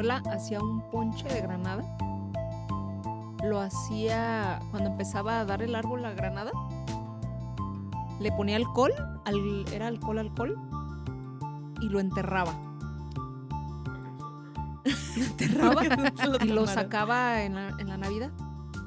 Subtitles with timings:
[0.00, 1.84] abuela hacía un ponche de granada.
[3.44, 6.50] Lo hacía cuando empezaba a dar el árbol la granada.
[8.18, 8.92] Le ponía alcohol,
[9.24, 10.58] al- era alcohol, alcohol,
[11.80, 12.52] y lo enterraba.
[15.16, 15.82] Lo enterraba
[16.44, 18.30] y lo sacaba en la, en la Navidad.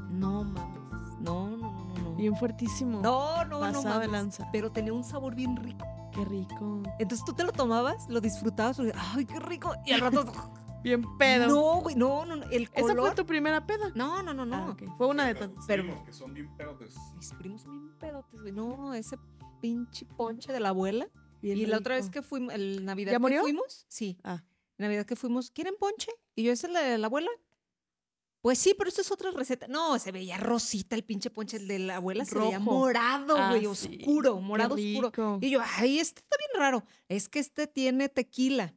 [0.09, 0.79] No mames.
[1.19, 2.09] No, no, no, no.
[2.11, 2.15] no.
[2.15, 3.01] Bien fuertísimo.
[3.01, 4.11] No, no, no Pasado de mames.
[4.11, 4.47] lanza.
[4.51, 5.85] Pero tenía un sabor bien rico.
[6.11, 6.81] Qué rico.
[6.99, 8.79] Entonces tú te lo tomabas, lo disfrutabas,
[9.15, 9.73] ay, qué rico.
[9.85, 10.25] Y al rato,
[10.83, 11.47] Bien pedo.
[11.47, 12.99] no, güey, no, no, no, el ¿Esa color.
[13.07, 13.91] fue tu primera peda?
[13.95, 14.55] No, no, no, no.
[14.55, 14.77] Ah.
[14.97, 15.63] Fue una de tantas.
[15.65, 16.95] Pero- Primos que son bien pedotes.
[17.15, 18.51] Mis primos son bien pedotes, güey.
[18.53, 19.17] No, ese
[19.61, 21.07] pinche ponche de la abuela.
[21.41, 23.41] Bien y la otra vez que fuimos, el Navidad ¿Ya que murió?
[23.41, 24.17] fuimos, sí.
[24.23, 24.43] Ah.
[24.77, 26.11] Navidad que fuimos, ¿quieren ponche?
[26.35, 27.29] Y yo, ¿esa es la de la abuela?
[28.41, 29.67] Pues sí, pero esto es otra receta.
[29.69, 32.71] No, se veía rosita el pinche ponche el de la abuela, se veía Rojo.
[32.71, 33.99] morado, Ah, güey, sí.
[34.01, 35.37] oscuro, morado oscuro.
[35.41, 36.83] Y yo, ay, este está bien raro.
[37.07, 38.73] Es que este tiene tequila.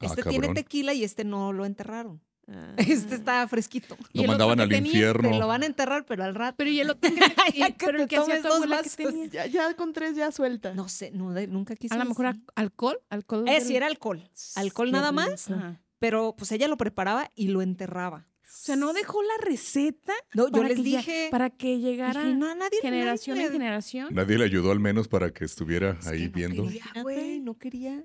[0.00, 2.20] Ah, Este tiene tequila y este no lo enterraron.
[2.50, 2.74] Ah.
[2.78, 3.96] Este está fresquito.
[4.12, 4.90] ¿Y Lo mandaban al tenía?
[4.90, 5.30] infierno.
[5.30, 6.54] Te lo van a enterrar, pero al rato.
[6.56, 7.20] Pero y el otro que,
[7.54, 8.96] y- Ya que pero el te que hacía dos vasos.
[9.30, 10.72] Ya, ya con tres ya suelta.
[10.72, 11.94] No sé, no, de- nunca quise.
[11.94, 12.40] A lo mejor así.
[12.54, 13.46] alcohol, alcohol.
[13.48, 14.22] Eh, del- sí, era alcohol.
[14.56, 15.50] Alcohol nada más.
[15.50, 15.80] Ajá.
[15.98, 18.26] pero pues ella lo preparaba y lo enterraba.
[18.44, 21.28] O sea, no dejó la receta No, yo les ya- dije.
[21.30, 24.08] para que llegara dije, no, nadie, generación nadie en generación.
[24.14, 26.62] Nadie le ayudó al menos para que estuviera Es que ahí no viendo.
[26.64, 28.04] Quería, güey, no quería.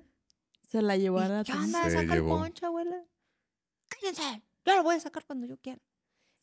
[0.74, 1.84] Se la llevó a la ¿Qué onda?
[1.84, 2.36] Se Saca el llevó.
[2.38, 2.96] ponche, abuela.
[3.88, 4.42] Cállense.
[4.66, 5.80] Yo lo voy a sacar cuando yo quiera.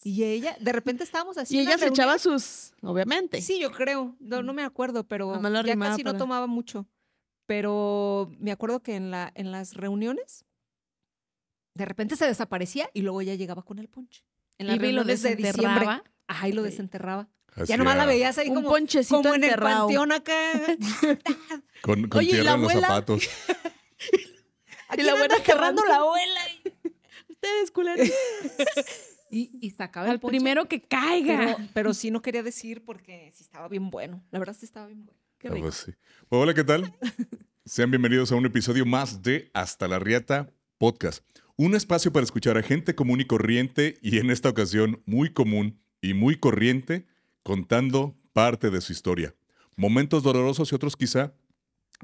[0.04, 1.54] Y ella, de repente estábamos así.
[1.56, 3.42] Y ella se echaba sus, obviamente.
[3.42, 4.16] Sí, yo creo.
[4.22, 6.88] No, no me acuerdo, pero ya casi no para- tomaba mucho.
[7.46, 10.46] Pero me acuerdo que en, la, en las reuniones,
[11.76, 14.24] de repente se desaparecía y luego ella llegaba con el ponche.
[14.58, 15.64] En las y lo reuniones de diciembre.
[15.64, 16.04] desenterraba.
[16.28, 17.28] Ajá, y lo desenterraba.
[17.50, 19.88] Hacía- Ya nomás la veías ahí Un como, ponchecito como en el enterrado.
[19.88, 20.34] panteón acá.
[21.84, 23.24] Con, con Oye, ¿y tierra la en los zapatos.
[24.89, 26.41] Aquí Y la abuela agarrando la abuela.
[27.30, 28.09] Ustedes, culeros.
[29.33, 30.35] Y, y sacaba el Al ponche.
[30.38, 31.55] primero que caiga.
[31.55, 34.22] Pero, pero sí no quería decir porque sí estaba bien bueno.
[34.29, 35.17] La verdad sí estaba bien bueno.
[35.38, 35.67] Qué Ah, rico.
[35.67, 35.94] pues sí.
[36.28, 36.94] Hola, ¿qué tal?
[37.66, 41.23] Sean bienvenidos a un episodio más de Hasta la Riata Podcast.
[41.56, 45.79] Un espacio para escuchar a gente común y corriente y en esta ocasión muy común
[46.01, 47.06] y muy corriente
[47.41, 49.34] contando parte de su historia.
[49.78, 51.34] Momentos dolorosos y otros quizá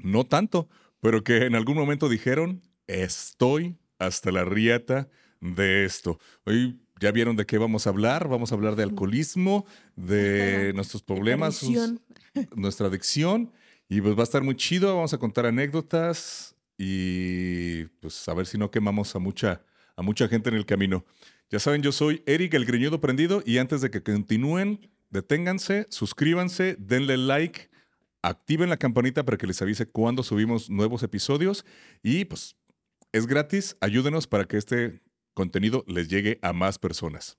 [0.02, 0.70] no tanto,
[1.00, 5.08] pero que en algún momento dijeron, estoy hasta la riata
[5.40, 6.18] de esto.
[6.44, 8.28] Hoy ya vieron de qué vamos a hablar.
[8.28, 9.66] Vamos a hablar de alcoholismo,
[9.96, 12.00] de nuestros problemas, sus- Adicción.
[12.56, 13.52] nuestra adicción.
[13.88, 14.94] Y pues va a estar muy chido.
[14.96, 19.62] Vamos a contar anécdotas y pues a ver si no quemamos a mucha,
[19.96, 21.04] a mucha gente en el camino.
[21.50, 23.42] Ya saben, yo soy Eric, el greñudo prendido.
[23.46, 27.67] Y antes de que continúen, deténganse, suscríbanse, denle like,
[28.22, 31.64] activen la campanita para que les avise cuando subimos nuevos episodios.
[32.02, 32.56] Y pues
[33.12, 33.76] es gratis.
[33.80, 35.02] Ayúdenos para que este
[35.34, 37.38] contenido les llegue a más personas.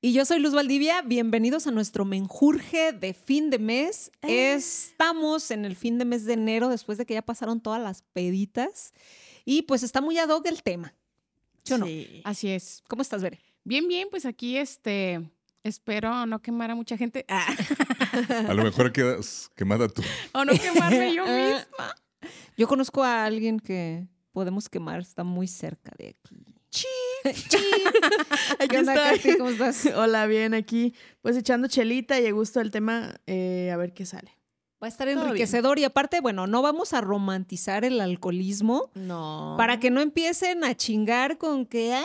[0.00, 4.12] Y yo soy Luz Valdivia, bienvenidos a nuestro menjurje de fin de mes.
[4.22, 4.54] Eh.
[4.54, 8.02] Estamos en el fin de mes de enero, después de que ya pasaron todas las
[8.12, 8.92] peditas.
[9.44, 10.94] Y pues está muy ad hoc el tema.
[11.64, 11.86] ¿Sí o no?
[11.86, 12.20] Sí.
[12.22, 12.84] Así es.
[12.86, 13.40] ¿Cómo estás, Bere?
[13.64, 15.28] Bien, bien, pues aquí este
[15.68, 17.24] espero no quemar a mucha gente.
[17.28, 17.46] Ah,
[18.48, 20.02] A lo mejor quedas quemada tú.
[20.32, 21.94] o no quemarme yo Eh, misma.
[22.56, 26.36] Yo conozco a alguien que podemos quemar, está muy cerca de aquí.
[28.60, 28.94] Aquí ¿Qué onda.
[28.94, 29.36] Katy?
[29.38, 29.86] ¿Cómo estás?
[29.96, 34.06] Hola, bien, aquí pues echando chelita y a gusto el tema, eh, a ver qué
[34.06, 34.32] sale.
[34.82, 35.26] Va a estar Todo bien.
[35.28, 39.54] enriquecedor y aparte, bueno, no vamos a romantizar el alcoholismo No.
[39.58, 42.04] para que no empiecen a chingar con que, ay,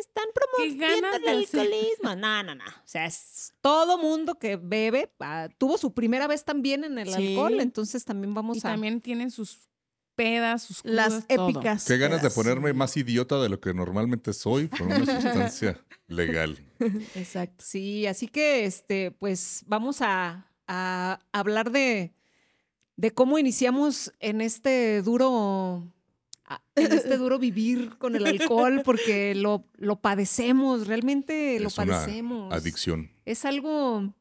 [0.00, 2.14] están promoviendo el alcoholismo.
[2.16, 2.64] No, no, no.
[2.64, 7.08] O sea, es todo mundo que bebe ah, tuvo su primera vez también en el
[7.12, 7.28] Sí.
[7.28, 8.62] alcohol, entonces también vamos Y a...
[8.62, 9.68] también tienen sus
[10.14, 11.48] pedas, sus Las crudas, todo.
[11.50, 11.84] épicas.
[11.84, 16.58] Qué ganas de ponerme más idiota de lo que normalmente soy con una sustancia legal.
[17.14, 17.64] Exacto.
[17.66, 22.14] Sí, así que, este, pues vamos a, a hablar de,
[22.96, 25.86] de cómo iniciamos en este duro,
[26.74, 32.52] en este duro vivir con el alcohol, porque lo, lo padecemos, realmente lo una padecemos.
[32.52, 33.10] Adicción.
[33.24, 34.14] Es algo,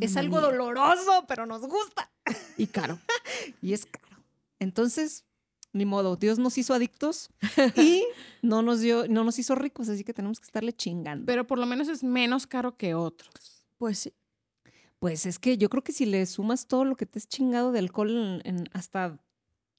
[0.00, 2.10] es algo doloroso, pero nos gusta.
[2.56, 2.98] Y caro.
[3.62, 4.22] Y es caro.
[4.58, 5.24] Entonces,
[5.72, 7.30] ni modo, Dios nos hizo adictos
[7.76, 8.04] y
[8.42, 11.26] no nos dio, no nos hizo ricos, así que tenemos que estarle chingando.
[11.26, 13.64] Pero por lo menos es menos caro que otros.
[13.78, 14.12] Pues sí.
[14.98, 17.72] Pues es que yo creo que si le sumas todo lo que te has chingado
[17.72, 19.18] de alcohol en, en hasta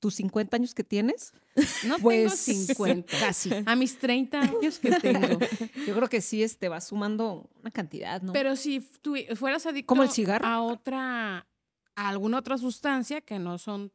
[0.04, 1.32] tus 50 años que tienes,
[1.88, 3.20] No pues tengo 50.
[3.20, 3.50] Casi.
[3.66, 5.40] A mis 30 años que tengo.
[5.88, 8.34] Yo creo que sí este, va sumando una cantidad, ¿no?
[8.34, 10.46] Pero si tú fueras adicto ¿Como el cigarro?
[10.46, 11.48] a otra,
[11.96, 13.94] a alguna otra sustancia que no son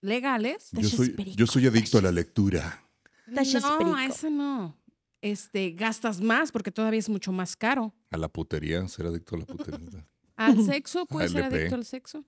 [0.00, 2.84] legales, Yo soy, yo soy adicto a la lectura.
[3.28, 4.76] No, a eso no.
[5.22, 7.94] Este, gastas más porque todavía es mucho más caro.
[8.10, 10.04] A la putería, ser adicto a la putería.
[10.34, 12.24] Al sexo, puedes ser adicto al sexo.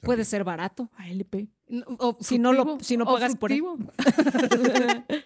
[0.00, 0.90] Puede ser barato.
[0.96, 1.48] ALP.
[1.68, 3.62] No, o Si no lo- si no pagas por él.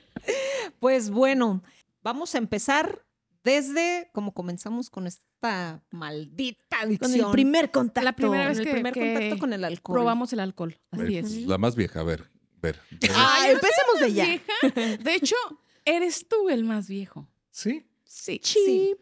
[0.80, 1.62] Pues bueno,
[2.02, 3.04] vamos a empezar
[3.44, 7.12] desde como comenzamos con esta maldita adicción.
[7.12, 8.04] Con el primer contacto.
[8.04, 9.94] La primera Con vez el que- primer que contacto con el alcohol.
[9.94, 10.76] Probamos el alcohol.
[10.90, 11.32] Así es.
[11.46, 12.28] La más vieja, a ver,
[12.60, 12.80] ver.
[13.14, 14.24] Ah, empecemos de ya.
[14.26, 14.96] Vieja.
[15.02, 15.36] De hecho,
[15.84, 17.28] eres tú el más viejo.
[17.50, 17.86] Sí.
[18.04, 18.40] Sí.
[18.42, 18.96] Sí.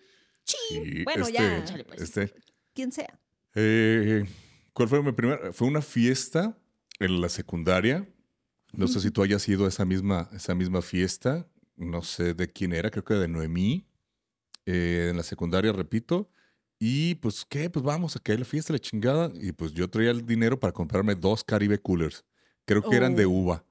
[0.47, 2.03] Sí, Bueno, este, ya, échale, pues.
[2.03, 2.35] este,
[2.75, 3.19] Quien sea.
[3.55, 4.27] eh,
[4.75, 5.53] ¿Cuál fue mi primera?
[5.53, 6.59] Fue una fiesta
[6.99, 8.06] en la secundaria.
[8.73, 11.49] No sé si tú hayas ido a esa misma, esa misma fiesta.
[11.76, 13.87] No sé de quién era, creo que de Noemí.
[14.67, 16.31] eh, en la secundaria, repito.
[16.79, 17.69] Y pues, ¿qué?
[17.71, 19.31] Pues vamos a que la fiesta, la chingada.
[19.35, 22.25] Y pues yo traía el dinero para comprarme dos Caribe Coolers.
[22.65, 23.31] Creo que eran de Oh.
[23.31, 23.65] uva.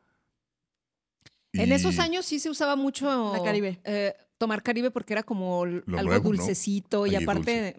[1.52, 3.80] En esos años sí se usaba mucho La Caribe.
[3.84, 6.38] eh, tomar Caribe porque era como Lo algo nuevo, ¿no?
[6.38, 7.76] dulcecito y aparte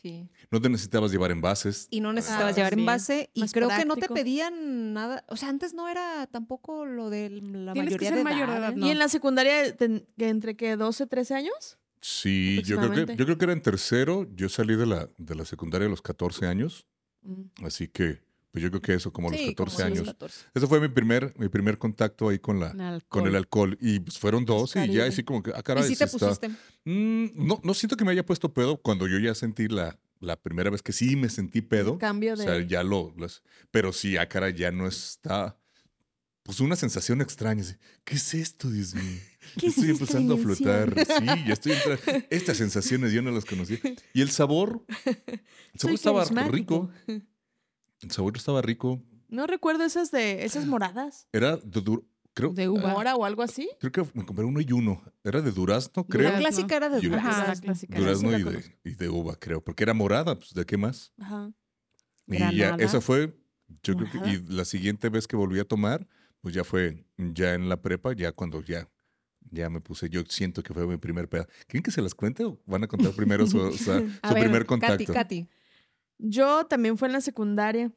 [0.00, 0.28] sí.
[0.50, 1.86] No te necesitabas llevar envases.
[1.90, 2.80] Y no necesitabas Ah, llevar sí.
[2.80, 6.86] envase y Más creo que no te pedían nada, o sea, antes no era tampoco
[6.86, 8.76] lo de la Tienes que mayoría ser de mayor de edad, ¿eh?
[8.76, 8.86] no.
[8.86, 10.76] Y en la secundaria, que ¿entre qué?
[10.76, 11.78] ¿12, 13 años?
[12.00, 14.28] Sí, yo creo, que, yo creo que era en tercero.
[14.34, 16.86] Yo salí de la, de la secundaria a los 14 años.
[17.22, 17.64] Mm.
[17.64, 19.98] Así que, pues yo creo que eso, como a los Sí, 14 como a los
[19.98, 20.08] años.
[20.14, 20.46] 14.
[20.54, 23.02] Ese fue mi primer, mi primer contacto ahí con, la, alcohol.
[23.08, 23.76] con el alcohol.
[23.80, 26.04] Y pues fueron dos y ya así como que, ah, ¿Y caray, si sí te
[26.04, 26.48] está- pusiste?
[26.84, 30.36] Mm, no, no siento que me haya puesto pedo cuando yo ya sentí la, la
[30.36, 31.98] primera vez que sí me sentí pedo.
[31.98, 32.44] Cambio O de...
[32.44, 33.14] sea, ya lo,
[33.70, 35.56] pero sí, ah, cara, ya no está.
[36.42, 37.60] Pues una sensación extraña.
[37.60, 37.74] así,
[38.04, 39.20] ¿Qué es esto, Dios mío?
[39.60, 40.94] ¿Qué es estoy empezando a flotar.
[41.06, 42.26] Sí, ya estoy entrando.
[42.30, 43.78] Estas sensaciones yo no las conocía.
[44.14, 44.82] Y el sabor.
[45.04, 45.14] El
[45.78, 46.90] sabor Soy estaba rico.
[48.02, 49.02] El sabor estaba rico.
[49.28, 51.28] No recuerdo esas de esas moradas.
[51.32, 52.04] Era de dur-
[52.34, 52.88] creo, De uva.
[52.92, 53.68] ¿Mora o algo así?
[53.80, 55.02] creo que me compré uno y uno.
[55.24, 56.22] Era de durazno, creo.
[56.30, 56.48] La Durazno.
[56.48, 57.16] clásica era de uva.
[57.18, 57.62] Ajá, la durazno.
[57.64, 57.98] clásica.
[57.98, 59.62] Durazno sí la y, de, y de uva, creo.
[59.62, 61.12] Porque era morada, pues ¿de qué más?
[61.18, 61.52] Ajá.
[62.26, 63.34] Y ya, esa fue,
[63.82, 66.06] yo creo que, y la siguiente vez que volví a tomar,
[66.40, 68.88] pues ya fue ya en la prepa, ya cuando ya,
[69.50, 71.46] ya me puse, yo siento que fue mi primer peda.
[71.66, 74.34] ¿Quieren que se las cuente o van a contar primero su, o sea, A su
[74.34, 75.12] ver, primer Katy, contacto?
[75.12, 75.48] Katy.
[76.18, 77.90] Yo también fue en la secundaria.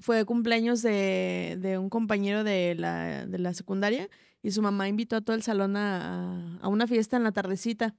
[0.00, 4.08] Fue cumpleaños de, de un compañero de la, de la secundaria
[4.42, 7.96] y su mamá invitó a todo el salón a, a- una fiesta en la tardecita.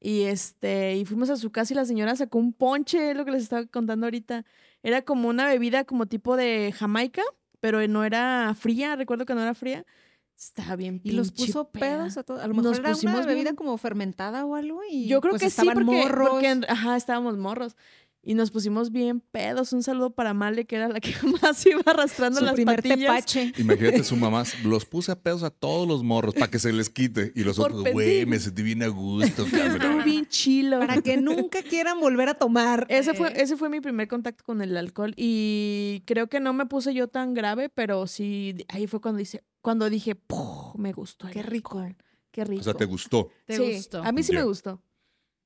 [0.00, 3.30] Y este, y fuimos a su casa y la señora sacó un ponche, lo que
[3.30, 4.44] les estaba contando ahorita.
[4.82, 7.22] Era como una bebida como tipo de Jamaica,
[7.60, 9.86] pero no era fría, recuerdo que no era fría.
[10.36, 12.42] Estaba bien Y los puso pedos a todos.
[12.42, 15.22] A lo mejor Nos era una pusimos bebida bien- como fermentada o algo y Yo
[15.22, 17.76] creo pues que sí, porque, porque ajá, estábamos morros.
[18.26, 19.72] Y nos pusimos bien pedos.
[19.74, 21.12] Un saludo para Male, que era la que
[21.42, 22.98] más iba arrastrando su las primer patillas.
[23.26, 23.52] tepache.
[23.58, 26.88] Imagínate su mamá, los puse a pedos a todos los morros para que se les
[26.88, 27.32] quite.
[27.34, 30.04] Y los Por otros, güey, me sentí bien a gusto, Estuvo cabrón.
[30.04, 30.78] bien chilo.
[30.80, 32.86] Para que nunca quieran volver a tomar.
[32.88, 35.12] Ese fue, Eh, ese fue mi primer contacto con el alcohol.
[35.16, 39.44] Y creo que no me puse yo tan grave, pero sí, ahí fue cuando, dice,
[39.60, 41.26] cuando dije, "Puh, me gustó.
[41.28, 41.78] el Qué rico.
[41.78, 41.96] alcohol,
[42.30, 42.60] Qué rico.
[42.62, 43.28] O sea, te gustó.
[43.46, 44.02] ¿Te Sí, gustó?
[44.02, 44.80] A mí sí me gustó.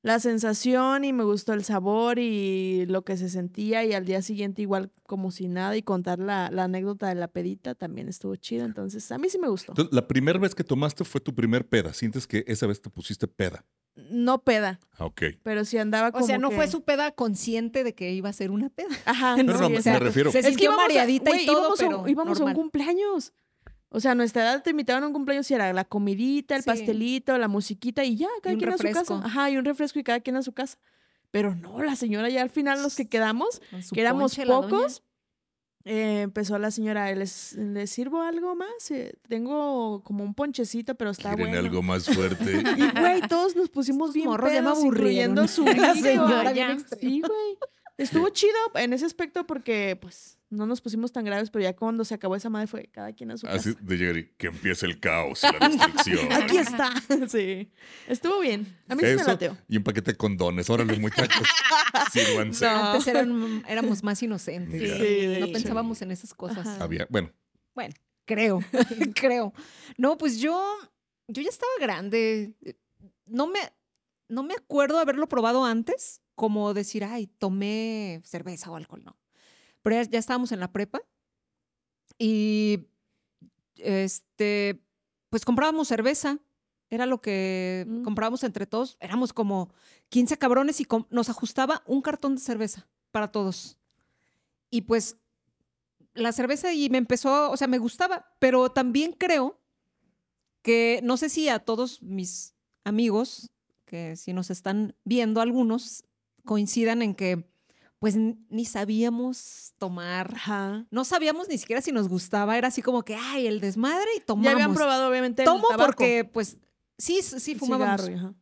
[0.01, 4.21] La sensación y me gustó el sabor y lo que se sentía y al día
[4.21, 8.35] siguiente igual como si nada y contar la, la anécdota de la pedita también estuvo
[8.37, 8.63] chido.
[8.65, 9.73] Entonces, a mí sí me gustó.
[9.73, 11.93] Entonces, la primera vez que tomaste fue tu primer peda.
[11.93, 13.65] Sientes que esa vez te pusiste peda.
[14.09, 15.23] No peda, Ah, Ok.
[15.43, 18.29] pero sí andaba como O sea, no que- fue su peda consciente de que iba
[18.29, 18.87] a ser una peda.
[19.03, 20.05] Ajá, Pero sí, no, me- me exacto.
[20.05, 20.31] refiero.
[20.31, 22.53] Se Es que sintió íbamos a- mareadita y todo, íbamos, a, pero íbamos a un
[22.53, 23.33] cumpleaños.
[23.91, 26.61] O sea, a nuestra edad te invitaban a un cumpleaños y era la comidita, el
[26.61, 26.67] Sí.
[26.69, 29.15] pastelito, la musiquita y ya, cada un quien a su refresco.
[29.21, 29.27] casa.
[29.27, 30.77] Ajá, y un refresco y cada quien a su casa.
[31.31, 33.61] Pero no, la señora ya al final los que quedamos,
[33.93, 35.03] que éramos ponche, pocos,
[35.85, 38.91] eh, empezó la señora, ¿les, ¿les sirvo algo más?
[38.91, 41.57] Eh, tengo como un ponchecito, pero está bueno.
[41.57, 42.61] algo más fuerte.
[42.77, 45.47] Y güey, todos nos pusimos bien morros ya me aburrieron.
[45.47, 46.77] su señora ya.
[46.99, 47.57] Sí, güey.
[48.03, 52.03] Estuvo chido en ese aspecto porque, pues, no nos pusimos tan graves, pero ya cuando
[52.05, 53.85] se acabó esa madre fue cada quien a su Así casa.
[53.85, 56.31] de llegar y que empiece el caos y la destrucción.
[56.31, 56.91] Aquí está.
[57.27, 57.71] Sí.
[58.07, 58.65] Estuvo bien.
[58.87, 59.57] A mí sí me Eso lateó.
[59.67, 60.69] y un paquete de condones.
[60.69, 61.47] Órale, muchachos.
[62.11, 62.65] Sírvanse.
[62.65, 62.91] No.
[62.93, 64.81] Antes eran, éramos más inocentes.
[64.81, 64.95] Ya.
[64.97, 66.65] Sí, de no pensábamos en esas cosas.
[66.65, 66.83] Ajá.
[66.83, 67.31] Había, bueno,
[67.75, 67.93] Bueno,
[68.25, 68.63] creo,
[69.13, 69.53] creo.
[69.97, 70.59] No, pues yo,
[71.27, 72.53] yo ya estaba grande.
[73.27, 73.59] No me,
[74.29, 79.17] no me acuerdo haberlo probado antes, como decir, ay, tomé cerveza o alcohol, no.
[79.81, 81.01] Pero ya, ya estábamos en la prepa
[82.17, 82.87] y,
[83.75, 84.81] este,
[85.29, 86.39] pues comprábamos cerveza.
[86.89, 88.03] Era lo que Mm.
[88.03, 88.95] comprábamos entre todos.
[89.01, 89.69] Éramos como
[90.07, 93.77] 15 cabrones y nos ajustaba un cartón de cerveza para todos.
[94.71, 95.17] Y pues
[96.13, 99.59] la cerveza y me empezó, o sea, me gustaba, pero también creo
[100.61, 102.55] que no sé si a todos mis
[102.85, 103.51] amigos,
[103.83, 106.05] que si nos están viendo algunos,
[106.45, 107.47] coincidan en que
[107.99, 110.33] pues ni sabíamos tomar.
[110.33, 110.85] Ajá.
[110.89, 114.21] No sabíamos ni siquiera si nos gustaba, era así como que, ay, el desmadre y
[114.21, 114.45] tomamos.
[114.45, 116.57] Ya habían probado, obviamente, el Tomo tabaco, porque, pues,
[116.97, 118.05] sí, sí el fumábamos.
[118.05, 118.35] cigarro, ajá.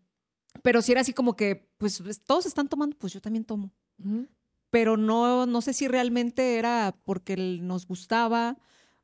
[0.62, 3.74] Pero sí era así como que, pues, todos están tomando, pues yo también tomo.
[3.98, 4.27] Ujú.
[4.70, 8.58] Pero no, no sé si realmente era porque el- nos gustaba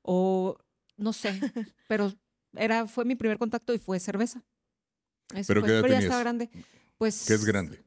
[0.03, 0.57] o
[0.97, 1.29] no sé.
[1.87, 2.13] pero
[2.55, 4.43] era, fue mi primer contacto y fue cerveza.
[5.33, 6.03] Eso ¿Pero fue, qué edad ya tenías?
[6.03, 6.49] estaba grande.
[6.99, 7.25] Pues.
[7.25, 7.83] Que es grande.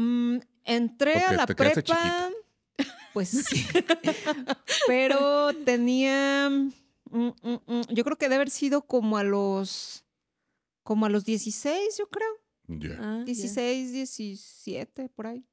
[0.00, 2.30] Mm, entré Porque a la te prepa.
[3.12, 3.66] Pues sí.
[4.86, 6.48] Pero tenía.
[6.50, 6.72] mm,
[7.10, 10.04] mm, mm, yo creo que debe haber sido como a los.
[10.84, 12.28] Como a los 16, yo creo.
[12.68, 12.96] Ya.
[13.00, 13.24] Ah, ya.
[13.24, 15.44] 16, 17, por ahí.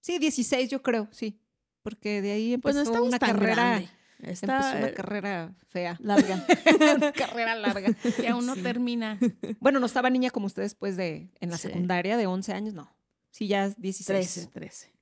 [0.00, 1.40] Sí, 16, yo creo, sí.
[1.82, 3.54] Porque de ahí Pues empezó no estamos una carrera.
[3.54, 3.88] grande.
[4.18, 5.96] Empezó una eh, carrera fea.
[6.00, 6.44] larga.
[6.96, 7.96] una carrera larga.
[8.22, 8.62] Y aún no Sí.
[8.62, 9.18] termina.
[9.60, 11.30] Bueno, no estaba niña como usted después de.
[11.40, 11.68] En la Sí.
[11.68, 12.92] secundaria de 11 años, no.
[13.30, 14.48] Sí, ya 16.
[14.50, 14.92] 13, 13.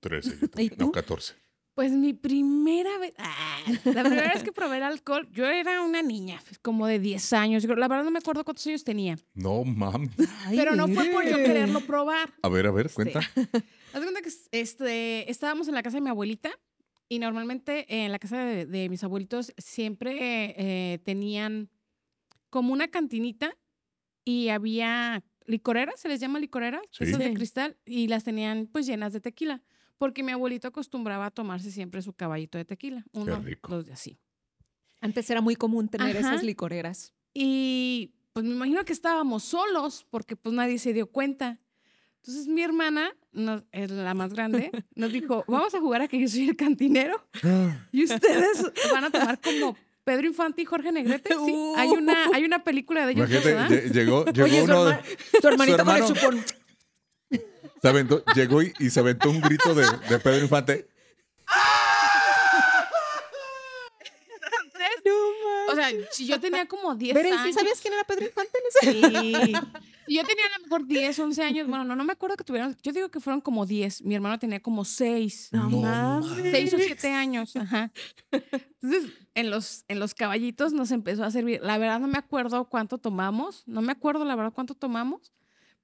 [0.00, 0.30] 13.
[0.40, 0.76] yo también.
[0.76, 0.86] tú?
[0.86, 1.34] No, 14.
[1.74, 6.02] Pues mi primera vez, ah, la primera vez que probé el alcohol, yo era una
[6.02, 7.62] niña, pues, como de 10 años.
[7.64, 10.10] La verdad no me acuerdo cuántos años tenía, No, mames.
[10.50, 12.34] Pero no fue por yo quererlo probar.
[12.42, 13.20] A ver, a ver, cuenta.
[13.20, 16.50] Haz cuenta que este, estábamos en la casa de mi abuelita
[17.08, 21.70] y normalmente en la casa de, de mis abuelitos siempre eh, tenían
[22.50, 23.56] como una cantinita
[24.24, 27.04] y había licoreras, se les llama licoreras, Sí.
[27.04, 29.62] esas de cristal, y las tenían pues llenas de tequila,
[29.98, 34.18] porque mi abuelito acostumbraba a tomarse siempre su caballito de tequila, uno, dos de así.
[35.00, 36.20] Antes era muy común tener Ajá.
[36.32, 37.12] esas licoreras.
[37.34, 41.58] Y pues me imagino que estábamos solos porque pues nadie se dio cuenta.
[42.16, 46.20] Entonces mi hermana, nos- es la más grande, nos dijo, vamos a jugar a que
[46.20, 47.24] yo soy el cantinero
[47.92, 49.76] y ustedes van a tomar como
[50.08, 51.34] Pedro Infante y Jorge Negrete.
[51.44, 53.30] Sí, hay, una, hay una película de ellos.
[53.30, 56.14] Imagínate, llegó, llegó Oye, su, uno, de- herma- su hermanito con el hermano.
[56.14, 56.44] chupón.
[57.82, 60.88] se aventó- llegó y, y se aventó un grito de, de Pedro Infante.
[65.70, 67.44] O sea, si yo tenía como 10 Pero, ¿y años.
[67.46, 68.58] sí sabías quién era Pedro Infante?
[68.80, 69.52] Sí.
[70.10, 71.68] Yo tenía a lo mejor 10, 11 años.
[71.68, 72.74] Bueno, no, no me acuerdo que tuvieron.
[72.82, 74.02] Yo digo que fueron como 10.
[74.02, 75.50] Mi hermano tenía como 6.
[75.52, 76.50] No, No mames.
[76.50, 77.54] 6 o 7 años.
[77.56, 77.90] Ajá.
[78.32, 81.60] Entonces, en los, en los caballitos nos empezó a servir.
[81.62, 83.62] La verdad, no me acuerdo cuánto tomamos.
[83.66, 85.32] No me acuerdo, la verdad, cuánto tomamos.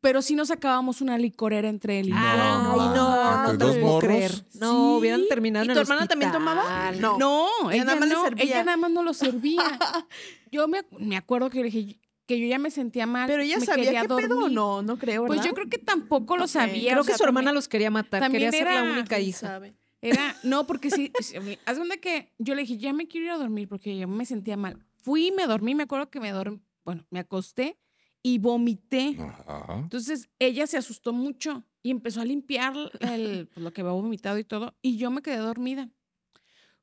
[0.01, 2.17] Pero sí nos acabábamos una licorera entre él y yo.
[2.19, 4.33] Ay, No, no, no, te dos lo puedo creer.
[4.55, 4.99] No, Sí.
[4.99, 6.93] hubieran terminado ¿Y en tu el hermana también tomaba?
[7.01, 7.17] No.
[7.19, 8.45] No, Ella ella, nada más no, servía.
[8.45, 9.63] ella nada más no lo servía.
[10.53, 13.27] Yo me, me acuerdo que le dije que yo ya me sentía mal.
[13.27, 14.53] Pero ella me sabía qué pedo dormir.
[14.53, 16.93] no, no creo, Pues yo creo que tampoco lo sabía.
[16.93, 18.31] Creo o que su hermana también- los quería matar.
[18.31, 19.39] Quería ser la única ¿Quién hija.
[19.41, 19.75] sabe?
[20.05, 23.33] Era, no, porque sí, sí, haz cuenta que yo le dije, ya me quiero ir
[23.33, 24.85] a dormir porque yo me sentía mal.
[24.97, 27.79] Fui, me dormí, me acuerdo que me dormí, bueno, me acosté
[28.23, 29.17] y vomité.
[29.19, 29.79] Ajá.
[29.83, 34.39] Entonces ella se asustó mucho y empezó a limpiar el, pues, lo que había vomitado
[34.39, 35.89] y todo, y yo me quedé dormida.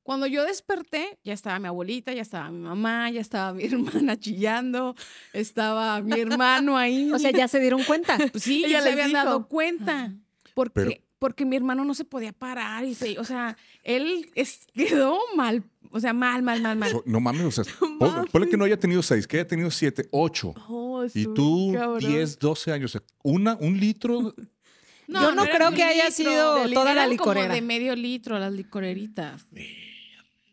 [0.03, 4.19] Cuando yo desperté, ya estaba mi abuelita, ya estaba mi mamá, ya estaba mi hermana
[4.19, 4.95] chillando,
[5.31, 7.11] estaba mi hermano ahí.
[7.13, 8.17] O sea, ya se dieron cuenta.
[8.31, 9.17] Pues sí, Ella ya se habían dijo.
[9.23, 10.11] dado cuenta.
[10.55, 12.83] Porque, Pero- porque mi hermano no se podía parar.
[12.83, 15.63] Y se, o sea, él es- quedó mal.
[15.91, 16.89] O sea, mal, mal, mal, mal.
[16.89, 17.63] So- no mames, o sea,
[17.99, 20.55] pon- ponle que no haya tenido seis, que haya tenido siete, ocho.
[20.67, 21.99] Oh, Y tú, cabrón.
[21.99, 22.95] 10, 12 años.
[22.95, 24.33] o sea, una, un litro.
[25.07, 27.53] Yo no creo que haya litro, sido toda la eran como licorera.
[27.53, 29.45] de medio litro las licoreritas.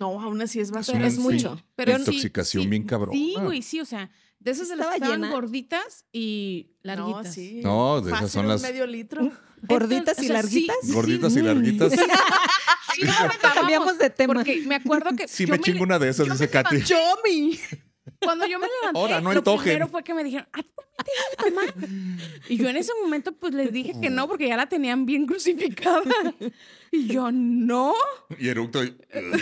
[0.01, 1.57] No, aún así es una es mucho.
[1.57, 3.15] sí, Pero intoxicación sí, bien cabrón.
[3.15, 7.27] Sí, güey, sí, o sea, de esas de las que estaban gorditas y larguitas.
[7.27, 7.61] No, sí.
[7.65, 9.31] No, de esas Fácil, son las- medio litro.
[9.63, 10.77] Gorditas Entonces, y o sea, sí, larguitas.
[10.83, 11.45] sí, Gorditas y Mm.
[11.47, 11.93] larguitas.
[12.95, 14.35] sí, no Cambiamos de tema.
[14.35, 16.83] Porque me acuerdo que Sí, yo me chingo una de esas, yo dice Katy.
[16.85, 17.59] ¡Chomi!
[18.21, 20.99] Cuando yo me levanté, Ahora, no lo primero fue que me dijeron, ¿a ti también
[21.05, 21.89] te iban a tomar?
[22.49, 25.27] Y yo en ese momento pues les dije que no, porque ya la tenían bien
[25.27, 26.03] crucificada.
[26.91, 27.95] Y yo, no.
[28.39, 28.83] Y eructo.
[28.83, 29.35] y- Pero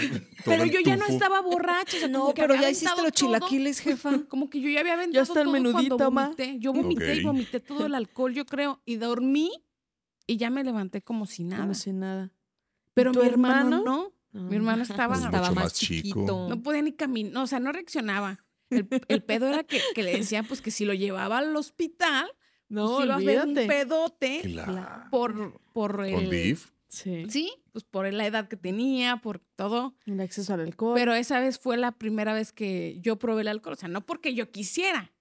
[0.44, 1.12] todo el yo ya no tufo.
[1.12, 1.96] estaba borracha.
[1.96, 3.26] o sea, No, como que pero había ya hiciste aventado los todo.
[3.28, 4.20] chilaquiles, jefa.
[4.28, 6.24] Como que yo ya había aventado está el todo cuando menudito, ma.
[6.24, 6.56] vomité.
[6.58, 7.24] Yo vomité y Ok.
[7.24, 8.80] vomité todo el alcohol, yo creo.
[8.84, 9.50] Y dormí
[10.26, 11.62] y ya me levanté como si nada.
[11.62, 12.32] Como si nada.
[12.94, 13.84] Pero tu mi hermano, hermano?
[13.84, 14.12] no.
[14.48, 15.14] Mi hermano estaba...
[15.14, 16.02] Pues Estaba mucho más más chico.
[16.20, 16.48] chiquito.
[16.48, 18.44] No podía ni caminar, o sea, no reaccionaba.
[18.70, 22.26] El, el pedo era que, que le decían pues que si lo llevaba al hospital,
[22.68, 23.66] No, pues iba a haber un olvídate.
[23.68, 25.04] pedote Claro.
[25.10, 26.14] por, por el...
[26.14, 26.70] Con beef.
[26.88, 27.26] Sí.
[27.28, 29.94] Sí, pues por la edad que tenía, por todo.
[30.06, 30.94] El acceso al alcohol.
[30.94, 33.74] Pero esa vez fue la primera vez que yo probé el alcohol.
[33.74, 35.12] O sea, no porque yo quisiera.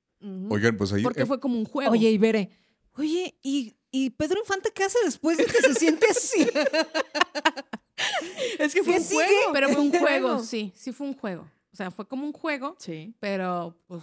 [0.49, 1.03] Oigan, pues ahí.
[1.03, 1.91] porque eh, fue como un juego.
[1.91, 2.49] Oye, Ibere.
[2.93, 6.47] Oye, ¿y, ¿y Pedro Infante qué hace después de que se siente así?
[8.59, 9.25] es que fue ¿qué un sigue?
[9.25, 9.53] juego.
[9.53, 10.39] pero fue un juego.
[10.43, 11.49] sí, sí fue un juego.
[11.75, 13.13] O sea, fue como un juego, Sí.
[13.19, 14.01] pero pues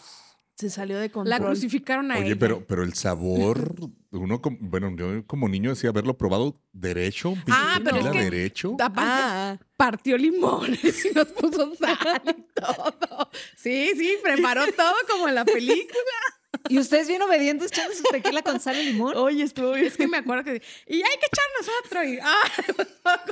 [0.54, 1.40] Se salió de La control.
[1.46, 2.36] crucificaron a Oye, ella.
[2.38, 3.74] pero, pero el sabor,
[4.10, 8.74] uno, como- bueno, yo como niño decía haberlo probado derecho, Ah, pero es que- derecho.
[8.78, 13.30] Aparte, Ah, partió limones y nos puso sal y todo.
[13.56, 16.20] Sí, sí, preparó todo como en la película.
[16.68, 19.16] Y ustedes bien obedientes echando su tequila con sal y limón.
[19.16, 19.86] oye, estuvo bien.
[19.86, 20.62] Es que me acuerdo que...
[20.86, 22.04] Y hay que echarnos otro.
[22.04, 23.24] Y, ah,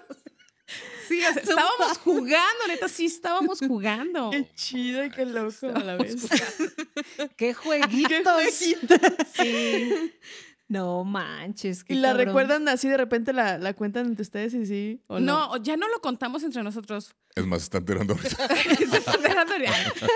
[1.09, 4.31] sí, o sea, estábamos jugando, neta, sí estábamos jugando.
[4.31, 6.27] Qué chido y qué loco a la vez.
[7.37, 8.09] ¡Qué jueguitos!
[8.09, 8.95] Qué jueguito.
[9.35, 10.13] Sí.
[10.69, 11.83] No manches.
[11.83, 12.27] qué ¿Y la cabrón.
[12.27, 15.03] recuerdan así de repente la, la cuentan entre ustedes y sí?
[15.09, 15.49] ¿o no?
[15.49, 17.17] No, ya no lo contamos entre nosotros.
[17.35, 18.47] Es más, están tirando ahorita.
[18.77, 19.69] Se están de-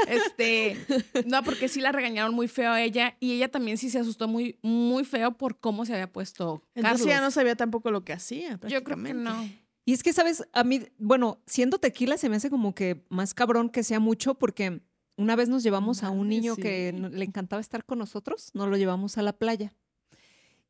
[0.06, 0.78] Este,
[1.26, 4.28] no, porque sí la regañaron muy feo a ella y ella también sí se asustó
[4.28, 7.06] muy, muy feo por cómo se había puesto Entonces Carlos.
[7.16, 8.60] ya no sabía tampoco lo que hacía.
[8.68, 9.48] Yo creo que no.
[9.84, 10.48] Y es que, ¿sabes?
[10.52, 14.34] A mí, bueno, siendo tequila se me hace como que más cabrón que sea mucho
[14.34, 14.80] porque
[15.16, 16.62] una vez nos llevamos a un niño sí.
[16.62, 19.72] que le encantaba estar con nosotros, nos lo llevamos a la playa.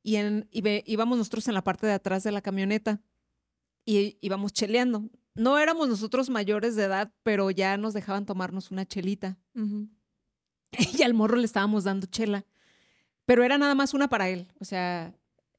[0.02, 3.00] Y, en, y ve- íbamos nosotros en la parte de atrás de la camioneta
[3.86, 5.08] y íbamos cheleando.
[5.34, 9.38] No éramos nosotros mayores de edad, pero ya nos dejaban tomarnos una chelita.
[10.98, 12.44] Y al morro le estábamos dando chela.
[13.26, 14.48] Pero era nada más una para él.
[14.58, 15.14] O sea,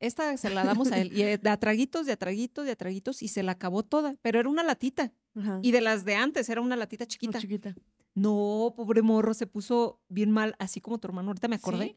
[0.05, 1.11] esta se la damos a él.
[1.15, 3.83] Y eh, de a traguitos, de a traguitos, de a traguitos, y se la acabó
[3.83, 4.15] toda.
[4.21, 5.11] Pero era una latita.
[5.35, 5.59] Ajá.
[5.61, 7.39] Y de las de antes, era una latita chiquita.
[7.39, 7.75] chiquita.
[8.13, 11.87] No, pobre morro, se puso bien mal, así como tu hermano, ahorita me acordé.
[11.87, 11.95] ¿Sí?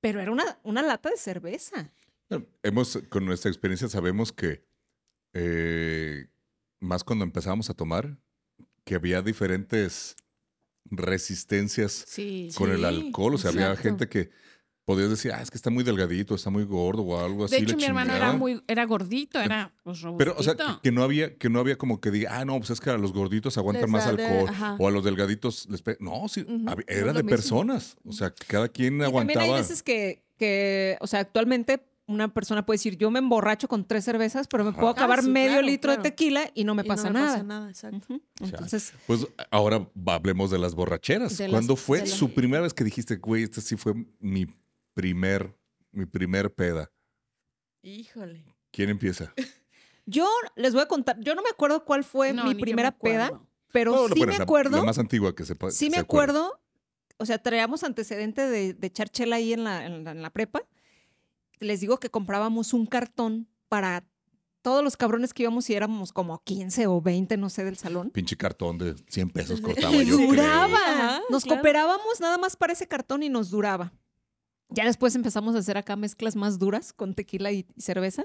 [0.00, 1.92] Pero era una, una lata de cerveza.
[2.62, 4.64] Hemos, con nuestra experiencia, sabemos que
[5.34, 6.28] eh,
[6.78, 8.16] más cuando empezábamos a tomar,
[8.84, 10.16] que había diferentes
[10.86, 12.48] resistencias Sí.
[12.56, 13.34] con el alcohol.
[13.34, 14.30] O sea, había gente que
[14.84, 17.56] podías decir, ah, es que está muy delgadito, está muy gordo o algo así.
[17.56, 21.02] De hecho, mi hermano era muy, era gordito, era pues, Pero, o sea, que, no
[21.04, 23.56] había, que no había como que diga, ah, no, pues es que a los gorditos
[23.58, 24.48] aguantan Les más alcohol.
[24.48, 24.76] ajá.
[24.78, 26.44] O a los delgaditos les pe- No, sí,
[26.88, 27.28] era de mismo.
[27.30, 27.96] personas.
[28.04, 29.44] O sea, cada quien Y también aguantaba.
[29.44, 33.86] hay veces que, que, o sea, actualmente una persona puede decir, yo me emborracho con
[33.86, 34.80] tres cervezas, pero me Ajá.
[34.80, 36.02] puedo Ah, acabar sí, medio claro, litro claro.
[36.02, 37.32] de tequila y no me Y pasa no nada.
[37.34, 38.20] pasa nada, exacto.
[38.40, 41.38] Entonces, Pues ahora hablemos de las borracheras.
[41.38, 44.46] De las- ¿Cuándo fue la- su primera vez que dijiste, güey, esta sí fue mi
[45.00, 45.56] primer,
[45.92, 46.90] mi primer peda?
[47.82, 48.44] Híjole.
[48.70, 49.32] ¿Quién empieza?
[50.06, 53.40] yo les voy a contar, yo no me acuerdo cuál fue No, mi primera peda,
[53.72, 54.76] pero sí me la- acuerdo.
[54.76, 55.72] La, más antigua que se puede.
[55.72, 56.60] Sí me acuerdo,
[57.16, 60.30] o sea, traíamos antecedente de, de echar chela ahí en la, en, la, en la
[60.30, 60.62] prepa.
[61.60, 64.06] Les digo que comprábamos un cartón para
[64.62, 68.10] todos los cabrones que íbamos y éramos como 15 o 20, no sé, del salón.
[68.10, 70.18] Pinche cartón de 100 pesos cortaba Y yo.
[70.18, 71.20] duraba.
[71.30, 71.60] Nos claro.
[71.60, 73.92] cooperábamos nada más para ese cartón y nos duraba.
[74.70, 78.24] Ya después empezamos a hacer acá mezclas más duras con tequila y, y cerveza,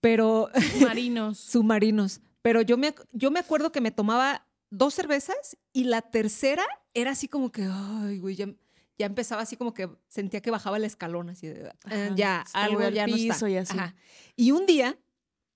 [0.00, 0.48] pero
[0.82, 1.38] Marinos.
[1.50, 2.20] submarinos.
[2.42, 7.12] Pero yo me, yo me acuerdo que me tomaba dos cervezas y la tercera era
[7.12, 8.46] así como que, ay, güey, ya,
[8.98, 12.44] ya empezaba así como que sentía que bajaba el escalón, así de, "Ah, Ajá, ya,
[12.52, 13.34] algo ya no está.
[13.34, 13.76] piso y así.
[13.78, 13.94] Ajá.
[14.36, 14.98] Y un día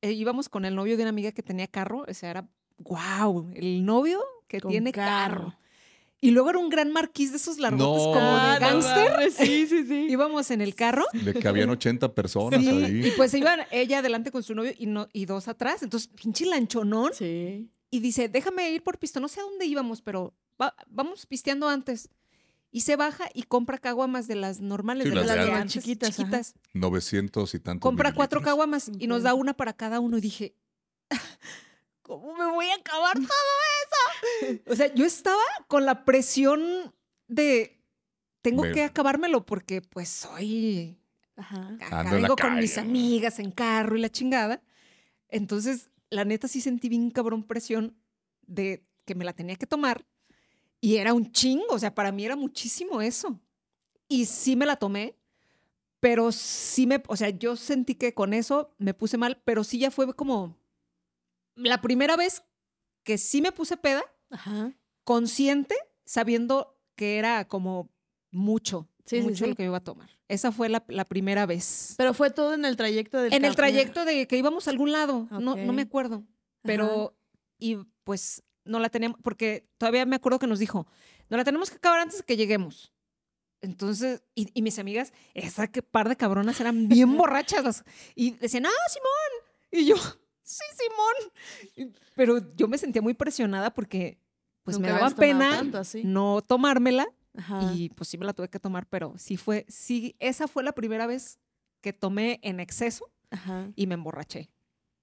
[0.00, 3.50] eh, íbamos con el novio de una amiga que tenía carro, o sea, era, wow,
[3.54, 5.36] el novio que Con tiene carro.
[5.50, 5.58] carro.
[6.20, 9.10] Y luego era un gran marquís de esos largotes No, como de no gángster.
[9.12, 10.06] mames, Sí, sí, sí.
[10.10, 11.04] Íbamos en el carro.
[11.12, 13.06] De que habían 80 personas Sí, ahí.
[13.06, 15.82] y pues iban ella adelante con su novio y, no, y dos atrás.
[15.82, 17.12] Entonces, pinche lanchonón.
[17.14, 17.70] Sí.
[17.90, 19.20] Y dice, déjame ir por pisto.
[19.20, 22.08] No sé a dónde íbamos, pero va- vamos pisteando antes.
[22.72, 25.52] Y se baja y compra caguamas de las normales, Sí, de las las, de de
[25.52, 25.72] antes.
[25.72, 26.54] Chiquitas, chiquitas.
[26.74, 27.80] 900 y tantos.
[27.80, 30.18] Compra cuatro caguamas y nos da una para cada uno.
[30.18, 30.54] Y dije,
[32.08, 34.62] ¿cómo me voy a acabar todo eso?
[34.66, 36.94] o sea, yo estaba con la presión
[37.28, 37.80] de,
[38.40, 40.98] tengo que acabármelo porque pues soy
[41.36, 41.76] Ajá.
[41.80, 44.62] acá vengo con mis amigas en carro y la chingada.
[45.28, 47.94] Entonces, la neta sí sentí bien cabrón presión
[48.46, 50.06] de que me la tenía que tomar
[50.80, 53.38] y era un chingo, o sea, para mí era muchísimo eso.
[54.08, 55.16] Y sí me la tomé,
[56.00, 59.78] pero sí me, o sea, yo sentí que con eso me puse mal, pero sí
[59.78, 60.56] ya fue como
[61.58, 62.42] la primera vez
[63.04, 64.72] que sí me puse peda, Ajá.
[65.04, 67.90] consciente, sabiendo que era como
[68.30, 69.50] mucho, Sí, mucho sí.
[69.50, 70.10] lo que iba a tomar.
[70.28, 71.94] Esa fue la, la primera vez.
[71.96, 74.92] Pero fue todo en el trayecto del En el trayecto de que íbamos a algún
[74.92, 76.24] lado, no, no me acuerdo.
[76.62, 77.16] Pero,
[77.58, 80.86] y pues no la teníamos, porque todavía me acuerdo que nos dijo,
[81.30, 82.92] no la tenemos que acabar antes de que lleguemos.
[83.62, 87.64] Entonces, y, y mis amigas, esa que par de cabronas eran bien borrachas.
[87.64, 89.50] las- y decían, ah, Simón.
[89.70, 89.96] Y yo,
[90.48, 90.64] sí,
[91.76, 91.92] Simón.
[92.16, 94.18] Pero yo me sentía muy presionada porque
[94.62, 95.62] pues Nunca me daba pena
[96.04, 97.06] no tomármela.
[97.36, 97.72] Ajá.
[97.74, 100.72] Y pues sí me la tuve que tomar, pero sí fue, sí, esa fue la
[100.72, 101.38] primera vez
[101.80, 103.70] que tomé en exceso Ajá.
[103.76, 104.50] y me emborraché.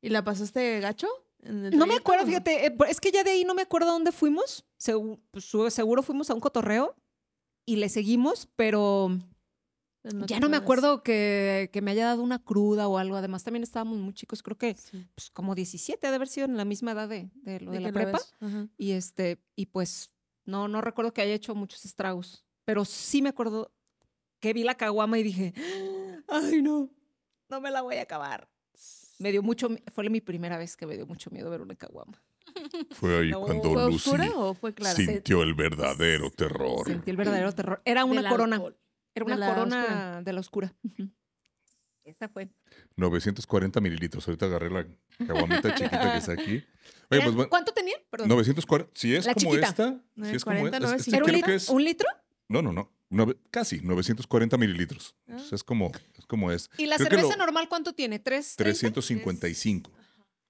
[0.01, 1.07] ¿Y la pasaste gacho?
[1.41, 4.11] No me acuerdo, fíjate, eh, es que ya de ahí no me acuerdo a dónde
[4.11, 4.65] fuimos.
[4.79, 6.95] Segu- pues, seguro fuimos a un cotorreo
[7.65, 9.17] y le seguimos, pero
[10.27, 13.15] ya no me acuerdo que, que me haya dado una cruda o algo.
[13.15, 15.07] Además, también estábamos muy chicos, creo que Sí.
[15.15, 17.77] pues, como 17, ha de haber sido en la misma edad de, de lo de,
[17.79, 18.19] De la prepa.
[18.77, 20.11] Y este, y pues
[20.45, 22.45] no, no recuerdo que haya hecho muchos estragos.
[22.65, 23.71] Pero sí me acuerdo
[24.39, 25.53] que vi la caguama y dije,
[26.27, 26.89] ay no,
[27.49, 28.49] no me la voy a acabar.
[29.17, 32.21] Me dio mucho, fue mi primera vez que me dio mucho miedo ver una caguama.
[32.91, 34.95] Fue ahí No, cuando ¿Fue Lucy o fue clara?
[34.95, 36.85] sintió el verdadero terror.
[36.85, 37.81] Sentí el verdadero terror.
[37.85, 38.57] Era una corona.
[38.57, 38.77] alcohol.
[39.15, 40.21] Era una corona oscura.
[40.21, 40.73] de la oscura.
[42.03, 42.49] Esa fue.
[42.97, 44.27] 940 mililitros.
[44.27, 44.85] Ahorita agarré la
[45.25, 46.63] caguamita chiquita que está aquí.
[47.09, 47.95] Oye, pues bueno, ¿Cuánto tenía?
[48.11, 48.29] Perdón.
[48.29, 48.91] 940.
[48.93, 49.67] Si es La como chiquita.
[49.67, 50.01] esta.
[50.23, 50.95] Si es como 940, esta.
[50.95, 51.15] es- es- 950.
[51.17, 51.47] ¿Era un litro?
[51.47, 52.07] que es- ¿Un litro?
[52.47, 52.91] No, no, no.
[53.09, 55.15] Nueve- casi 940 mililitros.
[55.27, 56.69] Entonces es como, es como es.
[56.77, 58.19] ¿Y la Creo cerveza lo- normal cuánto tiene?
[58.19, 58.55] ¿Tres?
[58.55, 58.79] treinta?
[58.79, 59.91] 355.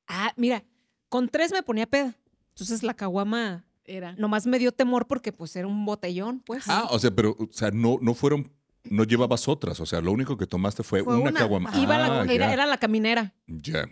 [0.08, 0.64] Ah, mira,
[1.10, 2.16] con tres me ponía peda.
[2.50, 4.14] Entonces la caguama Era.
[4.18, 6.64] nomás me dio temor porque pues era un botellón, pues.
[6.68, 8.52] Ah, o sea, pero, o sea, no, no fueron,
[8.84, 9.80] no llevabas otras.
[9.80, 11.40] O sea, lo único que tomaste fue, Fue una, una.
[11.40, 11.72] caguama.
[11.78, 13.34] Iba la- Ah, era, la caminera.
[13.48, 13.88] ya.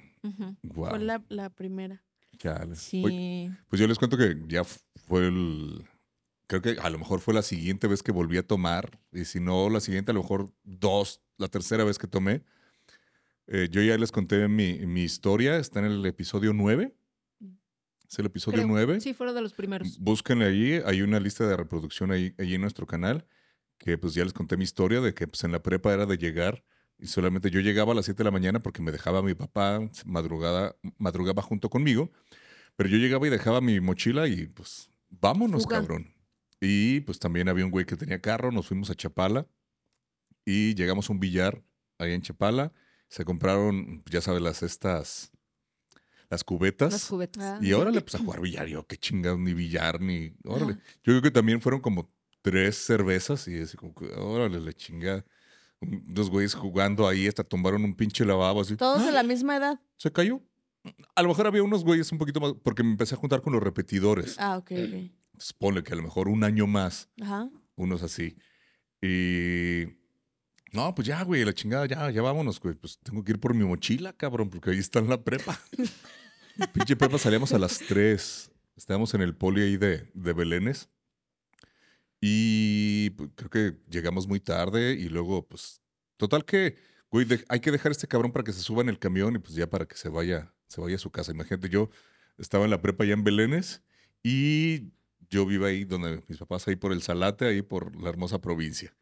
[0.73, 2.01] Fue la, la primera.
[2.37, 2.75] Chale.
[2.75, 3.03] Sí.
[3.05, 5.83] Oye, pues yo les cuento que ya fue el.
[6.47, 8.99] Creo que a lo mejor fue la siguiente vez que volví a tomar.
[9.11, 12.41] Y si no, la siguiente, a lo mejor dos, la tercera vez que tomé.
[13.47, 15.57] Eh, yo ya les conté mi, mi historia.
[15.57, 16.93] Está en el episodio 9.
[18.13, 18.67] Es el episodio Creo.
[18.67, 19.01] 9.
[19.01, 19.97] Sí, fueron de los primeros.
[19.97, 23.25] Búsquenle allí, hay una lista de reproducción ahí, ahí en nuestro canal,
[23.79, 26.19] que pues ya les conté mi historia de que pues en la prepa era de
[26.19, 26.63] llegar
[26.99, 29.79] y solamente yo llegaba a las 7 de la mañana porque me dejaba mi papá
[30.05, 32.11] madrugada, madrugaba junto conmigo,
[32.75, 35.79] pero yo llegaba y dejaba mi mochila y pues vámonos, Fuga.
[35.79, 36.13] cabrón.
[36.61, 39.47] Y pues también había un güey que tenía carro, nos fuimos a Chapala
[40.45, 41.63] y llegamos a un billar
[41.97, 42.73] ahí en Chapala,
[43.07, 45.31] se compraron, ya sabes, las estas,
[46.33, 46.91] las cubetas.
[46.91, 47.43] Las cubetas.
[47.43, 47.59] Ah.
[47.61, 50.33] Y órale, pues a jugar billar, yo qué chingados, ni billar, ni.
[50.43, 50.73] Órale.
[51.03, 55.23] Yo creo que también fueron como tres cervezas y así como que, órale, la chingada.
[55.79, 58.75] Dos güeyes jugando ahí, hasta tumbaron un pinche lavabo así.
[58.75, 59.11] Todos de ¡Ah!
[59.13, 59.79] la misma edad.
[59.97, 60.41] Se cayó.
[61.15, 63.53] A lo mejor había unos güeyes un poquito más, porque me empecé a juntar con
[63.53, 64.35] los repetidores.
[64.39, 64.77] Ah, ok, ok.
[64.77, 67.49] Entonces, ponle que a lo mejor un año más, Ajá.
[67.75, 68.35] unos así.
[69.01, 69.85] Y.
[70.71, 72.73] No, pues ya, güey, la chingada, ya, ya vámonos, güey.
[72.73, 75.59] Pues tengo que ir por mi mochila, cabrón, porque ahí está en la prepa.
[76.73, 78.51] Pinche prepa salíamos a las 3.
[78.75, 80.89] Estábamos en el poli ahí de, de Belénes.
[82.21, 85.81] Y pues, creo que llegamos muy tarde y luego, pues,
[86.17, 86.77] total que,
[87.11, 89.39] güey, hay que dejar a este cabrón para que se suba en el camión y
[89.39, 91.31] pues ya para que se vaya, se vaya a su casa.
[91.31, 91.89] Imagínate, yo
[92.37, 93.81] estaba en la prepa allá en Belénes
[94.21, 94.93] y
[95.29, 98.95] yo vivo ahí donde mis papás, ahí por el Salate, ahí por la hermosa provincia.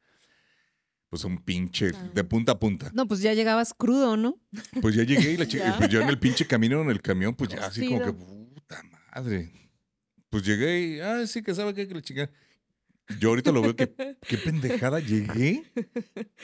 [1.11, 2.09] Pues un pinche, Ah.
[2.15, 2.89] de punta a punta.
[2.93, 4.39] No, pues ya llegabas crudo, ¿no?
[4.81, 7.35] Pues ya llegué y la chica, pues yo en el pinche camino en el camión,
[7.35, 8.81] pues ya así como que, puta
[9.13, 9.51] madre.
[10.29, 12.29] Pues llegué y, ah, sí, que sabe qué, que la chica.
[13.19, 13.93] Yo ahorita lo veo que,
[14.25, 15.63] qué pendejada, llegué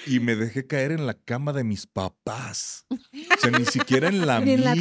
[0.05, 2.85] y me dejé caer en la cama de mis papás.
[2.91, 2.97] O
[3.39, 4.75] sea, ni siquiera en la Ni en la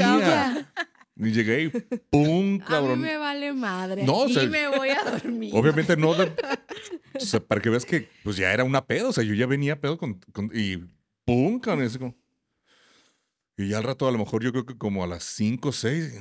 [1.18, 1.68] Ni llegué y
[2.10, 2.26] ¡pum!
[2.26, 3.00] A mí cabrón.
[3.00, 4.04] me vale madre.
[4.04, 5.50] No, o y sea, me voy a dormir.
[5.54, 6.14] Obviamente no.
[6.14, 6.30] de-
[7.14, 9.08] o sea, para que veas que pues ya era una pedo.
[9.08, 10.76] O sea, yo ya venía pedo con, con- y
[11.24, 11.58] ¡pum!
[11.58, 12.14] cabrón, así como-
[13.56, 15.72] Y ya al rato, a lo mejor yo creo que como a las 5 o
[15.72, 16.12] 6.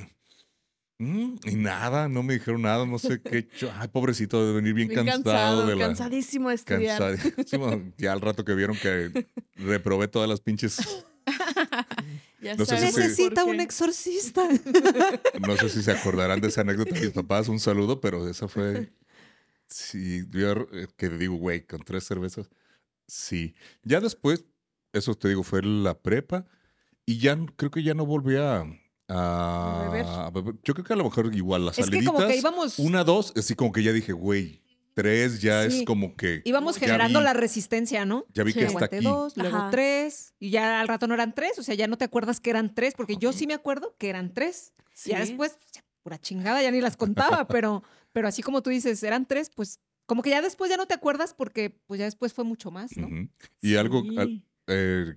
[0.98, 3.70] y nada, no me dijeron nada, no sé qué he hecho.
[3.76, 5.86] Ay, pobrecito, de venir bien, Bien cansado, cansado, de la.
[5.88, 6.98] cansadísimo de estudiar.
[6.98, 7.92] cansadísimo.
[7.98, 11.04] ya al rato que vieron que reprobé todas las pinches.
[12.40, 14.46] Ya No sé si se- Necesita un exorcista.
[15.46, 17.48] No sé si se acordarán de esa anécdota de mis papás.
[17.48, 18.92] Un saludo, pero esa fue.
[19.68, 22.48] Sí, yo eh, que digo, güey, con tres cervezas.
[23.08, 23.54] Sí.
[23.82, 24.44] Ya después,
[24.92, 26.46] eso te digo, fue la prepa.
[27.06, 28.60] Y ya creo que ya no volví a.
[29.08, 30.54] a- A beber.
[30.62, 33.02] Yo creo que a lo mejor igual las es que como que saliditas, íbamos, Una,
[33.02, 34.62] dos, así como que ya dije, güey,
[34.96, 35.80] tres ya Sí.
[35.80, 36.40] es como que.
[36.46, 38.24] íbamos ya generando vi- la resistencia, ¿no?
[38.32, 38.58] Ya vi Sí.
[38.60, 39.04] que hasta Aguanté aquí.
[39.04, 39.70] dos, luego Ajá.
[39.70, 42.48] tres, y ya al rato no eran tres, o sea, ya no te acuerdas que
[42.50, 44.72] eran tres, porque yo sí me acuerdo que eran tres.
[45.04, 45.28] Ya Sí.
[45.28, 47.82] después, ya, pura chingada, ya ni las contaba, pero,
[48.12, 50.94] pero así como tú dices, eran tres, pues como que ya después ya no te
[50.94, 53.08] acuerdas porque pues ya después fue mucho más, ¿no?
[53.60, 55.14] Y algo, al- eh,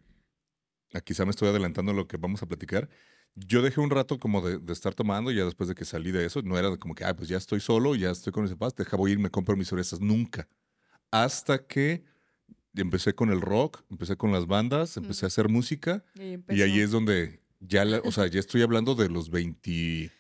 [1.06, 2.90] quizá me estoy adelantando a lo que vamos a platicar.
[3.36, 6.26] Yo dejé un rato como de, de estar tomando, ya después de que salí de
[6.26, 8.76] eso, no era como que, ah, pues ya estoy solo, ya estoy con mis papás,
[8.76, 10.02] deja voy a ir, me compro mis cervezas.
[10.02, 10.48] Nunca.
[11.12, 12.04] Hasta que
[12.76, 16.62] empecé con el rock, empecé con las bandas, empecé a hacer música, Y, ahí y
[16.62, 20.12] ahí es donde ya, la- o sea, ya estoy hablando de los 20,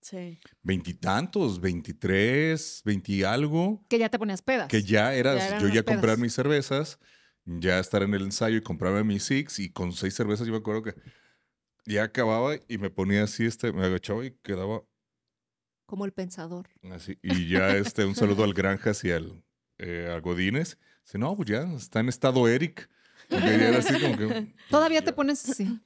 [0.00, 0.38] Sí.
[0.62, 3.84] veintitantos, 23, 20 y algo.
[3.88, 4.68] Que ya te ponías pedas.
[4.68, 6.18] que ya era Ya yo ya comprar pedas.
[6.20, 6.98] mis cervezas,
[7.44, 10.58] ya estar en el ensayo y comprarme mis six y con seis cervezas yo me
[10.58, 10.94] acuerdo que
[11.86, 14.82] ya acababa y me ponía así, este, me agachaba y quedaba
[15.86, 16.68] Como el pensador.
[16.92, 17.18] así.
[17.22, 19.42] Y ya este, un saludo al Granjas y al,
[19.78, 20.78] eh, a Godínez.
[21.04, 22.88] Dice, no, pues ya está en estado Eric.
[23.30, 24.54] Y yo era así como que.
[24.70, 25.80] Todavía te pones así.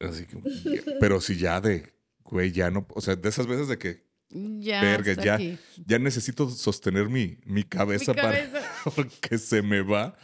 [0.00, 3.78] Así que, pero si ya de, güey, ya no, o sea, de esas veces de
[3.78, 4.82] que Ya.
[4.82, 5.34] Verga, ya.
[5.34, 5.58] aquí.
[5.86, 8.72] ya necesito sostener mi, mi cabeza Mi para cabeza.
[8.96, 10.16] porque se me va.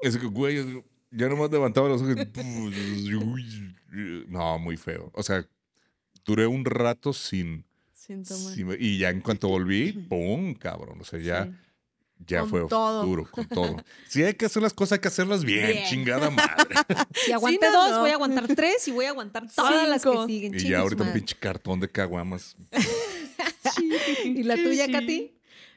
[0.00, 2.16] Es que, güey, ya nomás levantaba los ojos.
[2.16, 3.62] y-
[4.28, 5.10] No, muy feo.
[5.14, 5.46] O sea,
[6.24, 8.54] duré un rato sin, Sin tomar.
[8.54, 10.54] sin- y ya en cuanto volví, ¡pum!
[10.54, 11.00] Cabrón.
[11.00, 11.50] O sea, ya, Sí.
[12.26, 13.04] ya Con fue todo.
[13.04, 13.76] duro, con todo.
[14.08, 15.84] Si hay que hacer las cosas, hay que hacerlas bien, Bien.
[15.88, 16.74] chingada madre.
[17.26, 18.00] Si aguanté no, dos, no.
[18.00, 20.54] voy a aguantar tres y voy a aguantar todas las que siguen.
[20.54, 22.56] y ya ahorita un pinche cartón de caguamas.
[24.24, 24.92] ¿Y la tuya, Sí.
[24.92, 25.32] Katy?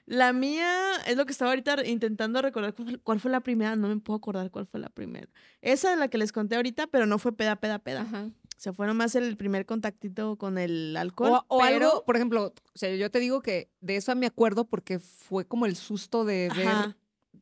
[0.05, 0.71] La mía
[1.07, 3.75] es lo que estaba ahorita intentando recordar cuál fue- la primera.
[3.75, 5.27] No me puedo acordar cuál fue la primera.
[5.61, 8.01] Esa de la que les conté ahorita, pero no fue peda, peda, peda.
[8.01, 8.29] Ajá.
[8.57, 11.41] Se fue nomás el primer contactito con el alcohol.
[11.47, 14.27] O, o pero, algo, por ejemplo, o sea, yo te digo que de eso me
[14.27, 16.67] acuerdo porque fue como el susto de ver.
[16.67, 16.97] Ajá.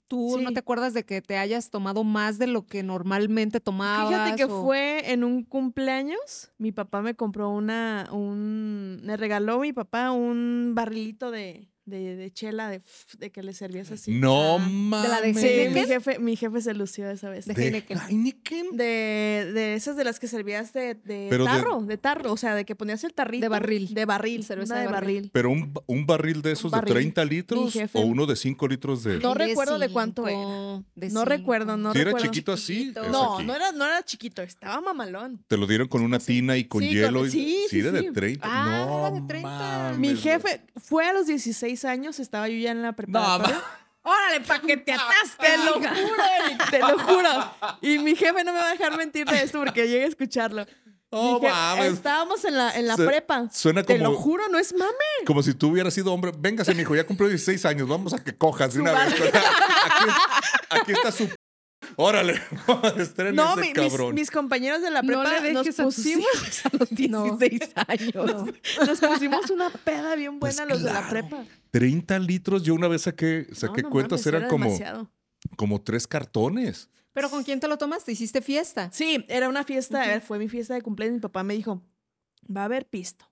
[0.08, 4.10] ¿Tú no te acuerdas de que te hayas tomado más de lo que normalmente tomabas?
[4.10, 6.52] Fíjate que o- fue en un cumpleaños.
[6.58, 12.32] Mi papá me compró una, un, me regaló mi papá un barrilito de, de, de
[12.32, 12.82] chela de,
[13.18, 14.12] de que le servías así.
[14.12, 15.04] No Ah, mames.
[15.04, 15.88] de la de Sí, mi Heineken.
[15.88, 17.46] jefe, mi jefe se lució esa vez.
[17.46, 17.98] De ¿De Heineken.
[18.10, 18.78] Heineken?
[18.78, 21.98] De, de esas de las que servías de, de Pero tarro, de...
[21.98, 23.42] tarro, o sea, de que ponías el tarrito.
[23.44, 23.94] De barril.
[23.94, 25.16] De barril, Cerveza una de barril.
[25.16, 25.30] barril.
[25.34, 26.94] ¿Pero un, un barril de esos barril.
[26.94, 29.20] de 30 Mi litros jefe- o uno de 5 litros de...?
[29.20, 33.56] No De recuerdo de cuánto de No recuerdo, no Si era chiquito así, No, no
[33.56, 35.44] era, no era chiquito, estaba mamalón.
[35.48, 37.20] Te lo dieron con una tina y con Sí, hielo.
[37.20, 38.12] con- y- sí, sí, era de sí.
[38.14, 38.48] 30.
[38.50, 39.50] Ah, no, era de 30.
[39.50, 43.62] mames, Mi jefe fue a los 16 años, estaba yo ya en la preparatoria.
[44.06, 45.38] Órale, pa' que te atasques.
[45.40, 47.30] Te lo juro, Eric, te lo juro.
[47.82, 50.66] Y mi jefe no me va a dejar mentir de esto porque llegué a escucharlo.
[51.10, 51.94] Oh, mames.
[51.94, 53.48] Estábamos en la, en la Se- prepa.
[53.54, 54.92] Suena Te lo como, juro, no es mame.
[55.26, 56.32] como si tú hubieras sido hombre.
[56.38, 57.88] Véngase, mijo, ya cumplió 16 años.
[57.88, 59.14] Vamos a que cojas de una vez.
[59.22, 60.10] aquí,
[60.72, 61.30] aquí está su...
[61.98, 62.40] Órale,
[62.98, 64.16] estrena No, ese mi- mis, cabrón.
[64.16, 66.26] mis compañeros de la No prepa le nos a pusimos,
[66.66, 68.46] a los 16 años.
[68.88, 71.44] nos pusimos una peda bien Pues buena los de la prepa.
[71.72, 72.64] 30 litros.
[72.64, 75.10] Yo una vez saqué, saqué No, no cuentas, mames, eran era como, demasiado.
[75.56, 76.90] como tres cartones.
[77.14, 78.12] ¿Pero con quién te lo tomaste?
[78.12, 78.90] ¿Hiciste fiesta?
[78.92, 81.16] Sí, era una fiesta, fue mi fiesta de cumpleaños.
[81.16, 81.84] Mi papá me dijo,
[82.56, 83.26] va a haber pisto.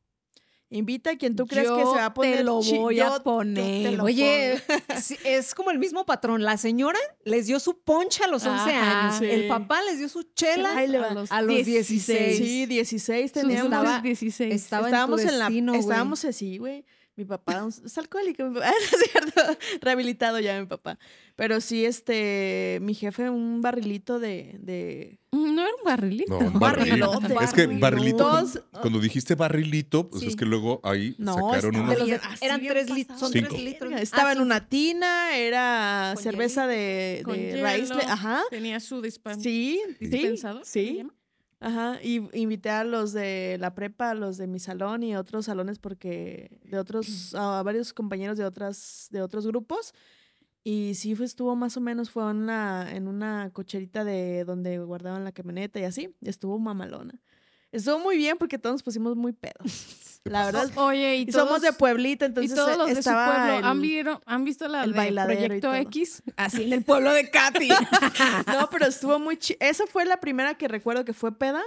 [0.73, 3.21] Invita a quien tú crees que se va a poner te lo voy yo- a
[3.21, 3.99] poner.
[3.99, 4.53] Oye,
[5.25, 6.43] es como el mismo patrón.
[6.43, 9.01] La señora les dio su poncha a los 11 Ajá.
[9.07, 9.19] años.
[9.19, 9.25] Sí.
[9.25, 11.25] El papá les dio su chela le va.
[11.29, 12.37] a los 16.
[12.37, 13.65] Sí, 16 Sus teníamos.
[13.65, 14.53] estaba- 16.
[14.55, 16.85] estaba en tu estábamos en la destino, estábamos así, güey.
[17.17, 19.41] Mi papá es alcohólico, mi papá, no es cierto,
[19.81, 20.97] rehabilitado ya mi papá.
[21.35, 26.39] Pero sí, este, mi jefe un barrilito de, de Mm, No era un barrilito.
[26.39, 26.89] No, un barril.
[27.01, 27.33] Barrilote.
[27.43, 28.51] Es que barrilito, Barrilotes.
[28.61, 30.27] cuando, cuando dijiste barrilito, pues Sí.
[30.29, 32.07] es que luego ahí No, sacaron estaba unos...
[32.07, 33.07] De eran tres litros.
[33.07, 33.47] pasado Son Cinco.
[33.49, 33.93] tres litros.
[34.01, 34.43] Estaba Ah, en sí.
[34.43, 37.23] una tina, era cerveza de,
[37.61, 37.91] raíz.
[37.91, 38.41] Ajá.
[38.49, 40.65] Tenía su dispa- Sí, sí, dispensador.
[40.65, 41.03] ¿se sí.
[41.63, 45.45] Ajá, y invité a los de la prepa, a los de mi salón y otros
[45.45, 49.93] salones porque de otros, a varios compañeros de otras, de otros grupos.
[50.63, 54.79] Y sí fue, estuvo más o menos, fue en una, en una cocherita de donde
[54.79, 56.15] guardaban la camioneta y así.
[56.21, 57.21] Estuvo mamalona.
[57.71, 60.09] Estuvo muy bien porque todos nos pusimos muy pedos.
[60.23, 63.25] La verdad, Oye, y, y somos de pueblito, entonces y todos los de su estaba
[63.35, 65.73] pueblo el- ¿han, vieron- han visto la el de bailadero y Proyecto.
[65.89, 67.69] X, así en el pueblo de Katy.
[68.47, 71.63] No, pero estuvo muy chi- Esa fue la primera que recuerdo que fue peda,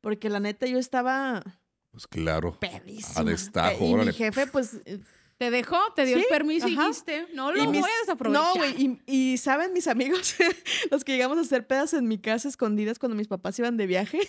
[0.00, 1.42] porque la neta yo estaba
[1.90, 2.58] Pues claro.
[2.58, 3.20] pedísima.
[3.20, 4.12] A destajo, y órale.
[4.12, 4.80] mi jefe, pues.
[4.86, 5.00] eh,
[5.36, 8.44] Te dejó, te dio Sí, el permiso y dijiste, no lo mis- voy a desaprovechar.
[8.46, 8.98] No, güey.
[9.06, 10.36] Y, y saben, mis amigos,
[10.90, 13.86] los que llegamos a hacer pedas en mi casa escondidas cuando mis papás iban de
[13.86, 14.20] viaje.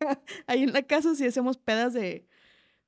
[0.48, 2.26] Ahí en la casa sí hacemos pedas de,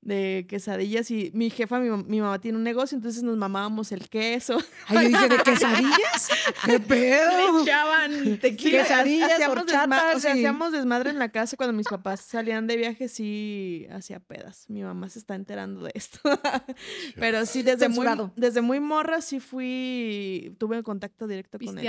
[0.03, 4.09] de quesadillas y mi jefa, mi, mi mamá tiene un negocio, entonces nos mamábamos el
[4.09, 4.59] queso.
[4.88, 6.29] Ay, yo dije, ¿de quesadillas?
[6.67, 7.57] ¿Qué pedo?
[7.57, 8.83] Le echaban tequila.
[8.83, 12.21] quesadillas, hacíamos desma- horchatas o sea, y- hacíamos desmadre en la casa cuando mis papás
[12.21, 14.65] salían de viaje, sí hacía pedas.
[14.69, 16.19] Mi mamá se está enterando de esto.
[17.17, 21.85] Pero sí, desde muy, desde muy morra sí fui, tuve contacto directo con él.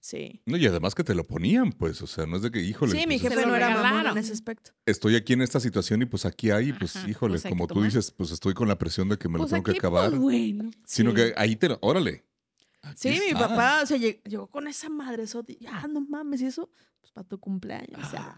[0.00, 0.40] Sí.
[0.46, 2.92] No, y además que te lo ponían, pues, o sea, no es de que, híjole,
[2.92, 4.70] Sí, mi pues, jefe lo no era mamón en ese aspecto.
[4.86, 7.66] estoy aquí en esta situación y pues aquí hay, pues, Ajá, híjole, pues hay como
[7.66, 7.88] tú tomar.
[7.90, 10.10] dices, pues estoy con la presión de que me Pues lo tengo que aquí, acabar.
[10.10, 10.70] pues, bueno.
[10.86, 11.16] Sino Sí.
[11.16, 12.24] que ahí te lo, órale.
[12.94, 15.24] Sí, mi papá, o sea, lleg- llegó con esa madre,
[15.60, 18.00] ya no mames, y eso, pues para tu cumpleaños.
[18.06, 18.36] O sea,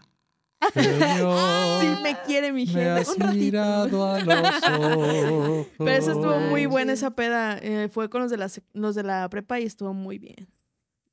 [0.73, 3.09] sí me quiere mi jefe.
[3.11, 3.61] Un ratito.
[3.61, 5.67] a los ojos.
[5.77, 7.57] Pero eso estuvo muy buena esa peda.
[7.61, 10.47] eh, fue con los de, la, los de la prepa y estuvo muy bien.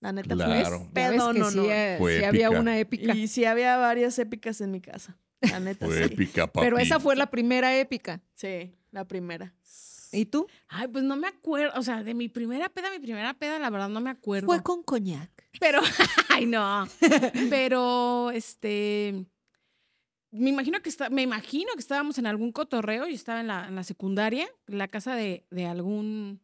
[0.01, 0.81] La neta Claro.
[0.81, 1.65] fue pedo, no, sí, no.
[1.65, 3.15] eh, Fue sí había una épica.
[3.15, 5.19] Y sí había varias épicas en mi casa.
[5.41, 6.05] La neta, Fue sí.
[6.05, 6.65] épica, papi.
[6.65, 8.21] Pero esa fue la primera épica.
[8.35, 9.55] Sí, la primera.
[10.11, 10.47] ¿Y tú?
[10.69, 11.79] Ay, pues no me acuerdo.
[11.79, 14.47] O sea, de mi primera peda, mi primera peda, la verdad no me acuerdo.
[14.47, 15.31] Fue con coñac.
[15.61, 15.81] Pero,
[16.31, 16.89] ay, no.
[17.51, 19.27] Pero, este.
[20.31, 23.67] Me imagino que está, me imagino que estábamos en algún cotorreo y estaba en la,
[23.67, 26.41] en la secundaria, en la casa de, de algún.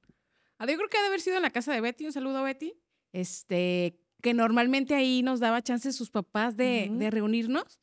[0.59, 2.07] ah, Yo creo que ha de haber sido en la casa de Betty.
[2.07, 2.75] Un saludo a Betty.
[3.15, 7.81] Este, que normalmente ahí nos daba chance sus papás de, reunirnos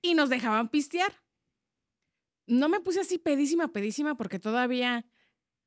[0.00, 1.12] y nos dejaban pistear.
[2.46, 5.04] No me puse así pedísima, pedísima, porque todavía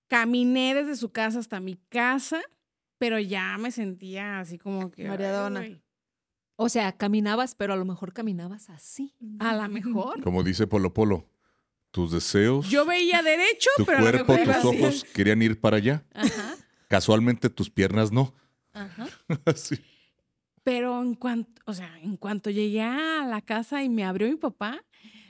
[0.08, 2.42] caminé desde su casa hasta mi casa,
[2.98, 5.10] pero ya me sentía así como que.
[5.10, 5.82] güey,
[6.56, 9.14] O sea, caminabas, pero a lo mejor caminabas así.
[9.40, 10.24] A lo mejor.
[10.24, 11.28] Como dice Polo Polo,
[11.92, 15.60] tus deseos, Yo veía derecho, tu pero a lo cuerpo, mejor tus ojos querían ir
[15.60, 16.06] para allá.
[16.14, 16.56] Ajá,
[16.88, 18.34] Casualmente tus piernas no.
[18.74, 19.08] Ajá.
[19.46, 19.76] Así.
[20.64, 24.36] Pero en cuanto, o sea, en cuanto llegué a la casa y me abrió mi
[24.36, 24.84] papá,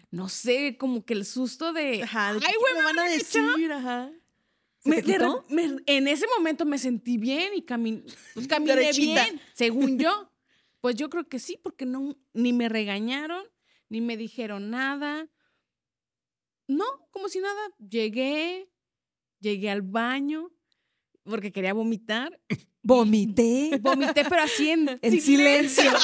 [0.09, 2.03] no sé, como que el susto de.
[2.03, 3.71] Ajá, de Ay, ¿qué güey, me ¿me van a van a decir?
[3.71, 4.11] Ajá.
[4.79, 8.75] ¿Se me- te de me- en ese momento me sentí bien y cami- pues caminé
[8.75, 9.23] Derechita.
[9.25, 10.27] bien, según yo.
[10.81, 13.43] Pues yo creo que sí, porque no, ni me regañaron,
[13.87, 15.29] ni me dijeron nada.
[16.67, 17.61] No, como si nada.
[17.77, 18.67] Llegué,
[19.39, 20.49] llegué al baño
[21.23, 22.41] porque quería vomitar.
[22.83, 25.91] Vomité Vomité, pero así en, en silencio.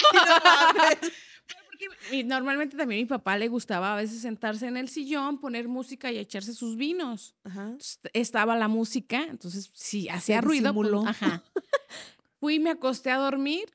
[1.69, 5.39] Porque mi- normalmente también a mi papá le gustaba a veces sentarse en el sillón,
[5.39, 7.35] poner música y echarse sus vinos.
[7.43, 7.63] Ajá.
[7.65, 11.07] Entonces, estaba la música, entonces si hacía ruido, pues, disimuló.
[11.09, 11.43] ajá.
[12.39, 13.65] Fui y me acosté a dormir,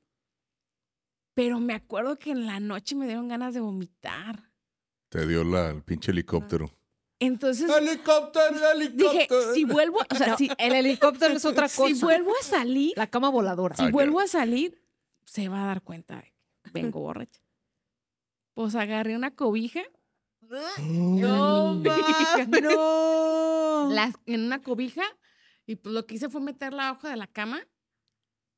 [1.34, 4.50] pero me acuerdo que en la noche me dieron ganas de vomitar.
[5.08, 6.70] Te dio la, el pinche helicóptero.
[7.24, 8.56] Entonces ¡Helicóptero,
[8.94, 11.86] dije, si vuelvo, o sea, No, si, el helicóptero es otra cosa.
[11.94, 13.76] si vuelvo a salir, La cama voladora.
[13.76, 14.82] si Ah, vuelvo a salir,
[15.24, 17.40] se va a dar cuenta de que vengo borracha.
[18.54, 19.82] Pues agarré una cobija
[20.80, 21.96] No, ma,
[22.62, 23.88] no.
[23.92, 25.02] la- en una cobija
[25.66, 27.60] y pues lo que hice fue meter la hoja de la cama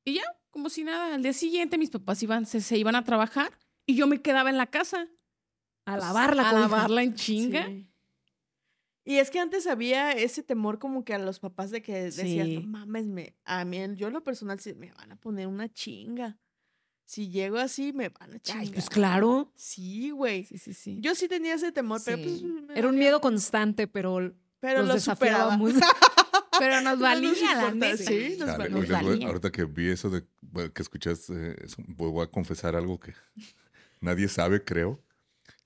[0.03, 1.13] y ya, como si nada.
[1.15, 3.51] Al día siguiente mis papás iban, se, se iban a trabajar
[3.85, 5.07] y yo me quedaba en la casa.
[5.85, 6.67] A lavar la a cobija.
[6.67, 7.65] lavarla en chinga.
[7.67, 7.87] Sí.
[9.07, 12.47] Y es que antes había ese temor como que a los papás de que decías,
[12.47, 12.55] Sí.
[12.57, 15.71] no mames, me, a mí, yo en lo personal, sí, me van a poner una
[15.71, 16.39] chinga.
[17.05, 18.63] Si llego así, me van a chingar.
[18.63, 19.51] Ay, pues claro.
[19.55, 20.43] Sí, güey.
[20.45, 20.97] Sí, sí, sí.
[21.01, 22.41] Yo sí tenía ese temor, pero pues...
[22.75, 25.55] Era un miedo constante, pero Pero los lo superaba.
[26.57, 27.97] Pero nos No valía, nos la neta.
[27.97, 28.77] sí, nos valía.
[28.79, 29.27] les voy- valía.
[29.27, 30.23] ahorita que vi eso de
[30.73, 33.13] que escuchaste, eh, eso, voy voy a confesar algo que
[33.99, 35.03] nadie sabe, creo.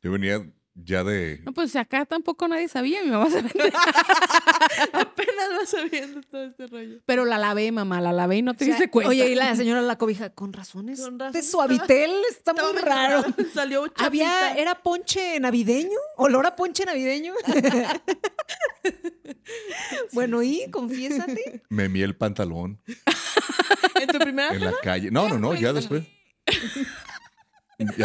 [0.02, 1.42] Yo venía ya de...
[1.44, 3.52] No, pues acá tampoco nadie sabía, mi mamá sabía.
[4.94, 7.00] Apenas vas sabiendo todo este rollo.
[7.06, 9.10] Pero la lavé, mamá, la lavé y no te O sea, diste cuenta.
[9.10, 11.02] Oye, y la señora la cobija, con razones.
[11.02, 13.24] Con de razón suavitel está muy raro.
[13.54, 14.62] Salió Había, chapita.
[14.62, 15.98] ¿era ponche navideño?
[16.18, 17.34] ¿Olor a ponche navideño?
[20.14, 21.64] bueno, y confiésate.
[21.70, 22.80] Me mié el pantalón
[23.96, 25.12] En tu primera en la calle.
[25.12, 26.04] No, no, no, ya después.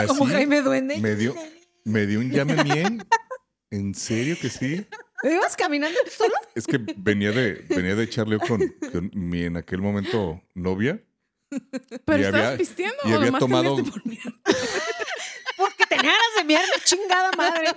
[0.09, 0.99] Como Jaime Duende.
[0.99, 1.35] me dio,
[1.85, 2.99] me dio un ya me mié.
[3.71, 4.87] ¿En serio que sí?
[5.23, 6.35] ¿Ibas caminando tú solo?
[6.55, 8.61] Es que venía de, venía de echarle con,
[8.93, 11.03] con mi en aquel momento novia.
[12.05, 13.85] ¿Pero y estabas había- pisteando y o había nomás tomado- por?
[15.57, 17.69] Porque tenía ganas de mirar mi chingada madre.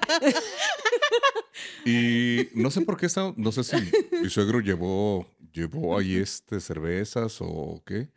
[1.85, 3.75] Y no sé por qué estaba, no sé si
[4.21, 8.09] mi suegro llevó, llevó ahí este cervezas o qué.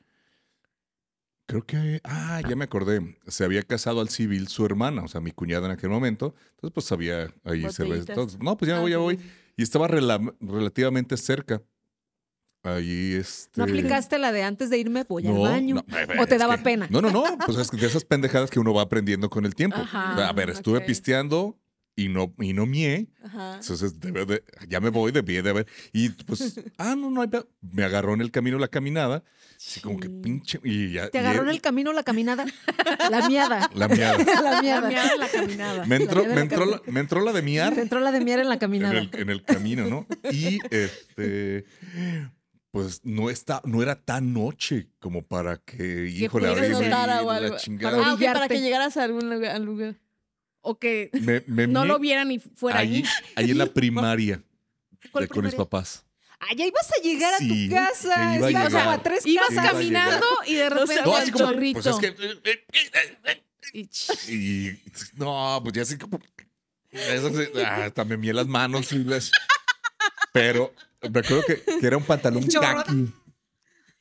[1.50, 5.20] Creo que, ah, ya me acordé, se había casado al civil su hermana, o sea,
[5.20, 6.34] mi cuñada en aquel momento.
[6.52, 8.14] Entonces, pues había ahí cerveza.
[8.40, 9.20] No, pues ya Ah, voy, ya sí, voy.
[9.56, 11.62] Y estaba rela- relativamente cerca.
[12.62, 13.52] Ahí, este...
[13.56, 15.74] ¿No aplicaste la de antes de irme voy No, al baño?
[15.76, 16.86] no, eh, ¿O te daba que- pena?
[16.90, 17.24] No, no, no.
[17.46, 19.78] Pues es que de esas pendejadas que uno va aprendiendo con el tiempo.
[19.78, 21.58] Ajá, O sea, a ver, estuve pisteando
[21.96, 23.08] y no, y no mié.
[23.22, 23.56] Ajá.
[23.60, 25.66] Entonces, debe de- ya me voy, debí de haber.
[25.92, 27.28] Y pues, ah, no, no hay
[27.60, 29.22] Me agarró en el camino la caminada.
[29.56, 30.58] Así como que pinche.
[30.64, 32.46] Y ya, ¿Te agarró en el camino la caminada?
[33.10, 33.68] La miada.
[33.74, 34.24] La miada.
[34.42, 35.12] La La miada.
[35.12, 35.84] en la caminada.
[35.86, 38.00] Me entró, miada me en la entró, la, me entró la de miar Te entró
[38.00, 38.98] la de miar en la en caminada.
[38.98, 40.06] el, en el camino, ¿no?
[40.32, 41.66] Y este.
[42.70, 47.56] Pues no, está, no era tan noche como para que, híjole, notara o la algo.
[47.58, 47.98] chingada.
[47.98, 49.56] Para Ah, para que llegaras a algún lugar.
[49.56, 49.96] al lugar.
[50.62, 53.02] O que Me, me no lo vieran y fuera ahí,
[53.36, 53.50] ahí.
[53.50, 54.42] en la primaria
[55.12, 55.56] ¿Cuál de- con mis primaria?
[55.70, 56.04] papás.
[56.42, 58.34] Ah, ya ibas a llegar a Sí, tu casa.
[58.36, 58.70] iba a Ibas llegar.
[58.72, 59.72] como a tres Ibas Iba a casas.
[59.72, 61.82] caminando y de repente se No, el como, chorrito.
[61.82, 62.06] pues es que.
[62.06, 63.42] eh, eh, eh, eh,
[63.74, 64.80] Y ch- Y
[65.16, 66.18] no, pues ya así como.
[66.90, 68.90] Eso sí, ah, hasta me mié las manos.
[68.92, 69.30] y las-
[70.32, 72.84] Pero me acuerdo que, que era un pantalón Chorro.
[72.84, 73.12] kaki.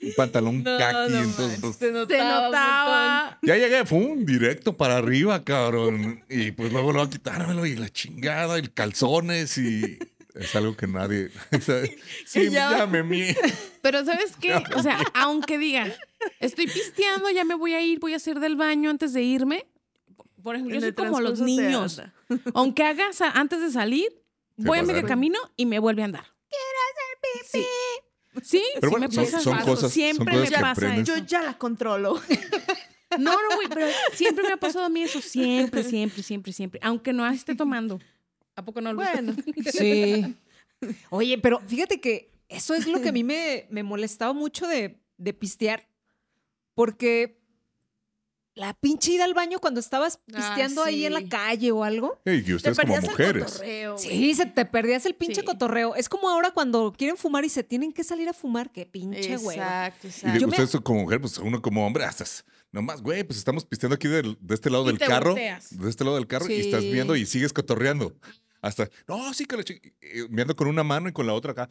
[0.02, 1.12] Un pantalón No, kaki.
[1.12, 2.08] no entonces, pues, se notaba.
[2.08, 3.40] se un notaba.
[3.42, 6.24] ya llegué, fue directo para arriba, cabrón.
[6.30, 10.00] Y pues luego lo va a quitármelo y la chingada, y calzones y.
[10.36, 11.30] es algo que nadie.
[12.26, 13.26] sí, ya- ya me mí.
[13.82, 14.62] Pero ¿sabes qué?
[14.76, 15.94] O sea, aunque diga,
[16.40, 19.68] estoy pisteando, ya me voy a ir, voy a hacer del baño antes de irme.
[20.42, 22.02] Por ejemplo, yo soy el como los niños.
[22.54, 24.08] Aunque haga sa- antes de salir,
[24.56, 26.26] voy a medio camino y me vuelve a andar.
[27.46, 27.66] Sí.
[28.44, 29.40] Sí, Pero sí bueno, me son- pasa.
[29.42, 31.10] son cosas- son siempre cosas me pasa aprendes.
[31.10, 31.18] eso.
[31.18, 32.20] Yo ya la controlo.
[33.18, 35.20] No, no, güey, pero siempre me ha pasado a mí eso.
[35.20, 36.80] Siempre, siempre, siempre, siempre.
[36.84, 38.00] Aunque no esté tomando.
[38.56, 39.10] ¿A poco no, Luis?
[39.12, 39.34] Bueno,
[39.72, 40.36] Sí.
[41.10, 45.00] Oye, pero fíjate que eso es lo que a mí me, me molestaba mucho de,
[45.18, 45.88] de pistear.
[46.76, 47.39] Porque
[48.56, 52.20] la pinche ida al baño cuando estabas Ah, pisteando ahí en la calle o algo.
[52.26, 53.44] Ey, y te ustedes como perdías el mujeres.
[53.54, 54.08] cotorreo, güey.
[54.10, 55.46] Sí, se te perdías el pinche Sí.
[55.46, 55.96] cotorreo.
[55.96, 58.72] Es como ahora cuando quieren fumar y se tienen que salir a fumar.
[58.72, 59.52] Qué pinche huevo.
[59.52, 60.40] Exacto, Y exacto.
[60.40, 62.26] de me- ustedes como mujer, pues uno como hombre, hasta
[62.72, 65.32] nomás, güey, pues estamos pisteando aquí del- de este lado Y del te carro.
[65.32, 65.78] volteas.
[65.80, 68.14] De este lado del carro y estás viendo y sigues cotorreando.
[68.62, 71.54] Hasta, no, sí que la chi- eh, viendo con una mano y con la otra
[71.54, 71.70] acá.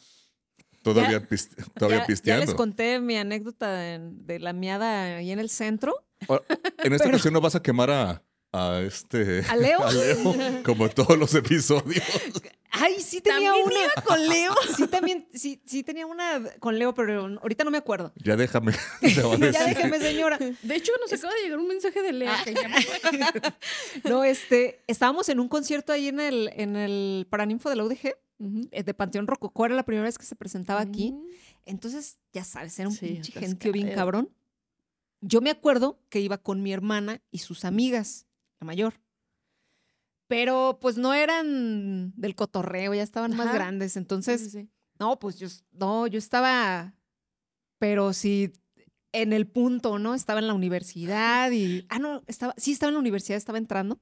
[0.82, 2.46] Todavía, piste- todavía Ya- ya, pisteando.
[2.46, 5.94] les conté mi anécdota de, de la miada ahí en el centro.
[6.78, 9.42] En esta ocasión no vas a quemar a, a este.
[9.48, 9.78] ¿A Leo?
[9.92, 12.04] Leo, como todos los episodios.
[12.70, 13.80] Ay, sí tenía ¿También una.
[13.80, 14.54] iba con Leo?
[14.76, 18.12] Sí, también, sí, sí tenía una con Leo, pero ahorita no me acuerdo.
[18.16, 18.72] Ya déjame.
[19.02, 19.08] a
[19.50, 20.38] Ya déjeme, señora.
[20.38, 22.36] De hecho, nos acaba de llegar un mensaje de Lea.
[22.44, 27.70] que ya me- No, este, estábamos en un concierto ahí en el, en el Paraninfo
[27.70, 28.14] de la UDG,
[28.70, 31.14] eh, de Panteón Rococó, era la primera vez que se presentaba aquí.
[31.64, 34.30] Entonces, ya sabes, era un Sí, pinche gentío bien cabrón.
[35.20, 38.26] Yo me acuerdo que iba con mi hermana y sus amigas,
[38.60, 39.00] la mayor.
[40.28, 43.96] Pero pues no eran del cotorreo, ya estaban más grandes.
[43.96, 44.68] Entonces, sí, sí.
[44.98, 46.94] no, pues yo, no, yo estaba,
[47.78, 48.52] pero sí,
[49.12, 50.14] en el punto, ¿no?
[50.14, 54.00] Estaba en la universidad y, ah, no, estaba, sí estaba en la universidad, estaba entrando.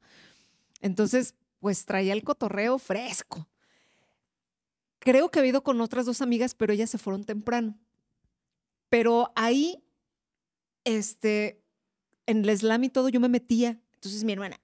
[0.81, 3.49] Entonces, pues traía el cotorreo fresco.
[4.99, 7.79] Creo que había ido con otras dos amigas, pero ellas se fueron temprano.
[8.89, 9.83] Pero ahí,
[10.87, 11.63] este,
[12.27, 13.79] en el slam y todo, yo me metía.
[13.95, 14.59] Entonces mi hermana,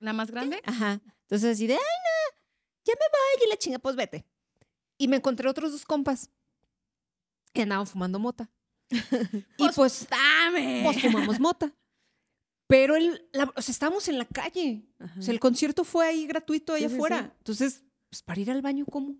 [0.00, 0.60] ¿La más grande?
[0.64, 1.00] Ajá.
[1.22, 2.38] Entonces así de, ay, no,
[2.84, 4.26] ya me voy y la chinga, pues vete.
[4.98, 6.30] Y me encontré otros dos compas
[7.52, 8.50] que andaban fumando mota.
[9.58, 10.82] y pues, ¡Dame!
[10.84, 11.72] pues fumamos mota.
[12.66, 14.86] Pero el, la- o sea, estábamos en la calle.
[14.98, 15.18] Ajá.
[15.18, 17.22] O sea, el concierto fue ahí gratuito, allá Sí, afuera.
[17.22, 17.30] sí.
[17.38, 19.16] Entonces, pues para ir al baño, ¿cómo?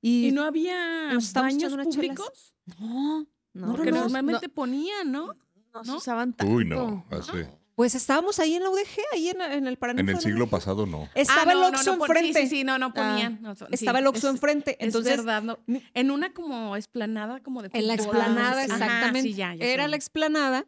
[0.00, 1.86] Y, ¿Y no había baños chelas.
[1.86, 2.54] públicos?
[2.78, 5.26] no, No, no, Porque no, normalmente ponían, ¿no?
[5.28, 5.34] no,
[5.74, 5.84] ¿no?
[5.84, 6.52] se usaban tanto.
[6.52, 7.04] Uy, no.
[7.10, 7.32] Así.
[7.74, 10.86] pues estábamos ahí en la UDG, ahí en, en el Paraninfo En el siglo pasado
[10.86, 11.08] no.
[11.14, 12.40] Estaba Ah, el Oxxo no, no, pon- enfrente.
[12.42, 13.40] Sí, sí, sí, no, no ponían.
[13.42, 14.76] no, sí, Estaba el Oxxo enfrente.
[14.80, 15.58] Entonces, es verdad,
[15.94, 19.22] En una como esplanada como de En la explanada, Ajá, exactamente.
[19.22, 20.66] sí, ya, Era la explanada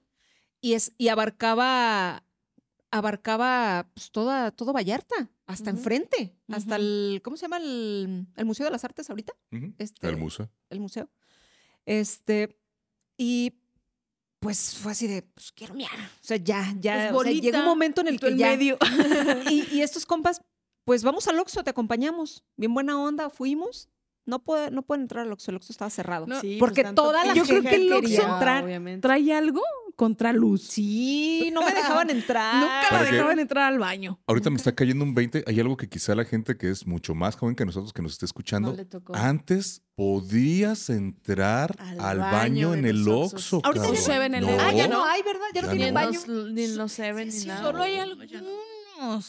[0.61, 2.25] y, es, y abarcaba,
[2.91, 7.59] abarcaba pues, toda, todo Vallarta, hasta enfrente, hasta el, ¿cómo se llama?
[7.59, 9.35] El, el Museo de las Artes ahorita,
[9.79, 10.49] este, El museo.
[10.71, 11.11] el museo.
[11.87, 12.57] Este,
[13.17, 13.53] y
[14.41, 15.91] pues fue así de, pues quiero miar.
[15.95, 18.51] O sea, ya, ya, Pues o sea, llega un momento en el que ya.
[18.51, 18.77] medio.
[19.51, 20.43] Y, y estos compas,
[20.85, 22.45] pues vamos al Oxxo, te acompañamos.
[22.57, 23.89] Bien buena onda, fuimos.
[24.27, 26.27] No, puede, no pueden entrar al Oxxo, el Oxxo estaba cerrado.
[26.27, 29.01] No, Sí, porque pues, toda la Yo creo que el gente Oxxo.
[29.03, 29.61] ¿Trae algo
[29.97, 30.63] contra luz?
[30.63, 32.57] Sí, no me dejaban entrar.
[32.57, 34.19] Nunca que- dejaban entrar al baño.
[34.27, 35.45] Ahorita me está cayendo un 20.
[35.47, 38.13] Hay algo que quizá la gente que es mucho más joven que nosotros que nos
[38.13, 38.71] esté escuchando.
[38.71, 39.15] No le tocó.
[39.15, 43.07] Antes podías entrar Al al, baño en el.
[43.07, 43.61] Oxxo.
[43.63, 44.05] Ahorita ya cabrón.
[44.05, 45.47] se ven en el- Ah, ya no hay, ¿verdad?
[45.55, 46.01] Ya no Ya Ni tienen no.
[46.01, 46.21] en baño.
[46.53, 47.63] ni en los Seven Sí, ni sí, nada.
[47.63, 48.17] Solo hay No,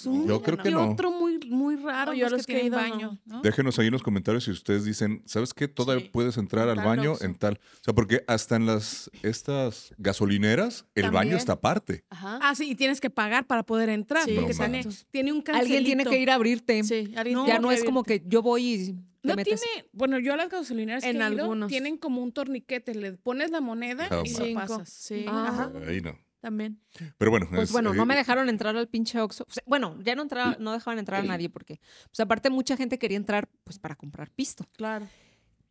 [0.05, 0.89] un Yo creo que no.
[0.91, 2.11] otro muy, muy raro.
[2.11, 3.19] No, yo los que que tienen baño.
[3.25, 3.41] ¿no?
[3.41, 5.67] Déjenos ahí en los comentarios si ustedes dicen, ¿sabes qué?
[5.67, 6.09] Todavía Sí.
[6.11, 7.59] puedes entrar al baño en tal.
[7.81, 12.03] O sea, porque hasta en las estas gasolineras el baño está aparte.
[12.09, 12.39] Ajá.
[12.41, 14.23] Ah, sí, y tienes que pagar para poder entrar.
[14.25, 15.75] Sí, porque No tiene, tiene un cancelito.
[15.75, 16.83] Alguien tiene que ir a abrirte.
[16.83, 19.61] Sí, alguien No, ya no es como que yo voy y No metes.
[19.61, 21.67] tiene, bueno, yo a las gasolineras En que he ido, algunos.
[21.69, 24.59] tienen como un torniquete, le pones la moneda Ah, y Cinco.
[24.61, 24.89] pasas.
[24.89, 25.47] Sí, Ah.
[25.49, 25.71] ajá.
[25.87, 26.17] Ahí no.
[26.45, 26.79] También.
[27.17, 27.47] Pero bueno.
[27.49, 29.45] Pues es- bueno, no eh, me dejaron entrar al pinche Oxxo.
[29.49, 32.77] O sea, bueno, ya no entraba, no dejaban entrar a nadie porque, pues aparte mucha
[32.77, 34.63] gente quería entrar pues para comprar pisto.
[34.73, 35.07] Claro.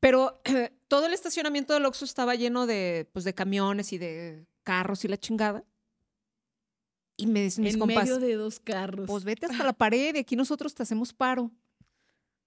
[0.00, 0.42] Pero
[0.88, 5.08] todo el estacionamiento del Oxxo estaba lleno de, pues, de camiones y de carros y
[5.08, 5.62] la chingada.
[7.16, 9.06] Y me dicen mis en compas, medio de dos carros.
[9.06, 11.52] pues vete hasta la pared y aquí nosotros te hacemos paro.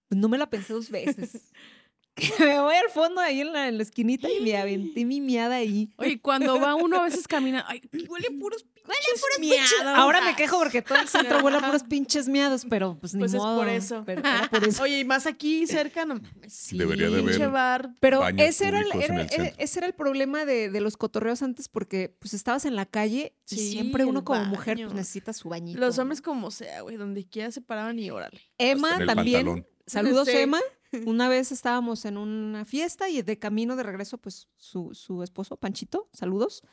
[0.10, 1.54] Pues no me la pensé dos veces.
[2.40, 5.56] me voy al fondo ahí en la, en la esquinita y me aventé mi miada
[5.58, 5.90] ahí.
[5.98, 9.72] Oye, cuando va uno a veces camina, ay, huele puros pinches miados.
[9.98, 13.20] Ahora me quejo porque todo el centro huele a puros pinches miados, pero pues ni
[13.20, 13.58] Pues es modo.
[13.60, 14.04] por eso.
[14.06, 14.84] Pero era por eso.
[14.84, 16.20] Oye, y más aquí cerca, no.
[16.48, 17.90] Sí, Debería de pinche haber bar.
[18.00, 19.64] Pero baños ese era, el, públicos en era- el era- centro.
[19.64, 23.36] ese era el problema de, de los cotorreos antes porque pues estabas en la calle
[23.50, 24.88] y Sí, siempre uno el como mujer baño.
[24.88, 25.80] pues necesita su bañito.
[25.80, 28.42] Los hombres como sea, güey, donde quiera se paraban y órale.
[28.58, 29.46] Emma en el también.
[29.46, 29.68] pantalón.
[29.88, 30.38] Saludos Sí.
[30.38, 30.60] Emma.
[31.06, 35.58] Una vez estábamos en una fiesta y de camino de regreso, pues su, su esposo,
[35.58, 36.64] Panchito, saludos,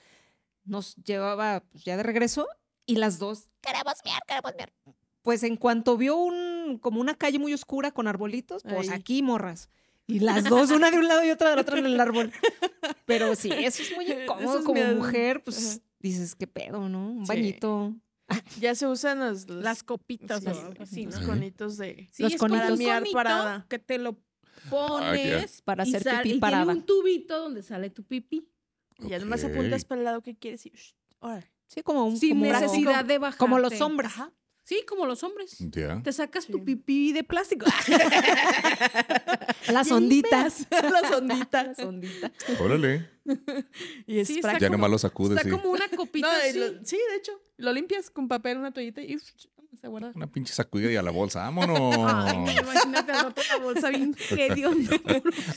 [0.64, 2.46] nos llevaba pues, ya de regreso
[2.86, 4.72] y las dos, queremos miar, queremos miar.
[5.22, 8.98] Pues en cuanto vio un, como una calle muy oscura con arbolitos, pues Ahí.
[9.00, 9.68] aquí morras.
[10.06, 12.30] Y las dos, una de un lado y otra del otro en el árbol.
[13.06, 14.94] Pero sí, eso es muy incómodo es como miedo.
[14.96, 15.78] mujer, pues Ajá.
[15.98, 17.10] dices, qué pedo, ¿no?
[17.12, 17.28] Un Sí.
[17.32, 17.94] bañito.
[18.60, 21.26] Ya se usan los, los- Las copitas sí, o algo así, los ¿no?
[21.26, 22.08] conitos de...
[22.12, 22.78] Sí, Los como conitos.
[22.78, 23.66] Miar conito parada.
[23.68, 24.18] que te lo
[24.66, 26.64] Ah, pones Para y hacer sal- pipí y parada.
[26.64, 28.48] Tiene un tubito donde sale tu pipí.
[29.00, 29.50] Y ya nomás Ok.
[29.50, 30.70] apuntas para el lado que quieres y...
[30.70, 30.94] shh.
[31.66, 33.38] Sí, como un Sin como necesidad de bajar.
[33.38, 34.12] Como los hombres.
[34.64, 35.56] Sí, como los hombres.
[35.58, 36.02] Ya.
[36.02, 36.64] Te sacas tu Sí.
[36.64, 37.66] pipí de plástico.
[39.70, 40.66] Las onditas.
[40.70, 41.66] Las onditas.
[41.66, 42.30] Las onditas.
[42.60, 43.10] Órale.
[44.06, 44.54] Y Sí, spray.
[44.54, 45.36] está Ya como- nomás lo sacudes.
[45.38, 45.50] Está sí.
[45.56, 46.58] como una copita No, y así.
[46.58, 47.32] lo- sí, de hecho.
[47.56, 50.12] Lo limpias con papel, una toallita y se guarda.
[50.14, 51.40] Una pinche sacudida y a la bolsa.
[51.40, 51.94] ¡Vámonos!
[52.06, 54.96] Ay, no, imagínate al rato la bolsa bien hedionda.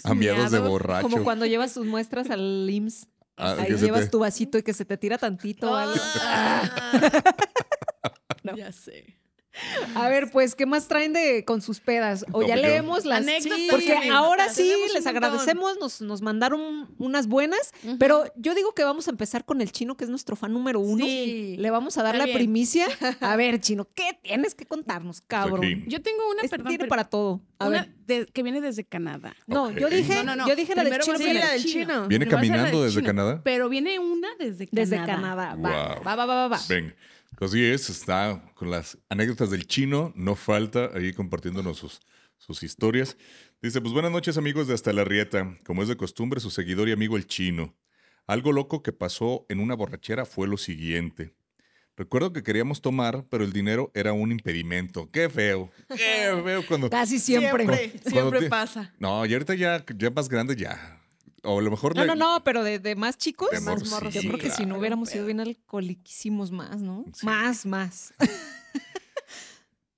[0.03, 1.09] a miados de borracho.
[1.09, 3.07] Como cuando llevas tus muestras al IMSS.
[3.39, 5.71] Ah, Ahí llevas te- tu vasito y que se te tira tantito.
[5.71, 5.93] o algo.
[5.95, 7.01] No.
[8.65, 9.13] Ya sé.
[9.95, 12.23] A ver, pues, ¿qué más traen de con sus pedas?
[12.31, 12.61] O ya yo.
[12.61, 14.15] leemos las Anécdotas, Porque anécdotas.
[14.15, 19.07] ahora sí Tenemos les agradecemos, nos, nos mandaron unas buenas, pero yo digo que vamos
[19.07, 21.03] a empezar con el chino, que es nuestro fan número uno.
[21.03, 21.55] Sí.
[21.57, 22.37] Le vamos a dar Está la bien.
[22.37, 22.85] primicia.
[23.19, 25.57] A ver, chino, ¿qué tienes que contarnos, cabrón?
[25.65, 25.85] aquí.
[25.87, 27.41] Yo tengo una, Este perdón, tiene pero para todo.
[27.57, 27.95] A una ver.
[28.05, 29.35] de- que viene desde Canadá.
[29.47, 30.47] No, yo dije, No, no, no.
[30.47, 31.17] yo dije la del chino.
[31.17, 31.81] Sí, la del chino.
[31.81, 32.07] chino.
[32.07, 33.41] ¿Viene Primero caminando desde chino, Canadá?
[33.43, 34.81] Pero viene una desde Canadá.
[34.91, 35.55] Desde Canadá.
[35.55, 36.03] Va, Wow.
[36.05, 36.59] va, va, va, va.
[36.69, 36.93] Venga.
[37.39, 41.99] Así es, está con las anécdotas del chino, no falta ahí compartiéndonos sus,
[42.37, 43.15] sus historias.
[43.61, 46.89] Dice, pues buenas noches amigos de Hasta la Rieta, como es de costumbre su seguidor
[46.89, 47.75] y amigo el chino.
[48.25, 51.33] Algo loco que pasó en una borrachera fue lo siguiente.
[51.95, 55.09] Recuerdo que queríamos tomar, pero el dinero era un impedimento.
[55.11, 56.89] Qué feo, qué feo cuando...
[56.89, 57.65] Casi siempre.
[57.65, 58.93] Siempre, Cuando siempre te- pasa.
[58.99, 60.96] No, y ahorita ya, ya más grande ya.
[61.49, 61.95] O a lo mejor...
[61.95, 63.49] No, le- no, no, pero de, de más chicos.
[63.51, 67.05] De Más morros, Yo creo que si no hubiéramos sido bien alcoholiquísimos más, ¿no?
[67.13, 67.25] Sí.
[67.25, 68.13] Más, más.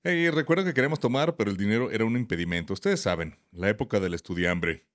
[0.02, 2.72] Hey, recuerdo que queríamos tomar, pero el dinero era un impedimento.
[2.74, 4.88] Ustedes saben, la época del estudiambre.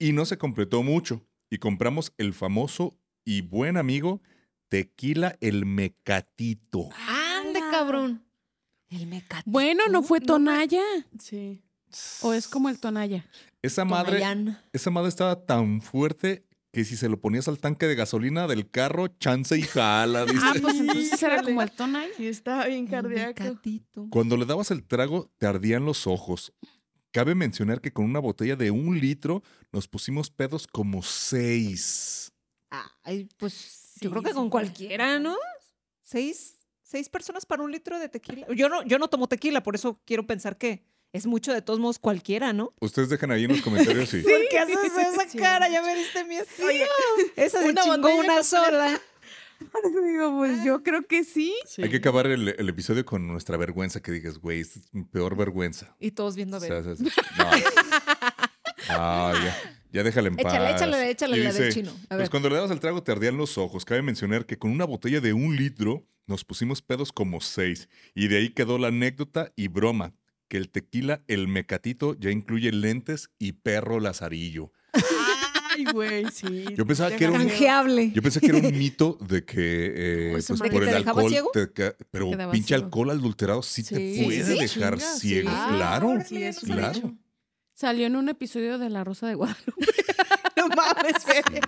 [0.00, 1.24] Y no se completó mucho.
[1.48, 4.20] Y compramos el famoso y buen amigo
[4.68, 6.88] Tequila el Mecatito.
[7.06, 8.24] Ande, cabrón.
[8.90, 9.48] El mecatito.
[9.50, 10.82] Bueno, ¿no fue Tonaya?
[11.20, 11.62] Sí.
[12.22, 13.26] ¿O es como el Tonaya?
[13.62, 14.60] Esa madre, Tonayán.
[14.72, 18.70] esa madre estaba tan fuerte que si se lo ponías al tanque de gasolina del
[18.70, 20.38] carro, chance y jala, dice.
[20.42, 22.08] Ah, pues entonces era como el Tonaya.
[22.16, 23.44] Sí, estaba bien cardíaco.
[24.10, 26.52] Cuando le dabas el trago, te ardían los ojos.
[27.10, 32.32] Cabe mencionar que con una botella de un litro nos pusimos pedos como seis.
[33.04, 35.36] Ay, pues Sí, yo creo que sí con cualquiera, ¿no?
[36.00, 38.46] Seis, seis personas para un litro de tequila.
[38.54, 40.82] Yo no, yo no tomo tequila, por eso quiero pensar que
[41.12, 42.72] es mucho de todos modos cualquiera, ¿no?
[42.80, 45.38] Ustedes dejan ahí en los comentarios si, ¿Por qué haces esa Sí.
[45.38, 45.68] cara?
[45.68, 46.44] Ya me diste miedo.
[47.36, 49.00] Esa se Una chingó una sola.
[49.60, 51.54] Eso digo, pues yo creo que sí.
[51.66, 51.82] Sí.
[51.82, 55.36] Hay que acabar el, el episodio con nuestra vergüenza, que digas, güey, es mi peor
[55.36, 55.94] vergüenza.
[56.00, 56.82] Y todos viendo a ver.
[56.82, 57.06] sea, o sea,
[57.38, 57.50] no.
[58.88, 59.56] No, ya,
[59.92, 60.52] ya déjala en paz.
[60.52, 61.90] Échale, échale, échale la del chino.
[62.08, 62.22] A ver.
[62.24, 63.84] Pues cuando le dabas el trago te ardían los ojos.
[63.84, 67.88] Cabe mencionar que con una botella de un litro nos pusimos pedos como seis.
[68.14, 70.14] Y de ahí quedó la anécdota y broma,
[70.52, 74.70] que el tequila, el mecatito, ya incluye lentes y perro lazarillo.
[75.70, 76.66] Ay, güey, sí.
[76.76, 78.10] Yo pensaba que era un- Canjeable.
[78.12, 79.56] Yo pensé que era un mito de que,
[79.96, 81.50] eh, pues, por ¿De el alcohol, ciego?
[81.54, 82.84] te ca- pero Quedaba pinche ciego.
[82.84, 85.74] alcohol adulterado sí, te puede sí, dejar chinga, ciego, sí.
[85.74, 86.18] claro.
[86.28, 87.16] Sí, eso Claro.
[87.72, 89.72] Salió en un episodio de La Rosa de Guadalupe.
[90.54, 91.60] No mames, Fede.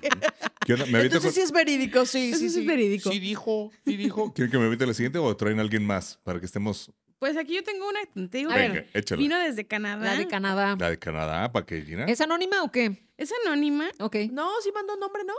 [0.66, 0.84] ¿Qué onda?
[0.84, 2.60] ¿Me aviento Entonces con- sí es verídico, sí, Eso sí, sí sí.
[2.60, 3.10] es verídico.
[3.10, 4.32] Sí dijo, sí dijo.
[4.34, 6.92] ¿Quieren que me aviente la siguiente o traen a alguien más para que estemos?
[7.24, 8.86] Pues aquí yo tengo una, te digo, A ver.
[8.92, 9.18] Échala.
[9.18, 10.04] vino desde Canadá.
[10.04, 10.76] La de Canadá.
[10.78, 12.04] La de Canadá, para que Gina.
[12.04, 13.08] ¿Es anónima o qué?
[13.16, 13.88] Es anónima.
[13.98, 14.16] Ok.
[14.30, 15.32] No, sí mandó nombre, ¿no?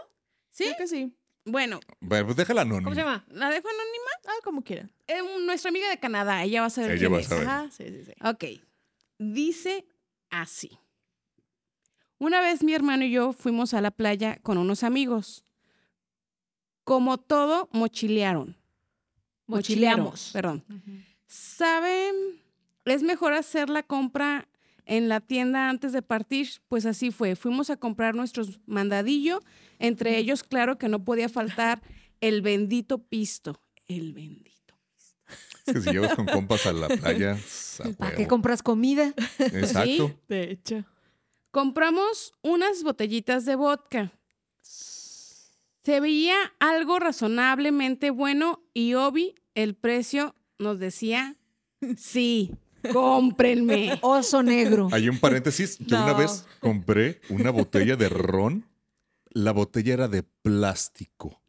[0.49, 0.63] ¿Sí?
[0.63, 1.15] Creo que sí.
[1.45, 2.86] Bueno, Bueno, pues déjala anónima.
[2.86, 3.23] ¿Cómo se llama?
[3.29, 4.09] la dejo anónima.
[4.25, 4.89] Ah, como quiera.
[5.05, 6.41] Es un- nuestra amiga de Canadá.
[6.43, 7.27] Ella va a saber Ella quién va a es.
[7.27, 7.47] saber.
[7.47, 8.13] Ajá, sí, sí, sí.
[8.25, 8.43] Ok.
[9.19, 9.86] Dice
[10.31, 10.79] así.
[12.17, 15.45] Una vez mi hermano y yo fuimos a la playa con unos amigos.
[16.83, 18.57] Como todo, mochilearon.
[19.45, 20.31] Mochileamos.
[20.33, 20.65] Perdón.
[21.36, 22.15] ¿Saben?
[22.86, 24.47] Es mejor hacer la compra
[24.86, 26.47] en la tienda antes de partir.
[26.69, 27.36] Pues así fue.
[27.36, 29.41] Fuimos a comprar nuestros mandadillo.
[29.79, 31.81] Entre ellos, claro que no podía faltar
[32.21, 33.59] el bendito pisto.
[33.88, 34.75] El bendito.
[35.65, 37.38] Es que si llevas con compas a la playa,
[37.97, 39.13] ¿Para qué compras comida?
[39.39, 40.17] Exacto.
[40.29, 40.86] De hecho.
[41.51, 44.13] Compramos unas botellitas de vodka.
[44.61, 51.35] Se veía algo razonablemente bueno y Obi, el precio nos decía
[51.97, 52.53] sí.
[52.93, 53.99] cómprenme.
[54.01, 54.89] Oso negro.
[54.91, 55.77] Hay un paréntesis.
[55.79, 58.65] Yo una vez compré una botella de ron.
[59.29, 61.41] La botella era de plástico.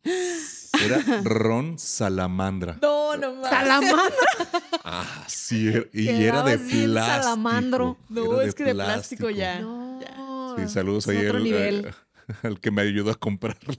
[0.85, 2.79] Era ron salamandra.
[2.83, 3.49] No, no más.
[3.49, 4.03] Salamandra.
[4.85, 5.69] Ah, sí.
[5.69, 7.23] era- Y era de plástico.
[7.23, 7.97] salamandro.
[8.09, 9.61] No, Era es que de plástico ya.
[9.61, 10.01] No.
[10.59, 11.95] Sí, saludos es ahí otro al, nivel.
[12.43, 13.75] al que me ayudó a comprarla.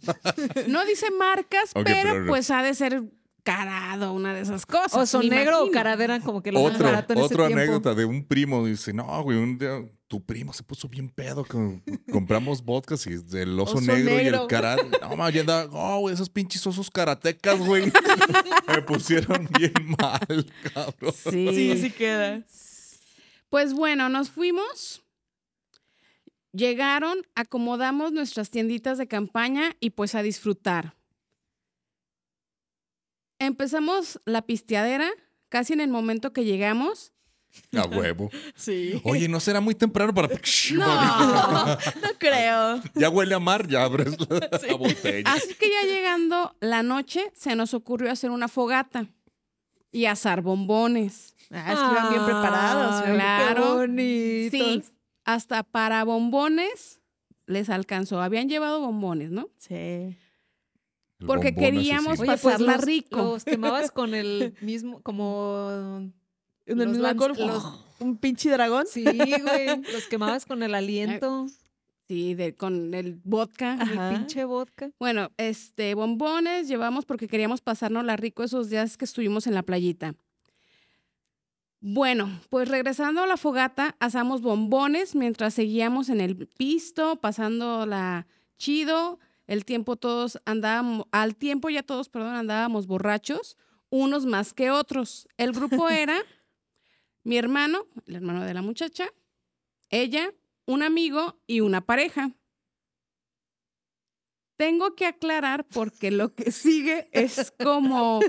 [0.67, 2.28] No dice marcas, pero, pero no.
[2.28, 3.03] pues ha de ser
[3.52, 4.93] carado, una de esas cosas.
[4.93, 5.72] Oso me negro o imagino.
[5.72, 7.56] caradera como que lo más Otro, barato en otra ese tiempo.
[7.62, 8.66] anécdota de un primo.
[8.66, 9.80] Dice, no, güey, un día
[10.10, 11.45] tu primo se puso bien pedo.
[11.45, 11.82] con-
[12.12, 14.89] compramos vodka y el oso, Oso negro, y el karate.
[15.02, 17.86] No, más bien andaba, oh, güey, esos pinches osos karatecas, güey.
[18.68, 21.14] Me pusieron bien mal, cabrón.
[21.14, 21.48] Sí.
[21.54, 22.41] Sí, sí queda.
[23.50, 25.04] Pues bueno, nos fuimos.
[26.52, 30.97] Llegaron, acomodamos nuestras tienditas de campaña y pues a disfrutar.
[33.40, 35.10] Empezamos la pisteadera
[35.50, 37.14] casi en el momento que llegamos.
[37.76, 38.30] A huevo.
[38.56, 39.00] Sí.
[39.04, 40.30] Oye, ¿no será muy temprano para...?
[40.74, 40.86] No.
[42.02, 42.82] No creo.
[42.96, 45.32] Ya huele a mar, ya abres la, la botella.
[45.34, 49.08] Así que ya llegando la noche, se nos ocurrió hacer una fogata
[49.92, 51.36] y asar bombones.
[51.52, 53.04] Ah, es que iban bien preparados.
[53.04, 53.86] Bien claro.
[53.96, 54.50] Qué.
[54.52, 54.84] Sí,
[55.24, 57.00] hasta para bombones
[57.46, 58.22] les alcanzó.
[58.22, 59.50] Habían llevado bombones, ¿no?
[59.58, 60.18] Sí.
[61.26, 63.18] Porque queríamos pues pasarla los, rico.
[63.18, 66.11] los quemabas con el mismo, como...
[66.68, 68.86] En el mismo alcohol, los- un pinche dragón.
[68.91, 69.82] Sí, güey.
[69.93, 71.47] Los quemabas con el aliento.
[72.09, 73.74] Sí, de, con el vodka.
[73.74, 74.11] Ajá.
[74.11, 74.91] El pinche vodka.
[74.97, 79.61] Bueno, este, bombones llevamos porque queríamos pasarnos la rico esos días que estuvimos en la
[79.63, 80.15] playita.
[81.82, 88.26] Bueno, pues regresando a la fogata, asamos bombones mientras seguíamos en el pisto, pasándola
[88.57, 89.20] chido.
[89.48, 93.58] El tiempo todos andábamos, al tiempo ya todos, perdón, andábamos borrachos,
[93.89, 95.28] unos más que otros.
[95.38, 96.22] El grupo era
[97.24, 99.10] mi hermano, el hermano de la muchacha,
[99.89, 100.34] ella,
[100.66, 102.32] un amigo y una pareja.
[104.58, 108.20] Tengo que aclarar porque lo que sigue es como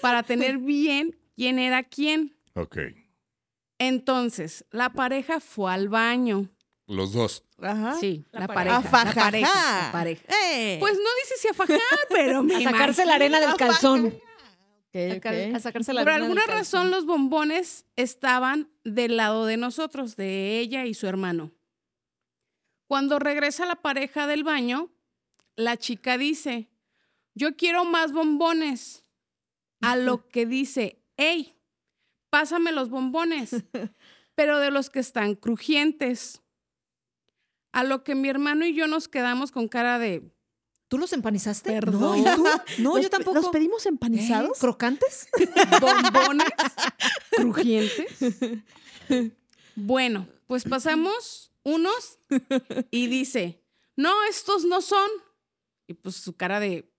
[0.00, 2.36] para tener bien quién era quién.
[2.54, 2.78] Ok.
[3.78, 6.48] Entonces, la pareja fue al baño.
[6.86, 7.44] Los dos.
[7.62, 7.94] Ajá.
[7.98, 8.80] Sí, la, La pareja.
[8.82, 9.00] pareja.
[9.00, 9.48] A La pareja.
[9.48, 9.84] fajajar.
[9.86, 10.22] la pareja.
[10.52, 10.76] Eh.
[10.80, 11.78] Pues no dice si a fajar,
[12.10, 14.06] pero me A sacarse la arena del calzón.
[14.06, 15.54] Ok, Sacar- ok.
[15.54, 16.82] A sacarse la Por arena del alguna calzón.
[16.82, 21.52] razón los bombones estaban del lado de nosotros, de ella y su hermano.
[22.86, 24.90] Cuando regresa la pareja del baño,
[25.56, 26.68] la chica dice,
[27.34, 29.04] yo quiero más bombones.
[29.80, 31.56] A lo que dice, hey,
[32.30, 33.50] pásame los bombones,
[34.34, 36.41] pero de los que están crujientes.
[37.72, 40.30] A lo que mi hermano y yo nos quedamos con cara de,
[40.92, 41.72] ¿Tú los empanizaste?
[41.72, 42.00] Perdón.
[42.00, 42.44] No, ¿y tú?
[42.82, 43.40] No, ¿Los yo tampoco.
[43.40, 44.58] ¿Los pedimos empanizados?
[44.58, 44.60] ¿Eh?
[44.60, 45.26] ¿Crocantes?
[45.80, 46.48] bombones
[47.34, 48.18] crujientes.
[49.74, 52.18] Bueno, pues pasamos unos
[52.90, 53.64] y dice,
[53.96, 55.08] no, estos no son.
[55.86, 56.92] Y pues su cara de,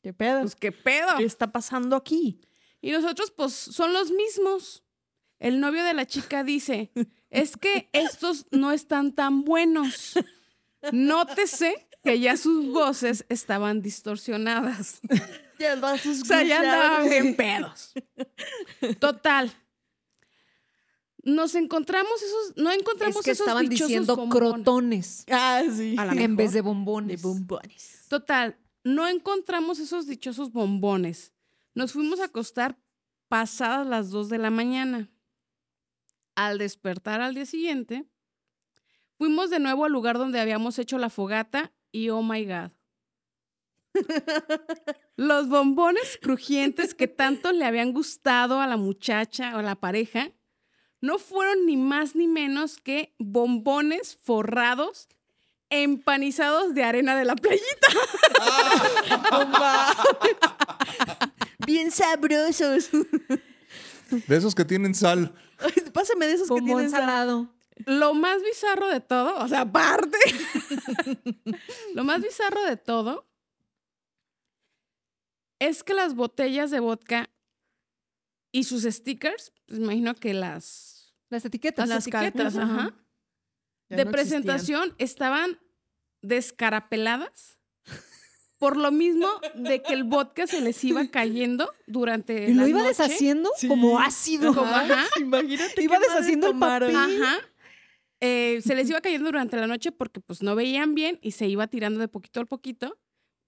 [0.00, 0.42] ¿Qué pedo?
[0.42, 1.16] pues qué pedo.
[1.18, 2.40] ¿Qué está pasando aquí?
[2.80, 4.84] Y nosotros pues son los mismos.
[5.38, 6.92] El novio de la chica dice,
[7.30, 10.14] es que estos no están tan buenos.
[10.92, 15.00] Nótese que ya sus voces estaban distorsionadas.
[15.58, 17.94] Ya vas a O sea, ya andaban bien pedos.
[18.98, 19.50] Total.
[21.22, 24.38] Nos encontramos esos, no encontramos Es que esos estaban dichosos diciendo bombones.
[24.38, 25.96] crotones Ah, sí.
[25.98, 27.22] A la en vez de bombones.
[27.22, 28.04] De bombones.
[28.08, 31.32] Total, no encontramos esos dichosos bombones.
[31.74, 32.78] Nos fuimos a acostar
[33.28, 35.10] pasadas las 2 de la mañana.
[36.36, 38.04] Al despertar al día siguiente,
[39.18, 42.70] fuimos de nuevo al lugar donde habíamos hecho la fogata y oh my god.
[45.16, 50.32] Los bombones crujientes que tanto le habían gustado a la muchacha o a la pareja
[51.00, 55.08] no fueron ni más ni menos que bombones forrados
[55.70, 57.66] empanizados de arena de la playita.
[61.66, 62.90] Bien sabrosos.
[64.10, 65.34] De esos que tienen sal.
[65.92, 67.00] Pásame de esos que Bombón tienen sal.
[67.02, 67.52] salado.
[67.84, 70.16] Lo más bizarro de todo, o sea, aparte,
[71.94, 73.26] lo más bizarro de todo
[75.58, 77.28] es que las botellas de vodka
[78.50, 81.88] y sus stickers, pues imagino que las, Las etiquetas.
[81.88, 82.84] las Las etiquetas, ajá, ajá.
[83.88, 84.12] De no existían.
[84.12, 85.60] presentación estaban
[86.22, 87.55] descarapeladas
[88.58, 92.68] por lo mismo de que el vodka se les iba cayendo durante Y lo la
[92.68, 92.88] iba noche.
[92.88, 93.68] deshaciendo Sí.
[93.68, 94.54] como ácido.
[94.54, 95.04] Como, ajá.
[95.20, 95.82] Imagínate.
[95.82, 96.94] Iba deshaciendo el papel.
[96.96, 97.38] Ajá.
[98.20, 101.46] Eh, se les iba cayendo durante la noche porque pues no veían bien y se
[101.48, 102.98] iba tirando de poquito a poquito.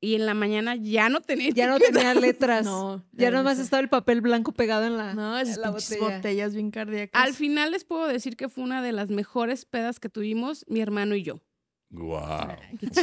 [0.01, 2.65] y en la mañana ya no tenía Ya no tenía letras.
[2.65, 3.65] No, ya ya nomás no.
[3.65, 6.01] estaba el papel blanco pegado en la, No, esas la botella.
[6.17, 7.21] botellas bien cardíacas.
[7.21, 10.81] Al final les puedo decir que fue una de las mejores pedas que tuvimos mi
[10.81, 11.41] hermano y yo.
[11.91, 12.19] Wow.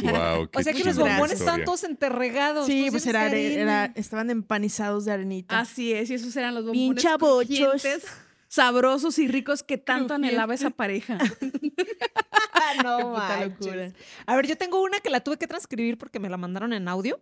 [0.03, 2.67] Wow, O sea que los bombones estaban todos enterregados.
[2.67, 3.93] Sí, pues era, era- arena.
[3.95, 5.59] estaban empanizados de arenita.
[5.59, 8.05] Así es, y esos eran los Bien bombones crujientes,
[8.47, 11.17] sabrosos y ricos que tanto anhelaba esa pareja.
[12.57, 13.49] Ah, no, Qué puta manches.
[13.59, 13.93] locura.
[14.25, 16.87] A ver, yo tengo una que la tuve que transcribir porque me la mandaron en
[16.87, 17.21] audio.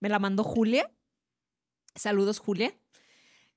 [0.00, 0.90] Me la mandó Julia.
[1.94, 2.72] Saludos, Julia.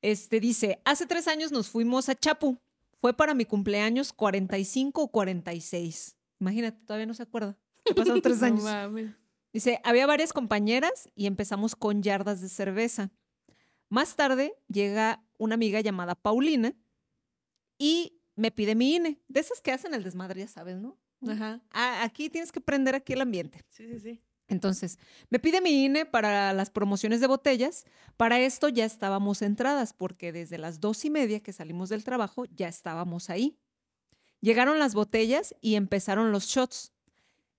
[0.02, 2.58] Este dice: Hace tres años nos fuimos a Chapu.
[3.00, 6.17] Fue para mi cumpleaños 45 o 46.
[6.40, 7.58] Imagínate, todavía no se acuerda.
[7.96, 8.64] Pasaron tres No años.
[8.64, 9.12] mames.
[9.54, 13.12] Dice, había varias compañeras y empezamos con yardas de cerveza.
[13.90, 16.76] Más tarde llega una amiga llamada Paulina
[17.78, 19.22] y me pide mi INE.
[19.28, 21.00] De esas que hacen el desmadre, ya sabes, ¿no?
[21.28, 21.62] Ajá.
[21.72, 23.64] Ah, aquí tienes que prender aquí el ambiente.
[23.70, 24.22] Sí, sí, sí.
[24.50, 24.98] Entonces,
[25.30, 27.86] me pide mi INE para las promociones de botellas.
[28.16, 32.46] Para esto ya estábamos entradas, porque desde las dos y media que salimos del trabajo
[32.46, 33.58] ya estábamos ahí.
[34.42, 36.92] Llegaron las botellas y empezaron los shots.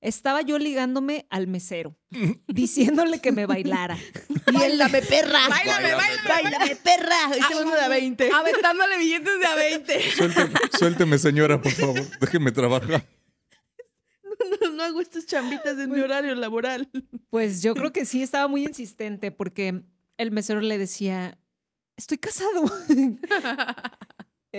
[0.00, 1.96] Estaba yo ligándome al mesero,
[2.46, 3.98] diciéndole que me bailara.
[4.52, 5.48] ¡Báilame, perra!
[5.48, 7.24] Báilame, báilame, ¡Báilame, perra!
[7.26, 8.30] Ahorita uno de a 20.
[8.30, 10.10] Aventándole billetes de a 20.
[10.16, 12.00] Suélteme, suélteme, señora, por favor.
[12.20, 13.04] Déjeme trabajar.
[14.60, 16.88] No, no hago estas chambitas en mi horario laboral.
[17.28, 19.82] Pues yo creo que sí estaba muy insistente porque
[20.16, 21.38] el mesero le decía,
[21.96, 22.70] estoy casado.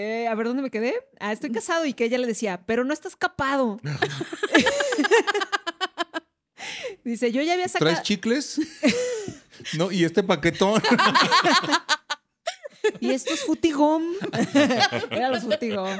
[0.01, 0.95] Eh, a ver, ¿dónde me quedé?
[1.19, 3.81] Ah, estoy casado y que ella le decía, pero no estás capado.
[7.03, 7.91] Dice, yo ya había sacado...
[7.91, 8.61] ¿Traes chicles?
[9.77, 10.81] No, y este paquetón.
[13.01, 14.03] Y esto es futigom.
[15.11, 15.99] Era los futigom.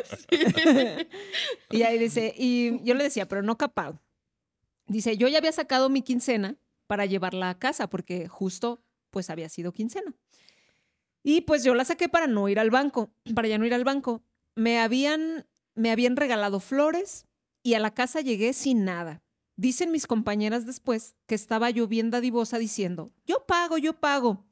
[1.69, 4.01] y ahí dice, y yo le decía, pero no capado.
[4.87, 6.55] Dice, yo ya había sacado mi quincena
[6.87, 8.81] para llevarla a casa, porque justo
[9.11, 10.15] pues había sido quincena.
[11.23, 13.83] Y pues yo la saqué para no ir al banco, para ya no ir al
[13.83, 14.23] banco.
[14.55, 17.25] Me habían, me habían regalado flores
[17.63, 19.21] y a la casa llegué sin nada.
[19.55, 24.45] Dicen mis compañeras después que estaba yo bien dadivosa diciendo, yo pago, yo pago.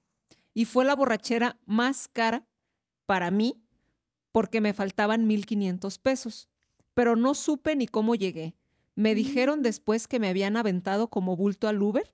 [0.54, 2.48] Y fue la borrachera más cara
[3.06, 3.64] para mí
[4.32, 6.50] porque me faltaban 1.500 pesos.
[6.94, 8.56] Pero no supe ni cómo llegué.
[8.96, 12.14] Me dijeron después que me habían aventado como bulto al Uber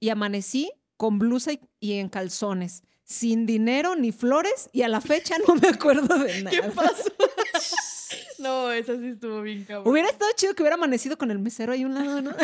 [0.00, 5.00] y amanecí con blusa y, y en calzones, sin dinero ni flores y a la
[5.00, 6.50] fecha no me acuerdo de nada.
[6.56, 7.12] ¿Qué pasó?
[8.38, 9.90] no, esa sí estuvo bien cabrón.
[9.92, 12.32] Hubiera estado chido que hubiera amanecido con el mesero ahí a un lado, ¿no?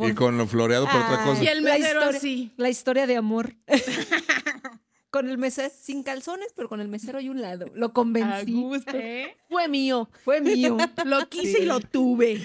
[0.00, 1.24] Y con lo floreado por otra Ay.
[1.28, 1.44] cosa.
[1.44, 2.52] Y el La mesero historia- así.
[2.56, 3.54] La historia de amor.
[5.10, 7.66] con el mesero, sin calzones, pero con el mesero ahí a un lado.
[7.74, 8.52] Lo A convencí.
[8.52, 8.90] gusto.
[8.92, 9.36] ¿Eh?
[9.48, 10.10] Fue mío.
[10.24, 10.76] Fue mío.
[11.04, 11.62] Lo quise Sí.
[11.62, 12.44] y lo tuve.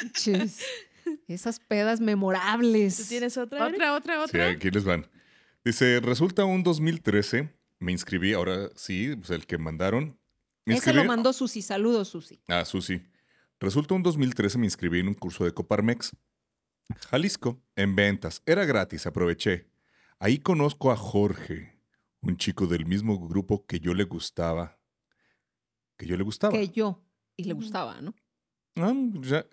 [0.00, 0.58] Manches.
[1.28, 2.96] Esas pedas memorables.
[2.96, 3.66] ¿Tú tienes otra?
[3.66, 3.74] Eric?
[3.76, 4.48] Otra, otra, Sí, otra.
[4.50, 5.06] aquí les van.
[5.64, 10.18] Dice, resulta un 2013, me inscribí, ahora sí, pues el que mandaron.
[10.64, 11.62] Me Ese lo mandó Susi.
[11.62, 12.40] Saludos, Susi.
[12.48, 13.02] Ah, Susi.
[13.58, 16.12] Resulta un 2013 me inscribí en un curso de Coparmex.
[17.10, 18.42] Jalisco, en ventas.
[18.46, 19.68] Era gratis, aproveché.
[20.18, 21.78] Ahí conozco a Jorge,
[22.20, 24.78] un chico del mismo grupo que yo le gustaba.
[25.96, 26.52] Que yo le gustaba.
[26.52, 27.02] Que yo.
[27.36, 28.14] Y le gustaba, ¿no?
[28.76, 28.92] Ah,
[29.22, 29.46] ya.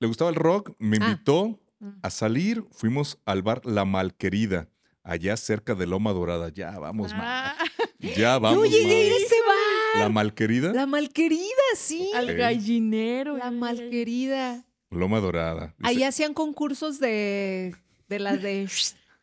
[0.00, 1.08] Le gustaba el rock, me Ah.
[1.10, 1.88] invitó Mm.
[2.02, 2.64] a salir.
[2.72, 4.68] Fuimos al bar La Malquerida,
[5.02, 6.50] allá cerca de Loma Dorada.
[6.50, 7.50] Ya vamos, ma.
[7.50, 7.56] Ah,
[8.16, 10.02] Ya vamos, yo llegué a ese bar.
[10.02, 11.42] La Malquerida, La malquerida,
[11.76, 12.10] sí.
[12.14, 13.36] al gallinero.
[13.36, 14.64] La malquerida.
[14.90, 15.74] Loma Dorada.
[15.78, 17.74] Dice, Ahí hacían concursos de,
[18.08, 18.68] de las de...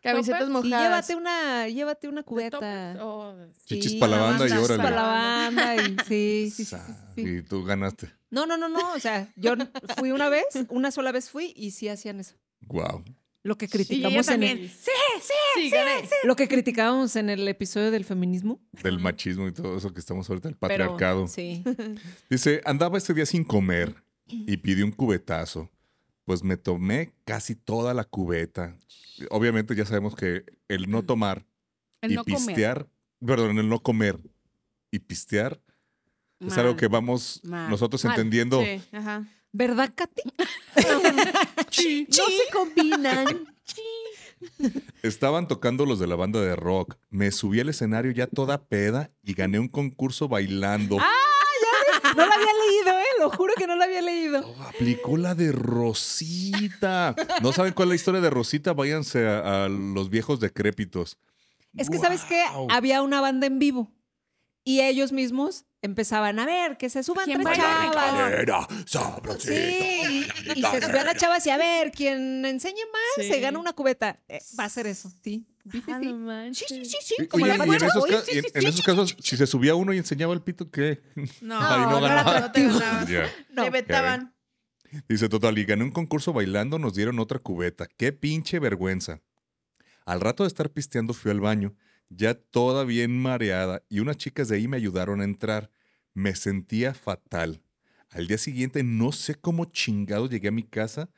[0.06, 0.84] Camisetas Sí, Sí, mojadas.
[0.84, 2.60] llévate una, llévate una ¿De cubeta.
[2.60, 3.34] topes o-
[3.66, 4.84] Chichis Sí, pa' la banda y chichis órale.
[4.84, 7.22] pa' la banda y sí, sí, sí, sí, sí.
[7.22, 8.12] Y tú ganaste.
[8.36, 8.94] No, no, no, no.
[8.94, 9.56] O sea, yo
[9.98, 12.36] fui una vez, una sola vez fui y sí hacían eso.
[12.68, 13.04] Wow.
[13.44, 16.08] Lo que criticamos en el, Sí, sí, sí, gané.
[16.24, 18.60] lo que criticábamos en el episodio del feminismo.
[18.84, 21.28] Del machismo y todo eso que estamos ahorita, el pero patriarcado.
[21.28, 21.64] sí.
[22.30, 25.70] Dice, andaba ese día sin comer y pidió un cubetazo.
[26.26, 28.76] Pues me tomé casi toda la cubeta.
[29.30, 31.46] Obviamente ya sabemos que el no tomar
[32.02, 32.38] El y no comer.
[32.40, 32.90] pistear,
[33.24, 34.20] perdón, el no comer
[34.92, 35.62] y pistear
[36.40, 37.70] es algo que vamos Mal.
[37.70, 38.14] nosotros Mal.
[38.14, 38.62] entendiendo.
[38.62, 39.26] Sí, ajá.
[39.52, 40.22] ¿Verdad, Katy?
[42.08, 43.48] No se combinan.
[45.04, 46.98] Estaban tocando los de la banda de rock.
[47.10, 50.98] Me subí al escenario ya toda peda y gané un concurso bailando.
[50.98, 53.06] No la había leído, ¿eh?
[53.20, 54.46] Lo juro que no la había leído.
[54.48, 57.16] Oh, aplicó la de Rosita.
[57.42, 58.74] ¿No saben cuál es la historia de Rosita?
[58.74, 61.18] Váyanse a, a los viejos decrépitos.
[61.76, 62.44] Es que, ¿sabes qué?
[62.70, 63.92] Había una banda en vivo
[64.64, 68.68] y ellos mismos empezaban a ver que se suban ¿Quién tres chavas.
[68.86, 70.26] Sabrosita, Sí,
[70.56, 73.40] y, y se subían las chavas y a ver, quien enseñe más se Sí.
[73.42, 74.20] gana una cubeta.
[74.28, 75.46] Eh, va a ser eso, sí.
[75.72, 76.08] Sí, sí, Ah, sí.
[76.08, 76.68] no manches.
[76.68, 79.36] Sí, sí, sí, sí, Oye, como la y en esos, sí, sí, en casos, si
[79.38, 81.02] se subía uno y enseñaba el pito, ¿qué?
[81.42, 82.40] No, no no, ganaba.
[82.40, 83.10] no te ganabas.
[83.10, 83.32] Ya.
[83.50, 83.64] No.
[83.64, 84.36] Te vetaban.
[85.10, 87.88] Dice Total, y gané un concurso bailando, nos dieron otra cubeta.
[87.98, 89.22] ¡Qué pinche vergüenza!
[90.06, 91.76] Al rato de estar pisteando fui al baño,
[92.10, 95.72] ya toda bien mareada, y unas chicas de ahí me ayudaron a entrar.
[96.16, 97.62] Me sentía fatal.
[98.10, 101.10] Al día siguiente, no sé cómo chingado llegué a mi casa.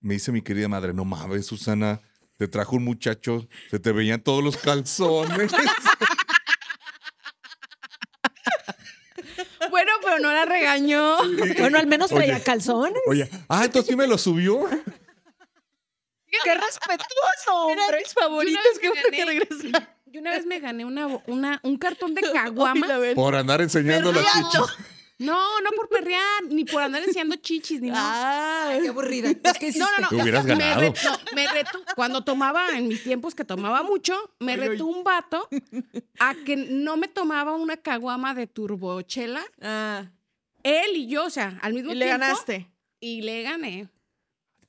[0.00, 2.00] Me dice mi querida madre, no mames, Susana,
[2.36, 5.50] te trajo un muchacho, se te veían todos los calzones.
[9.70, 11.18] Bueno, pero no la regañó.
[11.58, 12.24] Bueno, al menos Oye.
[12.24, 13.02] traía calzones.
[13.06, 14.60] Oye, ah, entonces sí me lo subió.
[16.44, 17.98] Qué respetuoso, Eran hombre.
[18.02, 19.86] mis favoritos vez me que.
[20.16, 22.86] Yo una vez me gané una, una, un cartón de caguama.
[22.96, 24.60] Oye, la Por andar enseñando la chicha.
[25.18, 28.68] No, no por perrear, ni por andar enseñando chichis, ni nada.
[28.70, 29.28] Ay, Qué aburrida.
[29.30, 30.08] Es que No, no, no.
[30.08, 30.92] Te hubieras ganado.
[31.34, 35.48] me retó, cuando tomaba, en mis tiempos que tomaba mucho, me retó un vato
[36.18, 39.44] a que no me tomaba una caguama de turbochela.
[39.60, 40.06] Ah,
[40.62, 42.20] Él y yo, o sea, al mismo y le tiempo.
[42.22, 42.70] ganaste.
[43.00, 43.90] Y le gané.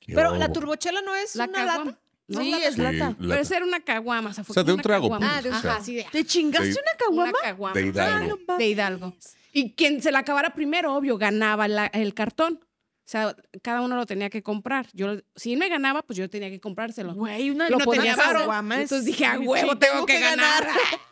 [0.06, 1.84] Pero la turbochela no es La una caguama.
[1.90, 1.98] lata.
[2.28, 2.92] No, Sí, es lata.
[2.92, 3.16] lata.
[3.18, 4.30] Pero esa era una caguama.
[4.30, 5.40] O sea, fue O sea, de un una trago, caguama.
[5.40, 5.76] pues, Ajá, o sea.
[5.76, 6.06] así de.
[6.12, 7.32] ¿Te chingaste De- una Una caguama?
[7.42, 7.74] caguama.
[7.74, 8.38] De Hidalgo.
[8.48, 9.16] Ah, de Hidalgo.
[9.52, 12.60] Y quien se la acabara primero, obvio, ganaba la- el cartón.
[12.62, 14.86] O sea, cada uno lo tenía que comprar.
[14.92, 17.14] Yo, si él me ganaba, pues yo tenía que comprárselo.
[17.14, 20.68] Güey, una Y no tenía caguama es- Entonces dije, a huevo, tengo que ganar.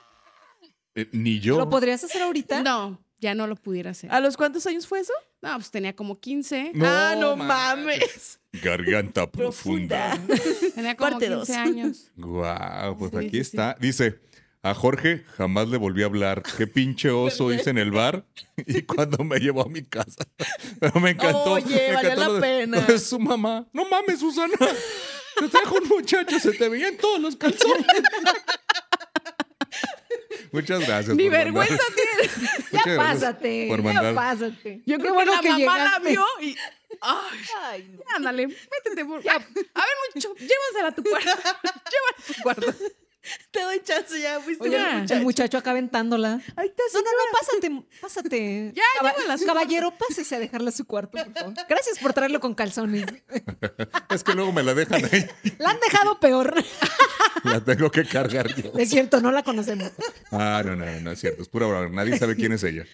[0.94, 1.58] Eh, ni yo.
[1.58, 2.62] ¿Lo podrías hacer ahorita?
[2.62, 4.10] No, ya no lo pudiera hacer.
[4.10, 5.12] ¿A los cuántos años fue eso?
[5.42, 6.70] No, pues tenía como 15.
[6.74, 8.40] No ah, no mames.
[8.62, 10.18] Garganta profunda.
[10.74, 11.50] Tenía como Parte 15 dos.
[11.50, 12.10] años.
[12.16, 13.38] Guau, pues Sí, aquí sí, sí.
[13.40, 13.76] está.
[13.80, 14.20] Dice,
[14.62, 16.42] a Jorge jamás le volví a hablar.
[16.56, 18.24] Qué pinche oso hice en el bar
[18.66, 20.24] y cuando me llevó a mi casa.
[20.80, 21.52] Pero me encantó.
[21.52, 22.80] Oye, me valió la de- pena.
[22.80, 23.66] de su mamá.
[23.72, 24.54] No mames, Susana.
[25.38, 27.84] Te trajo un muchacho, se te veían todos los calzones.
[30.52, 31.14] Muchas gracias.
[31.16, 32.30] Ni vergüenza tiene.
[32.72, 33.66] Muchas Ya pásate.
[33.68, 34.14] por Ya mandar.
[34.14, 34.82] pásate.
[34.86, 36.10] Yo Qué creo bueno que la mamá la llegaste.
[36.10, 36.56] vio y...
[37.00, 38.02] Ay, Ay, no.
[38.16, 39.20] ándale, métete por...
[39.28, 41.28] A, a ver, mucho, llévasela a tu cuarto.
[41.34, 42.74] Llévala a tu cuarto.
[43.50, 45.22] Te doy chance, ya fuiste Oye, buen el muchacho.
[45.22, 46.40] muchacho acá aventándola.
[46.54, 48.72] Ahí está, No, no, no, pásate, pásate.
[48.72, 51.54] Ya, Caba- llévala a su caballero, pásese a dejarla a su cuarto, por favor.
[51.68, 53.04] Gracias por traerlo con calzones.
[54.10, 55.26] Es que luego me la dejan ahí.
[55.58, 56.54] La han dejado peor.
[57.44, 58.72] La tengo que cargar yo.
[58.78, 59.92] Es cierto, no la conocemos.
[60.32, 61.42] Ah, no, no, no es cierto.
[61.42, 61.88] Es pura broma.
[61.94, 62.84] Nadie sabe quién es ella.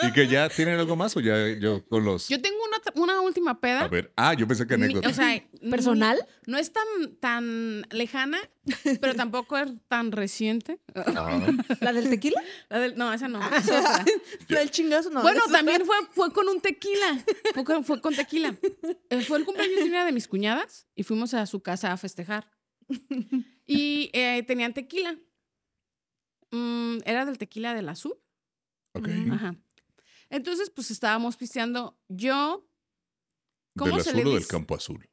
[0.00, 2.28] ¿Y que ya tienen algo más o ya yo con los...
[2.28, 2.61] Yo tengo
[2.94, 3.80] una, última peda.
[3.82, 4.12] A ver.
[4.16, 5.08] Ah, yo pensé que Ni- anécdota.
[5.08, 6.18] O sea, ¿Personal?
[6.46, 6.84] No es tan,
[7.20, 8.38] tan lejana,
[9.00, 10.80] pero tampoco es tan reciente.
[10.94, 11.40] Ah,
[11.80, 12.42] ¿La del tequila?
[12.68, 13.40] La del- no, esa no.
[13.56, 14.04] es otra.
[14.48, 15.22] La del chingazo no.
[15.22, 17.24] bueno, esa- también fue, fue con un tequila.
[17.54, 18.56] Fue con, fue con tequila.
[19.10, 21.96] Eh, Fue el cumpleaños de una de mis cuñadas y fuimos a su casa a
[21.96, 22.50] festejar.
[23.66, 25.16] Y eh, tenían tequila.
[26.50, 28.14] Mm, era del tequila del azul.
[28.94, 29.06] ok.
[29.08, 29.34] Ujú.
[29.34, 29.54] Ajá.
[30.30, 31.98] Entonces, pues estábamos pisteando.
[32.08, 32.68] Yo.
[33.76, 35.08] ¿Cómo ¿Del se azul le o del campo azul?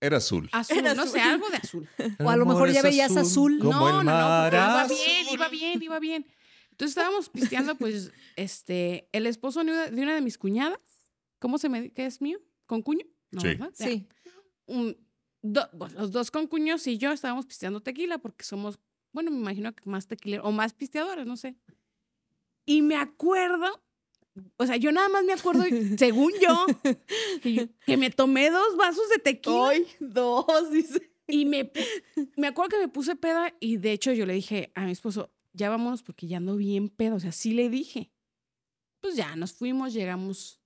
[0.00, 0.48] Era azul.
[0.52, 1.12] Azul, Era no azul.
[1.12, 1.88] sé, algo de azul.
[2.26, 3.58] O a lo mejor ya veías azul.
[3.58, 4.50] Como no, el no, no, mar
[4.88, 6.26] porque iba bien, iba bien, iba bien.
[6.70, 9.70] Entonces estábamos pisteando, pues, este, el esposo de
[10.02, 10.78] una de, mis cuñadas.
[11.38, 12.38] ¿Cómo se me qué es mío?
[12.66, 13.04] ¿Con cuño?
[13.30, 13.58] No, Sí.
[13.74, 14.08] Sí.
[14.66, 14.96] Un-
[15.42, 18.78] do- bueno, los dos con cuños y yo estábamos pisteando tequila porque somos,
[19.12, 21.56] bueno, me imagino que más tequila o más pisteadores, no sé.
[22.66, 23.82] Y me acuerdo,
[24.56, 26.66] o sea, yo nada más me acuerdo, y- según yo,
[27.42, 29.68] que, me tomé dos vasos de tequila.
[29.68, 31.10] Ay, dos, dice.
[31.26, 31.70] Y me,
[32.36, 35.30] me acuerdo que me puse peda y de hecho yo le dije a mi esposo,
[35.52, 37.16] ya vámonos porque ya ando bien pedo.
[37.16, 38.10] O sea, sí le dije.
[39.00, 40.60] Pues ya nos fuimos, llegamos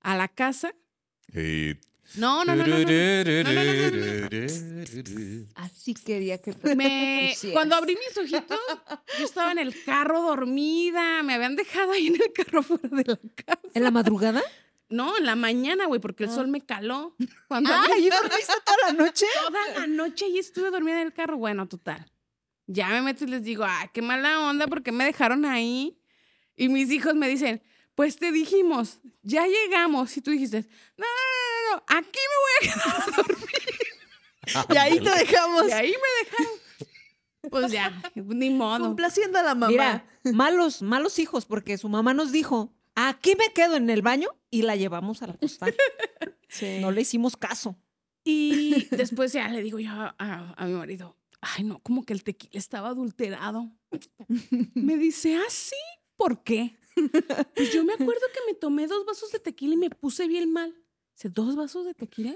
[0.00, 0.74] a la casa.
[1.32, 1.80] Eh,
[2.16, 2.78] No, no, no, no.
[2.78, 2.90] no, no.
[5.54, 8.58] Así quería que Me- cuando abrí mis ojitos,
[9.18, 11.22] yo estaba en el carro dormida.
[11.22, 13.60] Me habían dejado ahí en el carro fuera de la casa.
[13.74, 14.42] ¿En la madrugada?
[14.88, 16.34] No, en la mañana, güey, porque el Ah.
[16.34, 17.16] sol me caló.
[17.48, 19.26] Cuando Ah, ¿y dormiste toda la noche?
[19.46, 21.38] toda la noche y estuve dormida en el carro.
[21.38, 22.10] Bueno, total.
[22.66, 25.98] Ya me meto y les digo, ah, qué mala onda, porque me dejaron ahí?
[26.56, 27.62] Y mis hijos me dicen,
[27.94, 30.16] pues te dijimos, ya llegamos.
[30.16, 31.06] Y tú dijiste, no,
[31.86, 33.48] aquí me voy a quedar a dormir.
[34.74, 35.68] Y ahí te dejamos.
[35.68, 36.52] Y ahí me dejaron.
[37.50, 38.84] Pues ya, ni modo.
[38.86, 39.68] Complaciendo a la mamá.
[39.68, 44.28] Mira, malos, malos hijos, porque su mamá nos dijo, aquí me quedo en el baño
[44.50, 45.74] y la llevamos a la acostar.
[46.48, 46.80] Sí.
[46.82, 47.76] No le hicimos caso.
[48.24, 52.12] Y después ya le digo yo a, a- a mi marido, ay no, como que
[52.12, 53.70] el tequila estaba adulterado.
[54.74, 55.74] Me dice, ¿ah, sí?
[56.16, 56.76] ¿Por qué?
[57.56, 60.52] Pues yo me acuerdo que me tomé dos vasos de tequila y me puse bien
[60.52, 60.74] mal.
[61.22, 62.34] ¿Se dos vasos de tequila?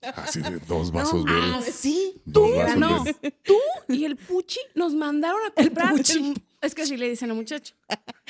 [0.00, 1.74] Así de dos vasos Ah, verdes.
[1.74, 2.22] sí.
[2.24, 3.04] Dos Mira, vasos no.
[3.04, 3.32] verdes.
[3.44, 3.58] Tú
[3.88, 5.94] y el Puchi nos mandaron a comprar.
[5.94, 6.32] Puchi.
[6.62, 7.74] es que así le dicen a muchacho.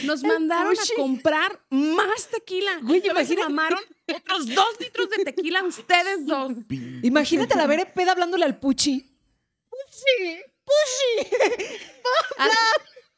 [0.03, 0.93] Nos mandaron Puchi.
[0.93, 2.81] a comprar más tequila.
[2.83, 3.79] Güey, imagina- mamaron
[4.13, 6.51] otros dos litros de tequila ustedes dos.
[7.05, 9.09] Imagínate la Bere peda hablándole al Puchi.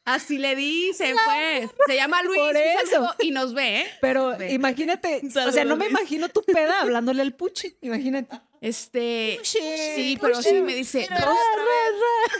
[0.05, 1.69] Así le dice, pues.
[1.87, 3.15] Se llama Luis Por eso.
[3.19, 3.85] y nos ve, ¿eh?
[4.01, 4.53] Pero Ve.
[4.53, 5.99] imagínate, o sea, no me Luis.
[5.99, 7.75] imagino tu peda hablándole al Puchi.
[7.81, 8.39] Imagínate.
[8.61, 9.35] Este.
[9.39, 9.59] Puchi,
[9.95, 11.07] sí, pero sí me dice.
[11.09, 11.27] Ra,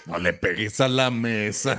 [0.05, 1.77] No le pegues a la mesa.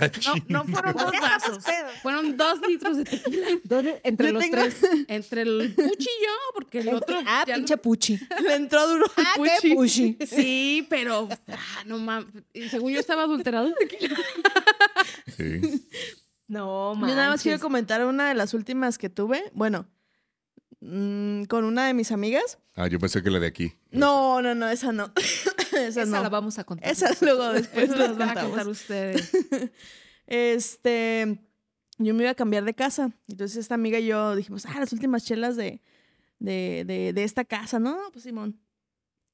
[0.49, 1.65] no, no fueron dos vasos.
[2.03, 3.47] Fueron dos litros de tequila.
[3.65, 4.01] ¿Dónde?
[4.05, 4.77] Entre Yo los tengo- tres.
[5.09, 7.19] Entre el Puchi y yo, porque el otro.
[7.27, 8.19] Ah, pinche Puchi.
[8.43, 9.51] Le entró duro al Ah, Puchi.
[9.63, 10.17] qué Puchi.
[10.27, 11.29] Sí, pero.
[11.49, 12.27] ah, no mames.
[12.71, 14.17] Según yo estaba adulterado el tequila.
[15.37, 15.61] Sí.
[16.49, 17.61] No, Yo nada más quiero manches.
[17.61, 19.43] comentar una de las últimas que tuve.
[19.53, 19.89] Bueno,
[20.79, 22.59] mm, con una de mis amigas.
[22.77, 23.73] Ah, yo pensé que la de aquí.
[23.91, 25.11] No, no, no, esa no.
[25.73, 26.23] esa Esa no.
[26.23, 26.89] la vamos a contar.
[26.89, 29.29] Esa luego después la las van a contar ustedes.
[30.27, 31.39] Este,
[31.99, 33.11] yo me iba a cambiar de casa.
[33.29, 35.83] Entonces esta amiga y yo dijimos, ah, las últimas chelas de,
[36.39, 37.99] de, de, de esta casa, ¿no?
[38.13, 38.61] Pues Simón.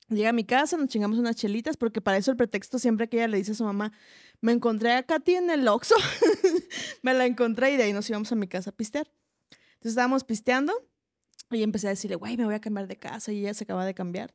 [0.09, 3.17] Llega a mi casa, nos chingamos unas chelitas, porque para eso el pretexto siempre que
[3.19, 3.93] ella le dice a su mamá,
[4.43, 5.95] me encontré a Katy en el Oxxo.
[7.03, 9.11] me la encontré y de ahí nos íbamos a mi casa a pistear.
[9.51, 10.75] Entonces estábamos pisteando
[11.51, 13.87] y empecé a decirle, güey, me voy a cambiar de casa y ella se acaba
[13.87, 14.35] de cambiar.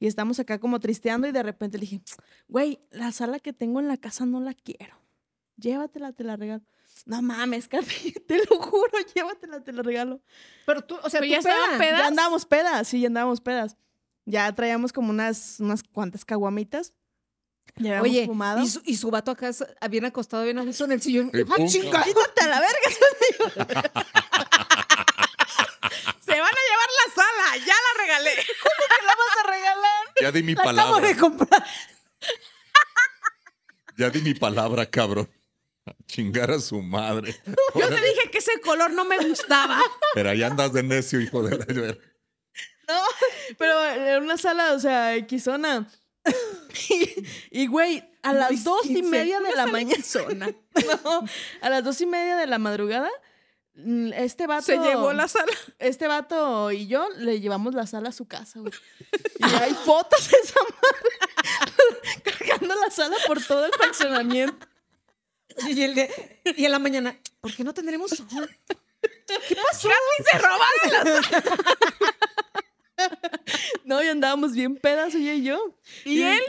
[0.00, 2.00] Y estamos acá como tristeando y de repente le dije,
[2.48, 4.98] güey, la sala que tengo en la casa no la quiero
[5.58, 6.62] llévatela, te la regalo.
[7.04, 10.20] No mames, Katy, te lo juro, llévatela, te la regalo.
[10.66, 11.78] Pero tú, o sea, tú ya peda.
[11.78, 12.00] pedas.
[12.00, 13.76] Ya andábamos pedas, sí, ya andábamos pedas.
[14.24, 16.94] Ya traíamos como unas, unas cuantas caguamitas.
[17.76, 18.60] Ya Oye, fumado.
[18.62, 19.50] y su, y su vato acá
[19.90, 21.30] bien acostado, bien a gusto en el sillón.
[21.34, 22.02] ¡Ah, chinga!
[22.02, 22.90] ¡Quítate a la verga!
[26.24, 28.34] Se van a llevar la sala, ya la regalé.
[28.36, 30.06] ¿Qué la vas a regalar?
[30.20, 31.08] Ya di mi La acabo palabra.
[31.08, 31.64] de comprar.
[33.96, 35.28] Ya di mi palabra, cabrón.
[35.86, 37.34] A Chingar a su madre.
[37.74, 39.80] Yo te dije que ese color no me gustaba.
[40.14, 41.96] Pero ahí andas de necio, hijo de la...
[43.58, 45.88] Pero era una sala, o sea, Xona.
[46.90, 49.04] y, y, güey, a las Luis dos y XV.
[49.08, 50.02] media de la mañana.
[51.04, 51.24] No,
[51.60, 53.10] a las dos y media de la madrugada,
[53.74, 54.64] mm, este vato.
[54.66, 55.52] Se llevó la sala.
[55.78, 58.72] Este vato y yo le llevamos la sala a su casa, güey.
[59.40, 64.66] Y hay fotos de esa madre cargando la sala por todo el fraccionamiento.
[65.68, 68.26] Y, el de- y en la mañana, ¿por qué no tendremos sol?
[69.00, 69.88] ¿Qué pasó?
[70.30, 71.76] se robaron la sala.
[73.84, 75.74] No, y andábamos bien pedas, ella y yo.
[76.04, 76.40] ¿Y él?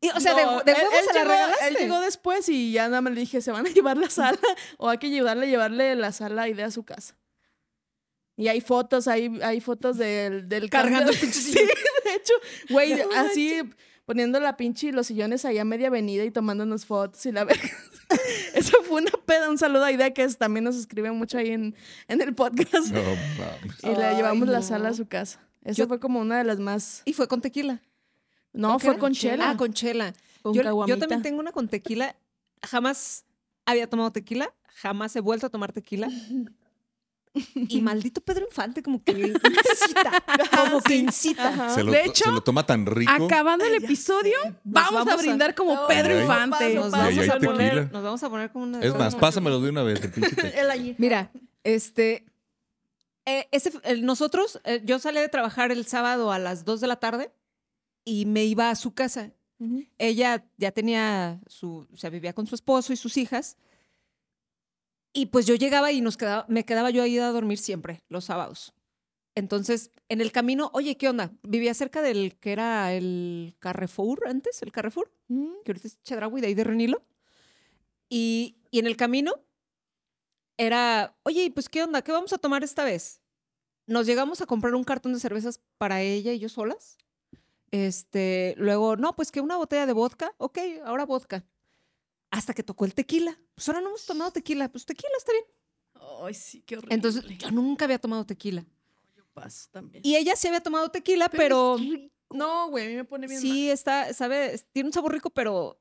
[0.00, 1.68] Y, o sea, de, No, de él- huevos él se la llegó- regalaste.
[1.68, 4.38] Él llegó después y ya nada más le dije, se van a llevar la sala
[4.78, 7.16] o hay que ayudarle a llevarle la sala y de a su casa.
[8.36, 11.54] Y hay fotos, hay, hay fotos del, del Cargando cambio- el pinche Sí,
[12.04, 12.34] de hecho,
[12.70, 13.60] güey, No así
[14.04, 17.44] poniendo la pinche y los sillones ahí a media avenida y tomándonos fotos y la
[17.44, 17.70] verga.
[18.54, 19.50] Eso fue una peda.
[19.50, 21.74] Un saludo a Idea que es- también nos escribe mucho ahí en,
[22.08, 22.88] en el podcast.
[22.92, 23.82] No mames.
[23.82, 24.62] Y le Ay, llevamos la no.
[24.64, 25.40] sala a su casa.
[25.66, 27.02] Esa Yo- fue como una de las más.
[27.04, 27.82] Y fue con tequila.
[28.52, 29.50] No, ¿Con qué fue con chela.
[29.50, 30.14] Ah, con chela.
[30.42, 32.14] Con yo, también tengo una con tequila.
[32.62, 33.24] Jamás
[33.66, 34.54] había tomado tequila.
[34.76, 36.08] Jamás he vuelto a tomar tequila.
[37.54, 40.24] Y maldito Pedro Infante, como que incita.
[40.56, 41.68] Como que incita.
[41.74, 43.12] Se lo, De hecho, se lo toma tan rico.
[43.12, 44.32] Acabando el episodio,
[44.64, 46.18] vamos, vamos a a- brindar como No, Pedro.
[46.18, 46.74] Infante.
[46.76, 48.80] Nos vamos, a poner, nos vamos a poner como una.
[48.80, 50.34] Es más, pásamelo de una vez, el pinche.
[50.98, 51.30] Mira,
[51.62, 52.24] este.
[53.26, 53.72] Eh, ese,
[54.02, 57.32] nosotros, eh, yo salí de trabajar el sábado a las 2 de la tarde
[58.04, 59.32] y me iba a su casa.
[59.96, 63.56] Ella ya tenía su, o sea, vivía con su esposo y sus hijas.
[65.14, 68.26] Y pues yo llegaba y nos quedaba, me quedaba yo ahí a dormir siempre, los
[68.26, 68.74] sábados.
[69.34, 71.32] Entonces, en el camino, oye, ¿qué onda?
[71.42, 75.62] Vivía cerca del que era el Carrefour antes, el Carrefour, Mm.
[75.64, 77.02] que ahorita es Chedraui, de ahí de Renilo.
[78.08, 79.34] Y, y en el camino
[80.56, 82.02] era, oye, ¿y pues qué onda?
[82.02, 83.20] ¿Qué vamos a tomar esta vez?
[83.86, 86.98] Nos llegamos a comprar un cartón de cervezas para ella y yo solas.
[87.70, 91.44] Este, luego, no, pues que una botella de vodka, ok, ahora vodka.
[92.30, 93.38] Hasta que tocó el tequila.
[93.54, 95.44] Pues ahora no hemos tomado tequila, pues tequila está bien.
[96.24, 96.94] Ay, sí, qué horrible.
[96.94, 98.64] Entonces, yo nunca había tomado tequila.
[99.34, 100.02] paso también.
[100.04, 101.76] Y ella sí había tomado tequila, pero,
[102.30, 105.80] No, güey, a mí me pone bien sí está, sabe, tiene un sabor rico, pero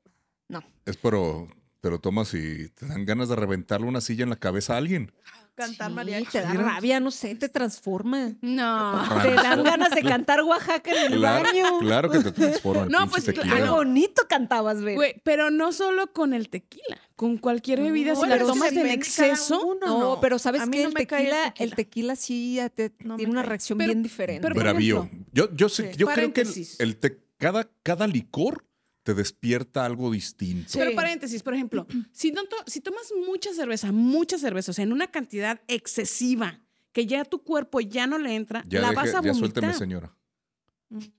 [0.85, 1.47] Es pero
[1.85, 4.77] te lo tomas y te dan ganas de reventarle una silla en la cabeza a
[4.77, 5.11] alguien.
[5.53, 6.25] Cantar Sí, mariachi.
[6.31, 8.31] te da rabia, no sé, te transforma.
[8.41, 9.03] No.
[9.21, 11.79] Te dan ganas de cantar Oaxaca en el Claro, baño.
[11.81, 12.87] claro que te transforma.
[12.87, 13.75] No, pues, claro.
[13.75, 14.95] bonito cantabas, güey.
[14.95, 18.87] Güey, pero no solo con el tequila, con cualquier bebida, No, si la tomas en
[18.87, 19.63] exceso.
[19.63, 22.15] uno, No, pero sabes que no el, tequila, el tequila.
[22.15, 24.41] sí ya te No me tiene una reacción Pero- bien diferente.
[24.41, 25.07] pero- Bravío.
[25.31, 25.97] Yo, yo, sé, Sí.
[25.99, 26.47] yo creo que
[26.79, 28.65] el te- cada, cada licor
[29.05, 30.67] te despierta algo distinto.
[30.71, 30.79] Sí.
[30.79, 34.83] Pero paréntesis, por ejemplo, si, no to- si tomas mucha cerveza, mucha cerveza, o sea,
[34.83, 36.59] en una cantidad excesiva,
[36.91, 39.35] que ya tu cuerpo ya no le entra, Ya, la deje- vas a ya vomitar.
[39.39, 40.17] suélteme, señora.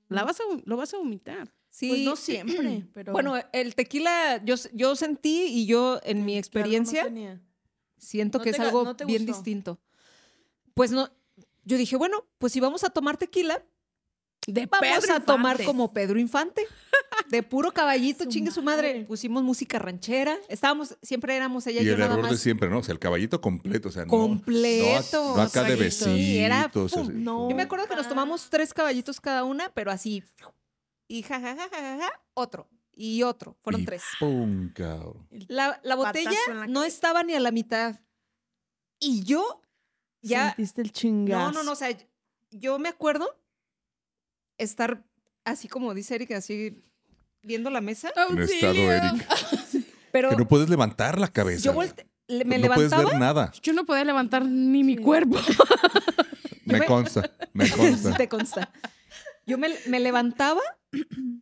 [0.09, 1.55] La vas a, lo vas a vomitar.
[1.71, 1.89] sí.
[1.89, 3.13] Pues no siempre, pero.
[3.13, 7.05] Bueno, el tequila, yo, yo sentí y yo en mi no experiencia
[7.99, 9.81] siento No que te es algo no bien distinto.
[10.75, 11.09] Pues no,
[11.65, 13.65] yo dije, bueno, pues si vamos a tomar tequila,
[14.47, 16.67] De vamos Pedro a tomar como Pedro Infante.
[17.31, 19.05] De puro caballito, Su chingue su madre.
[19.07, 20.37] Pusimos música ranchera.
[20.49, 22.79] Estábamos, siempre éramos ella y, Y yo el nada error de siempre, ¿no?
[22.79, 23.89] O sea, el caballito completo.
[23.89, 26.15] O sea, no- Completo, No, no acá de exacto.
[26.15, 26.93] Sí, era, besitos.
[26.93, 27.13] pum, así.
[27.15, 27.51] no.
[27.51, 30.23] Yo me acuerdo que nos tomamos tres caballitos cada una, pero así.
[31.09, 32.69] Y ja, ja, ja, ja, ja, ja, otro.
[32.95, 33.57] Y otro.
[33.63, 34.03] Fueron Y tres.
[34.21, 35.27] pum, cabrón.
[35.49, 38.01] La, la botella la no estaba ni a la mitad.
[39.01, 39.61] Y yo
[40.23, 40.49] ya.
[40.55, 41.53] Sentiste el chingazo.
[41.53, 41.73] No, no, no.
[41.73, 41.97] O sea,
[42.51, 43.37] yo me acuerdo
[44.59, 45.05] estar
[45.45, 46.83] así como dice Erika, así
[47.43, 48.11] viendo la mesa.
[48.31, 49.27] En estado, Eric.
[50.13, 51.63] Pero Que no puedes levantar la cabeza.
[51.65, 53.53] yo volte- me no puedes ver nada.
[53.63, 55.39] Yo no podía levantar ni mi cuerpo.
[56.65, 58.15] Me me- consta, me Sí consta.
[58.17, 58.73] te consta.
[59.47, 60.61] Yo me, me levantaba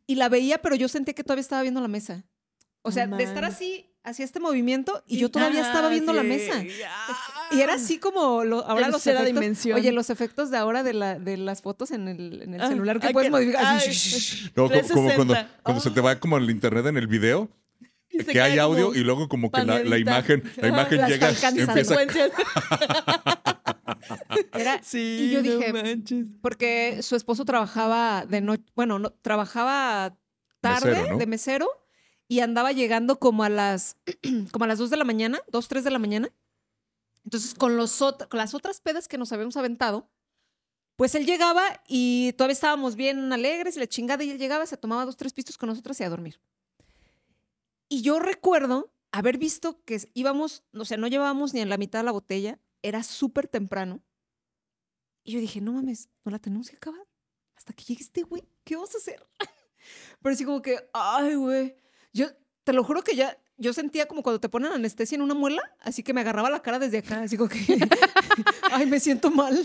[0.06, 2.24] y la veía, pero yo sentía que todavía estaba viendo la mesa.
[2.82, 6.62] O sea, de estar así, hacía este movimiento y yo todavía estaba viendo la mesa.
[6.62, 6.70] Y
[7.57, 9.26] Y era así como lo- ahora los efectos.
[9.26, 9.78] dimensión.
[9.78, 12.68] Oye, los efectos de ahora de, la, de las fotos en el, en el Ah,
[12.68, 13.64] celular que ah, puedes que- modificar.
[13.64, 13.96] ay.
[14.57, 15.62] No, como, como cuando, 360.
[15.62, 17.48] cuando se te va como el internet en el video,
[18.11, 21.30] Y que hay audio y luego como que la, la imagen, la imagen la llega,
[21.30, 22.30] empieza secuencias.
[24.52, 26.26] Era, Sí, y yo no dije, manches.
[26.42, 30.16] porque su esposo trabajaba de noche, bueno, no, trabajaba
[30.61, 31.18] tarde Mesero, ¿no?
[31.18, 31.68] de mesero
[32.29, 33.97] y andaba llegando como a las
[34.53, 36.31] como a las 2 de la mañana, 2, 3 de la mañana.
[37.25, 40.09] Entonces, con, los ot- con las otras pedas que nos habíamos aventado,
[40.97, 44.77] pues él llegaba y todavía estábamos bien alegres y la chingada y él llegaba, se
[44.77, 46.39] tomaba dos, tres pistos con nosotras y a dormir.
[47.89, 52.01] Y yo recuerdo haber visto que íbamos, o sea, no llevábamos ni en la mitad
[52.01, 54.03] de la botella, era súper temprano.
[55.22, 57.07] Y yo dije, no mames, no la tenemos que acabar.
[57.57, 59.25] Hasta que llegue este güey, ¿qué vamos a hacer?
[60.22, 61.75] Pero así como que, ay, güey.
[62.14, 62.28] Yo
[62.62, 65.60] te lo juro que ya, yo sentía como cuando te ponen anestesia en una muela,
[65.80, 67.58] así que me agarraba la cara desde acá, así como que,
[68.70, 69.62] ay, me siento mal.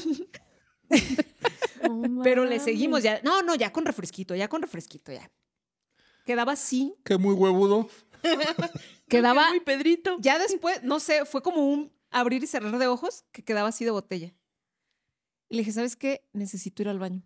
[2.23, 3.21] Pero le seguimos ya.
[3.23, 5.31] No, no, ya con refresquito, ya con refresquito, ya.
[6.25, 7.87] Quedaba así, que muy huevudo.
[9.07, 10.17] quedaba, Muy Pedrito.
[10.19, 13.85] ya después, no sé, fue como un abrir y cerrar de ojos que quedaba así
[13.85, 14.33] de botella.
[15.47, 16.27] Y le dije, ¿sabes qué?
[16.33, 17.23] Necesito ir al baño.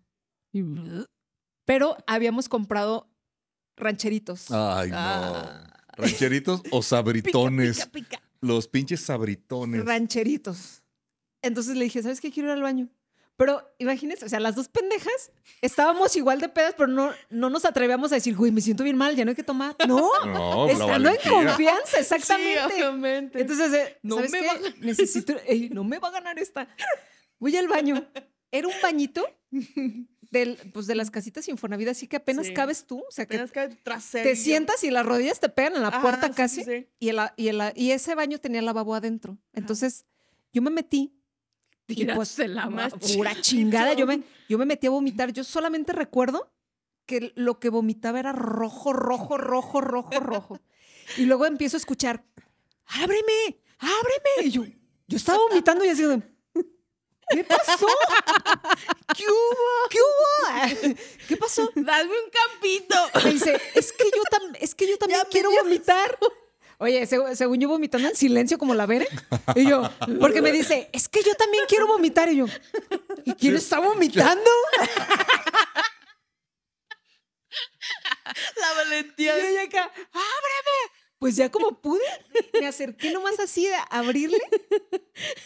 [1.64, 3.10] Pero habíamos comprado
[3.76, 4.50] rancheritos.
[4.50, 4.96] Ay, no.
[4.98, 5.70] Ah.
[5.96, 7.76] Rancheritos o sabritones.
[7.78, 8.22] Pica, pica, pica.
[8.40, 9.84] Los pinches sabritones.
[9.84, 10.82] rancheritos.
[11.42, 12.30] Entonces le dije, ¿sabes qué?
[12.30, 12.88] Quiero ir al baño.
[13.36, 17.64] Pero imagínense, o sea, las dos pendejas estábamos igual de pedas, pero no, no nos
[17.64, 19.74] atrevíamos a decir, güey, me siento bien mal, ya no hay que tomar.
[19.88, 22.62] No, No, estando en confianza, Sí, exactamente.
[22.74, 23.40] obviamente.
[23.40, 24.46] Entonces, eh, No ¿sabes me qué?
[24.46, 26.68] va Necesito, ey, no me va a ganar esta.
[27.40, 28.06] Voy al baño.
[28.52, 29.26] Era un bañito
[30.30, 32.54] del, pues, de las casitas Infonavit, así que apenas Sí.
[32.54, 34.28] cabes tú, o sea, que Apenas trasero.
[34.28, 36.64] te sientas y las rodillas te pegan en la Ajá, puerta sí, casi.
[36.64, 36.88] sí.
[36.98, 39.38] Y, el, y, el- y ese baño tenía lavabo adentro.
[39.52, 40.06] Entonces,
[40.52, 41.14] yo me metí.
[41.86, 43.92] Y pues, la más pura chingada.
[43.92, 45.32] Yo me, yo me metí a vomitar.
[45.32, 46.50] Yo solamente recuerdo
[47.06, 50.60] que lo que vomitaba era rojo, rojo, rojo, rojo, rojo.
[51.18, 52.24] Y luego empiezo a escuchar,
[52.86, 54.46] ábreme, ábreme.
[54.46, 54.64] Y yo,
[55.06, 56.22] yo estaba vomitando y así de,
[57.30, 57.86] ¿qué pasó?
[59.16, 59.88] ¿Qué hubo?
[59.90, 60.94] ¿Qué hubo?
[61.28, 61.70] ¿Qué pasó?
[61.74, 62.96] Dame un campito.
[63.24, 66.18] Me dice, es que yo, tam- es que yo también quiero vomitar.
[66.78, 69.08] Oye, seg- según yo vomitando en silencio como la Bere.
[69.54, 69.88] Y yo,
[70.20, 72.28] porque me dice, es que yo también quiero vomitar.
[72.30, 72.46] Y yo,
[73.24, 74.50] ¿y quién está vomitando?
[78.56, 79.38] La valentía.
[79.38, 80.93] Y yo acá, ábreme.
[81.18, 82.02] Pues ya como pude,
[82.60, 84.40] me acerqué nomás así a abrirle.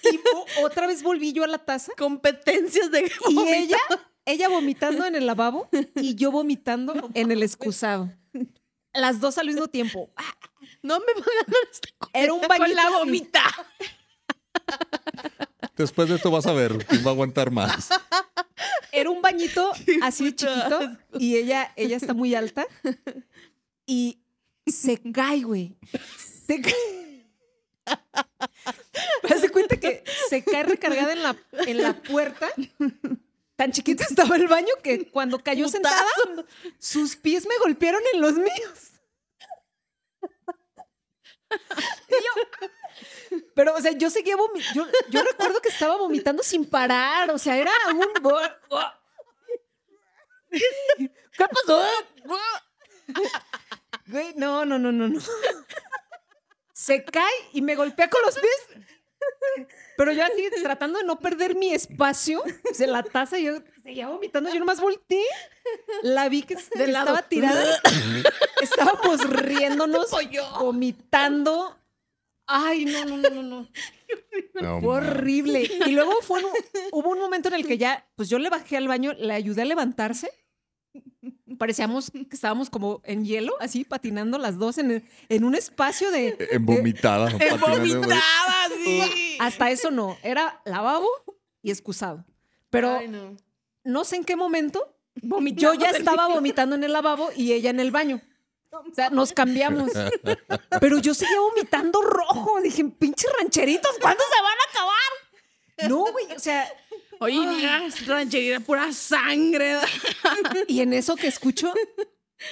[0.02, 0.20] Y
[0.62, 1.92] otra vez volví yo a la taza.
[1.96, 3.54] Competencias de Y vomitar.
[3.54, 3.78] ella,
[4.24, 8.12] ella vomitando en el lavabo y yo vomitando en el excusado.
[8.92, 10.10] Las dos al mismo tiempo.
[10.82, 11.26] No me va
[12.12, 13.44] a Era un bañito Con la vomita.
[15.76, 17.90] Después de esto vas a ver quién va a aguantar más.
[18.90, 19.70] Era un bañito
[20.02, 20.80] así chiquito
[21.18, 22.66] y ella, ella está muy alta
[23.86, 24.20] y
[24.70, 25.76] se cae, güey.
[26.46, 27.26] se cae.
[29.30, 31.36] Haz de cuenta que se cae recargada en la,
[31.66, 32.48] en la puerta.
[33.56, 36.00] Tan chiquito estaba el baño que cuando cayó sentada,
[36.78, 38.92] sus pies me golpearon en los míos.
[41.50, 44.84] Y yo- pero, o sea, yo seguía vomitando.
[44.86, 47.30] Yo, yo recuerdo que estaba vomitando sin parar.
[47.30, 48.06] O sea, era un.
[50.50, 51.84] ¿Qué pasó?
[54.08, 55.20] Güey, no, no, no, no, no.
[56.72, 58.84] Se cae y me golpea con los pies.
[59.96, 62.42] Pero yo así tratando de no perder mi espacio,
[62.78, 65.24] de la taza, yo seguía vomitando, yo nomás volteé,
[66.02, 67.82] la vi que, que estaba tirada,
[68.62, 70.10] estábamos riéndonos,
[70.60, 71.76] vomitando.
[72.46, 73.68] Ay, no, no, no, no, no.
[74.54, 75.68] No, Fue horrible.
[75.86, 76.50] Y luego fue un-
[76.92, 79.62] hubo un momento en el que ya, pues yo le bajé al baño, le ayudé
[79.62, 80.30] a levantarse.
[81.58, 86.36] Parecíamos que estábamos como en hielo, así patinando las dos en, en un espacio de...
[86.50, 87.30] En vomitada.
[87.30, 88.20] patinando, güey.
[88.84, 89.36] sí!
[89.40, 91.08] Hasta eso no, era lavabo
[91.62, 92.24] y excusado.
[92.70, 93.36] Pero Ay, no.
[93.84, 94.94] no sé en qué momento
[95.54, 98.20] yo ya estaba vomitando en el lavabo y ella en el baño.
[98.70, 99.90] O sea, nos cambiamos.
[100.80, 102.60] Pero yo seguía vomitando rojo.
[102.60, 105.88] Dije, pinches rancheritos, ¿cuándo se van a acabar?
[105.88, 106.68] No, güey, o sea,
[107.20, 109.76] Oye, rancherita pura sangre.
[110.68, 111.72] y en eso que escucho,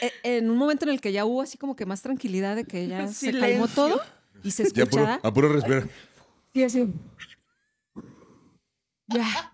[0.00, 2.64] e- en un momento en el que ya hubo así como que más tranquilidad de
[2.64, 3.74] que ya se calmó Silencio.
[3.74, 4.02] todo
[4.42, 5.20] y se Ya puro, escuchaba.
[5.22, 5.88] a puro respirar.
[6.52, 6.86] Y así.
[9.08, 9.52] Ya, ya.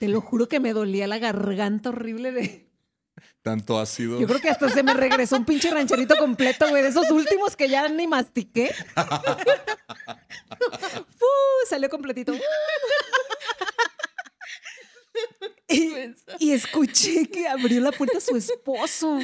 [0.00, 2.66] Te lo juro que me dolía la garganta horrible de.
[3.42, 4.18] Tanto ácido.
[4.20, 7.56] Yo creo que hasta se me regresó un pinche rancherito completo, güey, de esos últimos
[7.56, 8.74] que ya ni mastiqué.
[11.18, 11.26] ¡Fu!
[11.68, 12.32] Salió completito.
[15.68, 15.92] Y,
[16.50, 19.20] y escuché que abrió la puerta su esposo.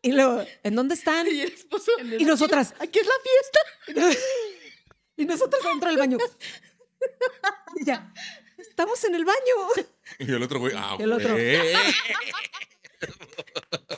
[0.00, 1.26] Y luego, ¿en dónde están?
[1.26, 1.92] Y el esposo.
[2.18, 3.12] Y nosotras, Aquí es la
[3.94, 4.18] fiesta.
[5.16, 6.18] y nosotras dentro del baño.
[7.76, 8.10] Y ya,
[8.58, 9.86] estamos en el baño.
[10.18, 10.72] Y el otro güey.
[10.76, 11.32] Ah, El otro.
[11.34, 11.58] güey.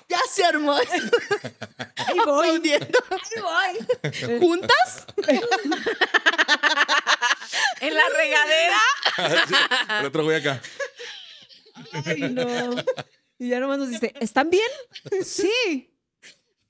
[0.09, 0.75] Ya se armó.
[0.75, 2.49] Ahí voy.
[2.49, 2.89] Ahí
[3.41, 4.39] voy.
[4.41, 5.07] ¿Juntas?
[7.81, 8.79] En la regadera.
[9.47, 9.55] Sí,
[10.01, 10.61] el otro güey acá.
[12.05, 12.75] Ay, no.
[13.39, 14.65] Y ya nomás nos dice, ¿están bien?
[15.23, 15.91] Sí.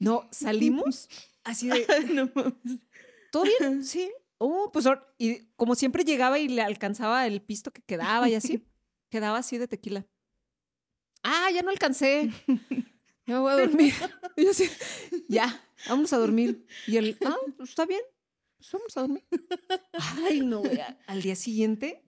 [0.00, 1.08] No, salimos
[1.44, 2.28] así de, No.
[3.30, 3.84] ¿todo bien?
[3.84, 4.10] Sí.
[4.38, 4.84] Oh, pues,
[5.16, 8.66] y como siempre llegaba y le alcanzaba el pisto que quedaba y así,
[9.10, 10.06] quedaba así de tequila.
[11.22, 12.30] Ah, ya no alcancé.
[13.26, 13.94] Ya me voy a dormir.
[14.36, 14.68] Y yo así,
[15.28, 16.66] ya, vamos a dormir.
[16.86, 18.02] Y él, ah, pues, está bien,
[18.58, 19.24] pues vamos a dormir.
[20.24, 20.62] Ay, no,
[21.06, 22.02] al día siguiente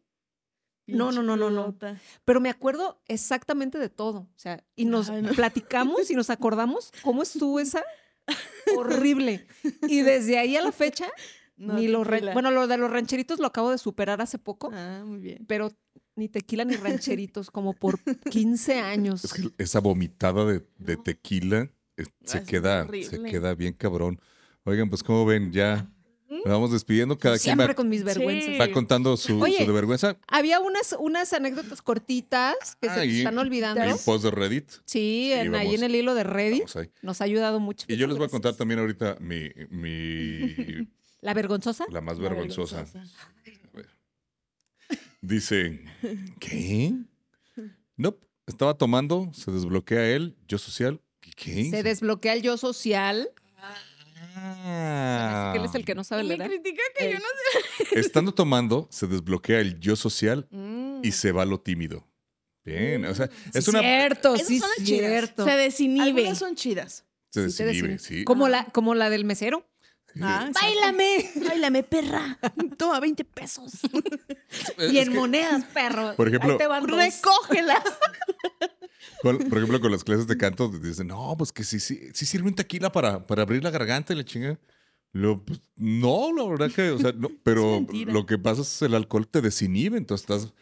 [0.97, 1.77] No, no, no, no, no.
[2.24, 4.20] Pero me acuerdo exactamente de todo.
[4.20, 5.32] O sea, y nos Ay, no.
[5.32, 7.82] platicamos y nos acordamos cómo estuvo esa
[8.77, 9.47] horrible.
[9.89, 11.06] Y desde ahí a la fecha,
[11.56, 15.02] No, ni los bueno, lo de los rancheritos lo acabo de superar hace poco, Ah,
[15.05, 15.44] muy bien.
[15.47, 15.70] pero
[16.16, 17.98] ni tequila ni rancheritos, como por
[18.31, 19.24] 15 años.
[19.24, 24.20] Es que esa vomitada de, de tequila eh, se, queda, se queda bien cabrón.
[24.65, 25.90] Oigan, pues como ven, ya
[26.28, 27.16] nos vamos despidiendo.
[27.18, 28.52] Cada quien Siempre va, con mis vergüenzas.
[28.52, 28.59] Sí.
[28.59, 29.59] va contando su, Oye.
[29.59, 30.16] su de vergüenza.
[30.26, 33.80] Había unas, unas anécdotas cortitas que se Ah, y- están olvidando.
[33.82, 34.70] Hay un post de Reddit.
[34.84, 36.64] Sí, en, ahí en el hilo de Reddit.
[36.76, 36.90] Ahí.
[37.02, 37.86] Nos ha ayudado mucho.
[37.88, 40.55] Y yo les voy a contar también ahorita mi, mi
[41.20, 41.84] ¿La vergonzosa?
[41.90, 42.84] la más La vergonzosa.
[42.84, 43.16] vergonzosa.
[45.20, 45.80] Dice,
[46.38, 46.94] ¿qué?
[47.96, 51.00] No, estaba tomando, se desbloquea él, yo social.
[51.36, 51.70] ¿Qué?
[51.70, 53.28] Se desbloquea el yo social.
[54.36, 55.50] Ah.
[55.52, 56.50] Que él es el que no sabe Me leer.
[56.50, 57.24] critica que yo no
[58.00, 61.00] Estando tomando, se desbloquea el yo social Mm.
[61.04, 62.06] y se va lo tímido.
[62.64, 63.80] Bien, o sea, es Sí, una...
[63.80, 65.08] Cierto, sí, son las chidas.
[65.10, 65.44] cierto.
[65.44, 66.02] se desinhibe.
[66.20, 67.04] Algunas son chidas.
[67.30, 67.98] Se Sí te desinhibe, desinhibe.
[68.20, 68.24] sí.
[68.24, 69.66] Como la, como la del mesero.
[70.12, 70.20] Sí.
[70.22, 70.50] Ah.
[70.52, 71.30] ¡Báilame!
[71.48, 72.38] Báilame, perra.
[72.78, 73.72] Toma 20 pesos.
[74.76, 76.14] Es Y en que, monedas, perro.
[76.16, 76.86] Por ejemplo- Ahí te van.
[76.88, 77.82] Recógelas.
[79.22, 82.48] Por ejemplo, con las clases de canto, dicen, no, pues que sí, sí, sí sirve
[82.48, 84.58] un tequila para, para abrir la garganta y la chinga.
[85.12, 88.94] Lo, pues, no, la verdad que, o sea, no, pero lo que pasa es el
[88.94, 90.54] alcohol te desinhibe, entonces estás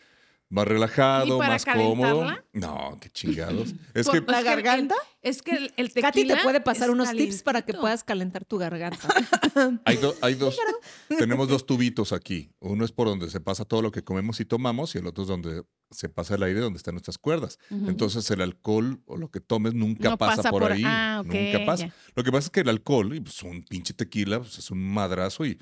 [0.48, 2.26] más relajado, ¿Y para más cómodo.
[2.52, 3.74] No, qué chingados.
[3.94, 4.94] Es que ¿La garganta?
[5.20, 8.04] Es que el, el tequila Katy te puede pasar es unos tips para que puedas
[8.04, 9.08] calentar tu garganta.
[9.84, 10.56] hay, do- hay dos,
[11.18, 12.50] tenemos dos tubitos aquí.
[12.60, 15.22] Uno es por donde se pasa todo lo que comemos y tomamos y el otro
[15.22, 17.58] es donde se pasa el aire, donde están nuestras cuerdas.
[17.70, 20.82] Entonces el alcohol o lo que tomes nunca No pasa, pasa por, por- ahí.
[20.84, 21.86] ah, ok, nunca pasa.
[21.88, 21.94] ya.
[22.14, 24.78] Lo que pasa es que el alcohol, y pues un pinche tequila, pues es un
[24.78, 25.58] madrazo y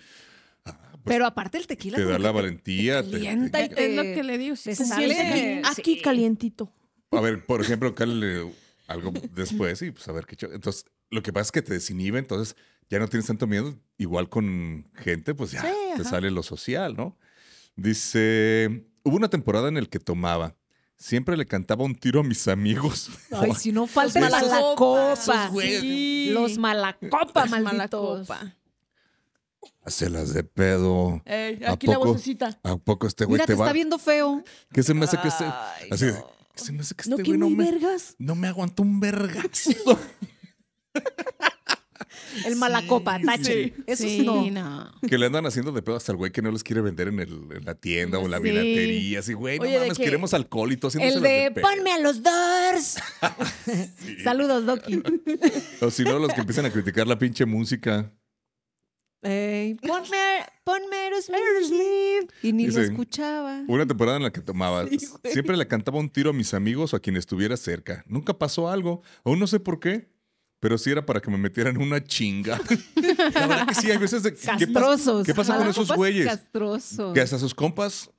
[0.64, 1.96] ah, pues, Pero aparte el tequila.
[1.96, 3.02] te da la te- valentía.
[3.02, 4.56] te te- calienta y te- Es lo que le digo.
[4.62, 5.62] te como sale-.
[5.64, 6.72] Aquí, calientito.
[7.10, 8.50] A ver, por ejemplo, cálale
[8.88, 12.18] algo después y pues a ver qué Entonces, lo que pasa es que te desinhibe,
[12.18, 12.56] entonces
[12.90, 13.78] ya no tienes tanto miedo.
[13.98, 16.10] Igual con gente, pues ya Sí, te ajá.
[16.10, 17.16] sale lo social, ¿no?
[17.76, 20.56] Dice, hubo una temporada en la que tomaba.
[20.96, 23.10] Siempre le cantaba un tiro a mis amigos.
[23.30, 25.16] Ay, si no falta malacopa.
[25.70, 26.30] Sí.
[26.32, 28.28] Los malacopa, Es malditos.
[28.28, 28.56] mala
[29.72, 29.86] copa.
[29.86, 31.22] Hacelas de pedo.
[31.24, 32.08] Ey, ¿A aquí la poco?
[32.12, 32.58] vocecita.
[32.62, 33.66] ¿A poco este güey Mira, te te va?
[33.66, 34.42] está viendo feo.
[34.72, 35.44] ¿Qué se me hace que este...
[35.44, 36.26] Ay, Así de, no.
[36.54, 38.14] ¿qué se me hace que No, este que güey no me, vergas.
[38.18, 39.72] no me aguantó un vergazo?
[42.46, 43.74] El malacopa, tache.
[43.86, 44.50] Eso sí, no.
[44.50, 44.92] no.
[45.08, 47.20] que le andan haciendo de pedo hasta el güey que no les quiere vender en,
[47.20, 48.42] el, en la tienda o en la Sí.
[48.44, 49.18] vinatería.
[49.20, 51.62] Así, güey, no Oye, ¿de mames, queremos alcohol y todo El de pedo.
[51.68, 52.96] ponme a los Doors.
[54.24, 55.00] Saludos, Doki.
[55.80, 58.12] O si no, los que empiezan a criticar la pinche música.
[59.24, 62.30] Ey, ponme, ponme Aerosmith.
[62.42, 63.62] Y ni lo escuchaba.
[63.66, 64.86] Una temporada en la que tomaba.
[64.86, 64.98] Sí.
[65.32, 68.04] Siempre le cantaba un tiro a mis amigos o a quien estuviera cerca.
[68.06, 69.02] Nunca pasó algo.
[69.24, 70.12] Aún no sé por qué.
[70.60, 72.58] Pero sí era para que me metieran una chinga.
[73.34, 74.32] La verdad que sí, hay veces de.
[74.32, 75.26] ¿qué pasa- Castrosos.
[75.26, 76.26] ¿Qué pasa con esos güeyes?
[76.26, 77.12] Castrosos.
[77.12, 78.10] Que hasta sus compas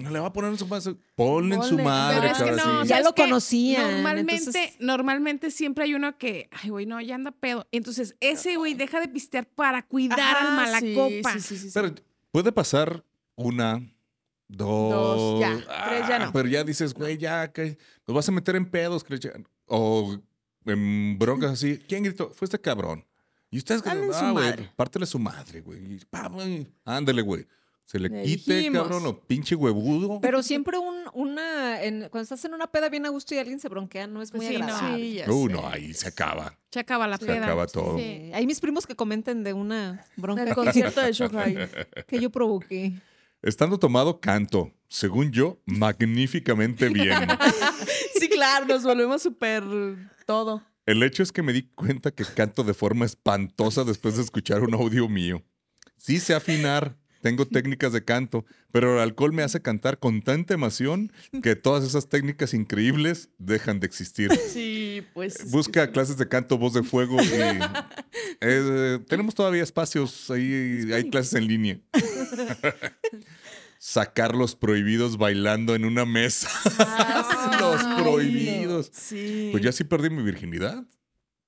[0.00, 0.96] no le va a poner en su madre.
[1.14, 2.88] Ponle en su madre, Pero es que cabrón, no, sí.
[2.88, 3.22] Ya ¿sabes lo qué?
[3.22, 7.66] conocían, Normalmente, entonces- normalmente siempre hay uno que, ay, güey, no, ya anda pedo.
[7.72, 11.32] Entonces, ese güey deja de pistear para cuidar al malacopa.
[11.34, 11.70] Sí, sí, sí, sí, sí.
[11.74, 11.94] Pero
[12.32, 13.04] puede pasar
[13.36, 13.80] una,
[14.48, 14.90] dos.
[14.90, 15.54] Dos, ya.
[15.56, 16.32] Tres ya ah, no.
[16.32, 19.04] Pero ya dices, güey, ya, que nos vas a meter en pedos.
[19.66, 20.18] O
[20.66, 21.78] en broncas así.
[21.88, 22.30] ¿Quién gritó?
[22.30, 23.04] Fue este cabrón.
[23.50, 24.70] Y ustedes, ah, güey, madre.
[24.76, 25.94] pártele su madre, güey.
[25.94, 27.46] Y, pa, güey, Ándale, güey.
[27.90, 28.82] Se le, Le quite, dijimos.
[28.82, 30.20] cabrón, o pinche huevudo.
[30.20, 33.58] Pero siempre un, una, en- cuando estás en una peda bien a gusto y alguien
[33.58, 34.64] se bronquea, no es muy Pues sí, no.
[34.66, 35.24] agradable.
[35.24, 36.56] Sí, Uh, no, ahí se acaba.
[36.70, 37.46] Se acaba la Se peda.
[37.46, 37.98] acaba todo.
[37.98, 38.30] Sí.
[38.32, 41.56] Hay mis primos que comenten de una bronca El que, concierto de Shohai.
[42.06, 42.92] que yo provoqué.
[43.42, 44.70] Estando tomado, canto.
[44.86, 47.16] Según yo, magníficamente bien.
[48.20, 49.64] Sí, claro, nos volvemos súper
[50.26, 50.62] todo.
[50.84, 54.62] El hecho es que me di cuenta que canto de forma espantosa después de escuchar
[54.62, 55.42] un audio mío.
[55.96, 60.54] Sí sé afinar, tengo técnicas de canto, pero el alcohol me hace cantar con tanta
[60.54, 64.30] emoción que todas esas técnicas increíbles dejan de existir.
[64.50, 65.36] Sí, pues.
[65.36, 65.92] es que Busca sí.
[65.92, 67.16] clases de canto, voz de fuego.
[67.22, 67.28] y,
[68.40, 71.78] eh, tenemos todavía espacios ahí, hay clases en línea.
[73.78, 76.48] Sacar los prohibidos bailando en una mesa.
[77.60, 78.90] los Ay, prohibidos.
[78.92, 79.48] Sí.
[79.52, 80.84] Pues ya sí perdí mi virginidad.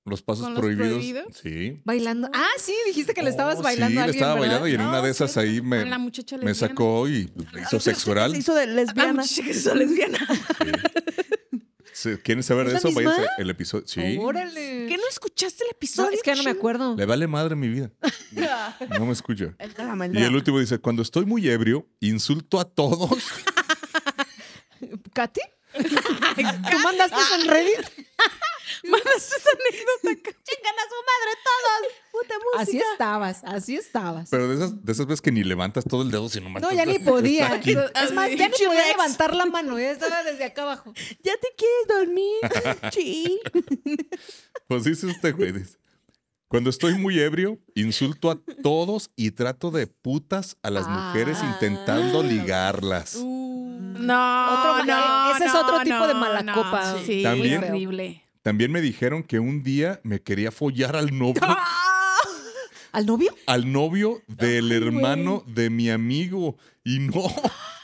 [0.05, 0.93] Los pasos ¿Con los prohibidos.
[0.95, 1.37] prohibidos?
[1.41, 1.81] Sí.
[1.85, 2.29] Bailando.
[2.33, 4.59] Ah, sí, dijiste que le estabas Oh, bailando sí, a le alguien, estaba ¿verdad?
[4.59, 5.39] bailando y en No, una de esas sí.
[5.39, 8.31] ahí me, la muchacha me sacó y me hizo sexo oral.
[8.31, 9.13] Se hizo de La lesbiana.
[9.13, 10.19] muchacha que se hizo lesbiana.
[11.95, 12.17] Sí.
[12.23, 12.99] ¿Quieren saber de ¿Es la eso?
[12.99, 13.11] misma?
[13.15, 13.85] Váyanse el episodio.
[13.87, 14.17] Sí.
[14.19, 14.87] Órale.
[14.89, 16.09] ¿Qué no escuchaste el No, episodio?
[16.11, 16.95] es que ya no me acuerdo.
[16.97, 17.91] Le vale madre mi vida.
[18.99, 19.53] No me escucha.
[19.59, 23.09] El drama, el Y el último dice, cuando estoy muy ebrio, insulto a todos.
[25.13, 25.41] ¿Katy?
[25.75, 27.77] ¿Tú mandaste eso en Reddit?
[28.83, 30.31] Mandaste esa anécdota.
[30.43, 31.93] ¡Chingan a su madre todos!
[32.11, 32.91] Puta Así música.
[32.93, 34.29] estabas, así estabas.
[34.29, 36.61] Pero de esas, de esas veces que ni levantas todo el dedo, sino más.
[36.61, 37.55] no, ya ni podía.
[37.57, 40.93] Es más, ya ni podía levantar la mano, ya estaba desde acá abajo.
[41.23, 42.35] ¿Ya te quieres dormir?
[42.93, 43.39] Sí.
[44.67, 45.53] Pues dice este güey.
[46.47, 51.51] Cuando estoy muy ebrio, insulto a todos y trato de putas a las mujeres Ah.
[51.53, 53.15] intentando ligarlas.
[53.99, 56.91] No, Otro- no, ese es no, otro tipo de no, malacopa.
[56.93, 56.99] no.
[57.05, 58.19] Sí, También- horrible.
[58.41, 61.41] También me dijeron que un día me quería follar al novio,
[62.91, 63.33] ¿Al novio?
[63.47, 66.57] al novio del hermano de mi amigo.
[66.83, 67.23] Y no,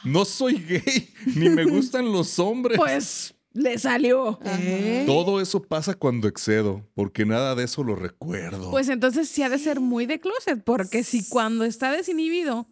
[0.03, 2.77] no soy gay, ni me gustan los hombres.
[2.77, 4.37] Pues le salió.
[4.43, 5.05] ¿Eh?
[5.07, 8.69] Todo eso pasa cuando excedo, porque nada de eso lo recuerdo.
[8.69, 12.67] Pues entonces sí ha de ser muy de closet, porque si cuando está desinhibido,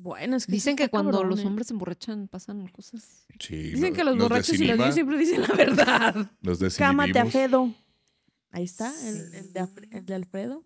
[0.00, 1.46] Bueno, es que Dicen que cuando cabrón, los ¿eh?
[1.46, 3.26] hombres se emborrachan pasan cosas.
[3.40, 6.30] Sí, dicen que los borrachos y los niños siempre dicen la verdad.
[6.40, 7.18] Nos Cámate.
[7.18, 7.74] Alfredo.
[8.50, 10.64] Ahí está, el, el de, Alfre- el de Alfredo.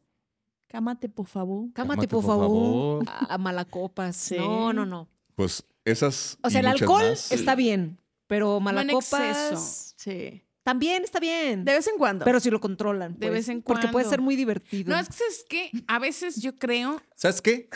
[0.68, 1.70] Cámate, por favor.
[1.72, 3.04] Cámate, por, por favor.
[3.04, 3.04] favor.
[3.08, 4.16] A, a malacopas.
[4.16, 4.36] Sí.
[4.36, 5.08] No, no, no.
[5.34, 6.38] Pues esas.
[6.42, 7.32] O sea, el alcohol más.
[7.32, 9.94] está bien, pero malacopas.
[9.96, 10.42] Sí.
[10.62, 11.64] también está bien.
[11.64, 12.24] De vez en cuando.
[12.24, 13.12] pero si lo controlan.
[13.14, 14.10] De pues, vez en Porque puede cuando.
[14.10, 14.90] ser muy divertido.
[14.94, 17.68] No, es que es que a veces yo creo, ¿Sabes qué?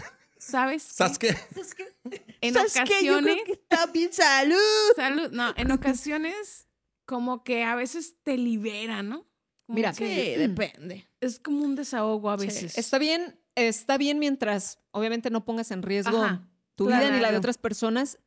[0.47, 0.83] ¿Sabes?
[0.83, 1.37] ¿Sabes qué?
[2.41, 3.05] En ¿Sabes qué?
[3.05, 4.57] Yo ocasiones, creo que está bien salud.
[4.95, 6.69] salud, no, en ocasiones
[7.05, 9.27] como que a veces te libera, ¿no?
[9.67, 11.09] Como Mira, Sí, que depende.
[11.21, 12.47] es como un desahogo a Sí.
[12.47, 12.79] veces.
[12.79, 17.33] Está bien, está bien mientras obviamente no pongas en riesgo Ajá, tu vida ni la
[17.33, 18.19] de otras personas.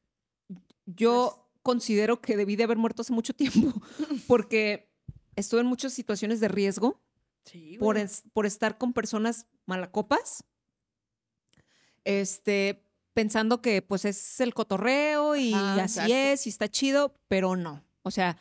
[0.85, 3.73] Yo considero que debí de haber muerto hace mucho tiempo
[4.27, 4.91] porque
[5.35, 7.01] estuve en muchas situaciones de riesgo
[7.45, 10.43] Sí, por, es- por estar con personas malacopas.
[12.05, 16.13] Este, pensando que pues es el cotorreo y Ah, así exacto.
[16.13, 17.83] es y está chido, pero no.
[18.03, 18.37] O sea,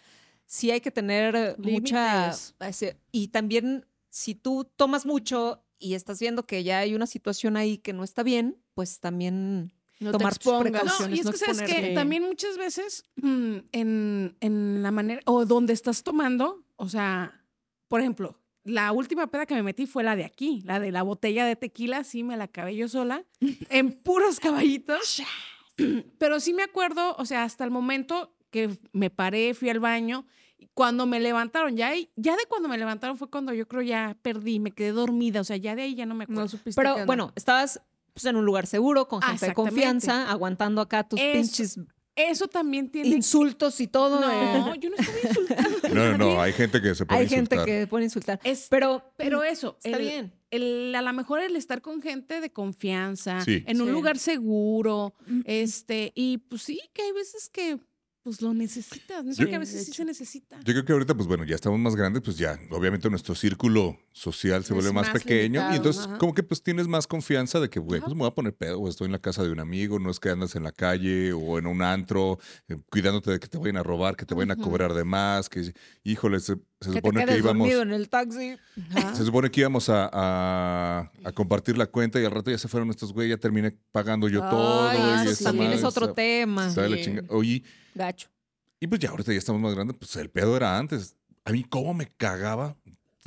[0.47, 2.20] sí hay que tener mucha...
[2.28, 2.55] Límites.
[2.60, 7.56] ese- Y también si tú tomas mucho y estás viendo que ya hay una situación
[7.56, 10.72] ahí que no está bien, pues también No tomar te tus expongas.
[10.72, 11.16] No, precauciones.
[11.16, 15.44] y es no que sabes que también muchas veces mm, en, en la manera, o
[15.44, 17.44] donde estás tomando, o sea,
[17.89, 21.02] por ejemplo, la última peda que me metí fue la de aquí, la de la
[21.02, 23.24] botella de tequila, sí me la acabé yo sola,
[23.70, 25.22] en puros caballitos.
[26.18, 30.26] Pero sí me acuerdo, o sea, hasta el momento que me paré, fui al baño,
[30.74, 34.16] cuando me levantaron, ya, ahí- ya de cuando me levantaron fue cuando yo creo ya
[34.22, 36.42] perdí, me quedé dormida, o sea, ya de ahí ya no me acuerdo.
[36.42, 37.80] No supiste Pero bueno, estabas
[38.12, 41.80] pues, en un lugar seguro, con gente de confianza, aguantando acá tus Eso pinches
[42.16, 43.10] Eso también tiene...
[43.10, 44.20] insultos y todo.
[44.20, 44.78] No, eh.
[44.80, 45.67] yo no estoy insultando.
[46.00, 47.66] A No, no, no, hay gente que se puede Hay gente insultar.
[47.66, 48.40] que puede insultar.
[48.44, 50.32] Es- Pero, Pero eso, está el- bien.
[50.50, 53.64] el- a lo mejor el estar con gente de confianza, Sí.
[53.66, 53.92] en un Sí.
[53.92, 55.14] lugar seguro,
[55.44, 57.78] este, y pues sí, que hay veces que
[58.24, 59.32] pues lo necesitas, ¿no?
[59.32, 60.58] Yo- que a veces sí se necesita.
[60.58, 63.96] Yo creo que ahorita, pues bueno, ya estamos más grandes, pues ya, obviamente nuestro círculo
[64.18, 66.18] social se vuelve más, más pequeño limitado, y entonces ajá.
[66.18, 68.80] como que pues tienes más confianza de que, güey, pues me voy a poner pedo
[68.80, 71.32] o estoy en la casa de un amigo, no es que andas en la calle
[71.32, 72.38] o en un antro
[72.68, 75.48] eh, cuidándote de que te vayan a robar, que te vayan a cobrar de más,
[75.48, 75.72] que,
[76.04, 77.70] híjole, se, se Que supone que íbamos...
[77.70, 78.56] en el taxi.
[78.94, 79.14] Ajá.
[79.14, 82.68] Se supone que íbamos a, a- a compartir la cuenta y al rato ya se
[82.68, 84.92] fueron estos güey, ya terminé pagando yo todo.
[84.92, 86.70] Y eso esta también es otro tema.
[86.70, 86.80] Sí.
[87.28, 87.62] Oye,
[87.94, 88.28] Gacho.
[88.80, 91.14] y pues ya ahorita ya estamos más grandes, pues el pedo era antes.
[91.44, 92.76] A mí cómo me cagaba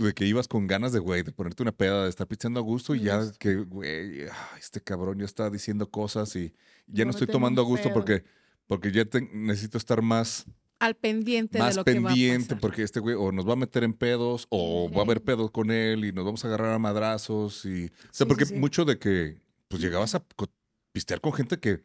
[0.06, 2.64] de que ibas con ganas de, güey, de ponerte una peda, de estar pichando a
[2.64, 6.53] gusto y ya que, güey, ah, este cabrón ya está diciendo cosas y
[6.88, 7.94] ya no estoy tomando a gusto pedo.
[7.94, 8.23] porque,
[8.68, 10.45] porque ya te- necesito estar más,
[10.80, 12.60] Al pendiente más de lo que va a pendiente pasar.
[12.61, 15.52] porque este güey o nos va a meter en pedos o va a haber pedos
[15.52, 17.86] con él y nos vamos a agarrar a madrazos y...
[17.86, 20.23] O sea, Sí, porque mucho de que pues llegabas a
[20.91, 21.82] pistear con gente que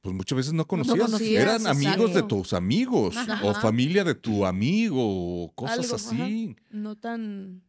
[0.00, 0.98] pues muchas veces no conocías.
[0.98, 3.40] conocías, Eran amigos de tus amigos Ajá.
[3.44, 4.96] o familia de tu amigo
[5.44, 6.24] o cosas Algo, ajá.
[6.24, 6.56] así.
[6.70, 7.62] No tan.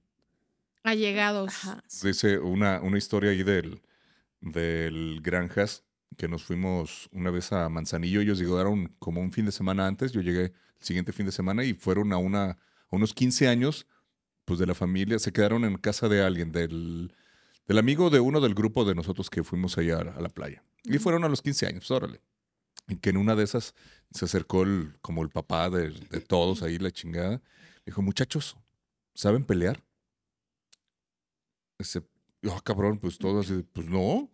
[0.83, 1.49] Allegados.
[1.49, 1.83] Ajá.
[2.03, 3.81] Dice una, una historia ahí del,
[4.39, 5.83] del Granjas
[6.17, 8.21] que nos fuimos una vez a Manzanillo.
[8.21, 10.11] Ellos llegaron como un fin de semana antes.
[10.11, 12.57] Yo llegué el siguiente fin de semana y fueron a, una, a
[12.89, 13.87] unos 15 años
[14.45, 15.19] pues de la familia.
[15.19, 17.13] Se quedaron en casa de alguien, del,
[17.71, 20.61] del amigo de uno del grupo de nosotros que fuimos allá a la, playa.
[20.83, 22.21] Y fueron a los 15 años, pues, órale.
[22.89, 23.73] Y que en una de esas
[24.11, 27.41] se acercó el, como el papá de, de todos ahí, la chingada.
[27.85, 28.57] Dijo, muchachos,
[29.15, 29.81] ¿saben pelear?
[31.79, 32.03] Dice,
[32.49, 34.29] ah, cabrón, pues todos, así, pues no.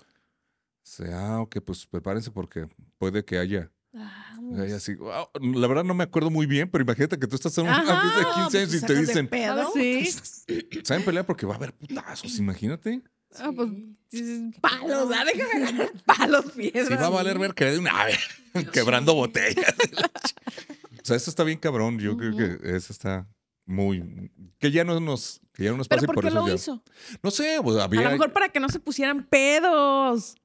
[0.83, 3.71] Dice, ah, ok, pues prepárense porque puede que haya.
[3.93, 4.59] Vamos.
[4.71, 4.95] así.
[4.95, 5.27] "Wow".
[5.53, 8.17] La verdad no me acuerdo muy bien, pero imagínate que tú estás en una fiesta
[8.17, 9.71] de 15 años pues, y te sacas de dicen, pedo.
[9.75, 10.81] Sí.
[10.83, 11.27] ¿saben pelear?
[11.27, 13.03] Porque va a haber putazos, imagínate.
[13.39, 13.69] Ah, pues
[14.09, 14.21] Sí.
[14.21, 17.01] dices, palos, ah, déjame agarrar palos, Sí, piedras.
[17.01, 18.17] va a valer ver que de una ave
[18.73, 19.75] quebrando botellas.
[21.01, 21.99] o sea, eso está bien cabrón.
[21.99, 23.27] Yo creo que eso está
[23.65, 24.31] muy.
[24.59, 26.39] Que ya no nos, que ya no nos ¿Pero pasa y por por qué eso
[26.39, 26.83] lo ya- hizo?
[27.21, 28.01] No sé, pues A había.
[28.03, 30.35] lo mejor para que no se pusieran pedos.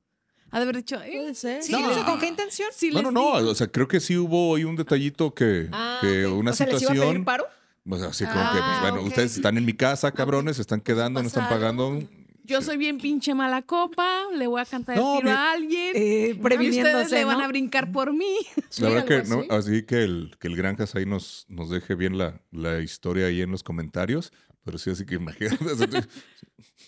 [0.50, 1.62] Ha de haber dicho, eh, Puede ser.
[1.62, 1.90] Sí, No.
[1.90, 2.68] ¿eso ¿con qué intención?
[2.74, 3.48] sí No, les no, no.
[3.50, 6.36] O sea, creo que sí hubo ahí un detallito que, Ah, que ok.
[6.38, 7.12] una o sea, ¿les iba a situación.
[7.14, 7.46] pedir paro?
[7.88, 10.62] O sea, así como que, pues, Ah, bueno, ustedes están en mi casa, cabrones, se
[10.62, 12.00] están quedando, no están pagando.
[12.44, 15.52] Yo soy bien pinche mala copa, le voy a cantar No, el tiro bien- a
[15.52, 15.92] alguien.
[15.96, 18.36] Eh, y ustedes previniéndose, le van a brincar por mí.
[18.78, 22.18] La verdad que, no, así que el, que el Granjas ahí nos, nos deje bien
[22.18, 24.32] la, la historia ahí en los comentarios.
[24.64, 25.64] Pero sí, así que imagínate.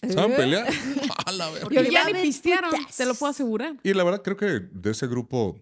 [0.08, 0.36] ¿Saben ¿Eh?
[0.36, 0.68] pelear?
[1.26, 1.82] A la verga.
[1.82, 3.74] Le ya ni pistearon, te lo puedo asegurar.
[3.82, 5.58] Y la verdad creo que de ese grupo,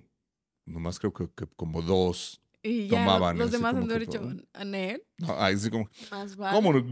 [0.67, 2.42] nomás creo que, que como dos.
[2.65, 4.37] Y ya Tomaban, los demás han de que haber dicho, todo.
[4.53, 5.03] Anel.
[5.19, 6.57] no, ahí sí como, Más vale.
[6.57, 6.85] ¿cómo no?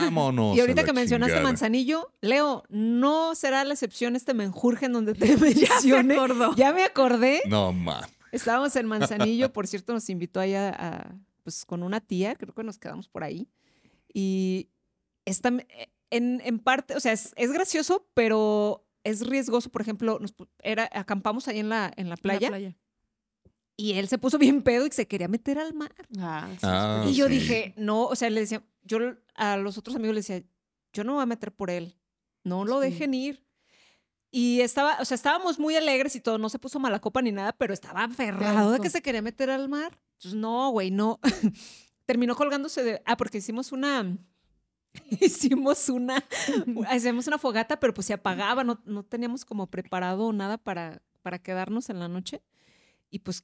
[0.00, 0.56] Vámonos.
[0.56, 1.44] Y a ahorita que mencionaste chingada.
[1.48, 6.14] Manzanillo, Leo, no será la excepción este menjurje en donde te Ya se mencioné.
[6.14, 6.56] acordó.
[6.56, 7.42] Ya me acordé.
[7.46, 8.04] No, man.
[8.32, 11.14] Estábamos en Manzanillo, por cierto, nos invitó allá a,
[11.44, 13.48] pues con una tía, creo que nos quedamos por ahí.
[14.12, 14.68] Y
[15.24, 15.50] está,
[16.10, 19.70] en, en parte, o sea, es, es gracioso, pero es riesgoso.
[19.70, 22.76] Por ejemplo, nos, era, acampamos ahí en la, en la playa, En la playa.
[23.76, 25.92] Y él se puso bien pedo y se quería meter al mar.
[26.18, 27.32] Ah, sí, Ah, y yo sí.
[27.34, 28.98] dije, no, o sea, le decía, yo
[29.34, 30.46] a los otros amigos les decía,
[30.92, 31.96] yo no me voy a meter por él,
[32.44, 32.90] no lo Sí.
[32.90, 33.44] dejen ir.
[34.30, 37.32] Y estaba, o sea, estábamos muy alegres y todo, no se puso mala copa ni
[37.32, 39.98] nada, pero estaba aferrado de que se quería meter al mar.
[40.14, 41.20] Entonces, no, güey, no.
[42.06, 44.16] Terminó colgándose de, ah, porque hicimos una,
[45.20, 46.22] hicimos una,
[46.88, 51.38] hacíamos una fogata, pero pues se apagaba, no, no teníamos como preparado nada para, para
[51.38, 52.42] quedarnos en la noche.
[53.10, 53.42] Y pues,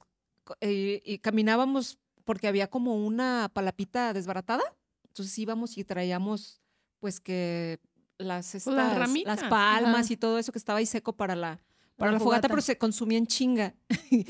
[0.61, 4.63] eh, y caminábamos porque había como una palapita desbaratada.
[5.07, 6.61] Entonces íbamos y traíamos,
[6.99, 7.79] pues que
[8.17, 10.13] las, estas, las palmas ajá.
[10.13, 11.59] y todo eso que estaba ahí seco para la,
[11.97, 12.47] para la la fogata, fogata.
[12.49, 13.75] pero se consumía en chinga.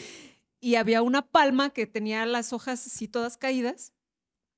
[0.60, 3.94] y había una palma que tenía las hojas así todas caídas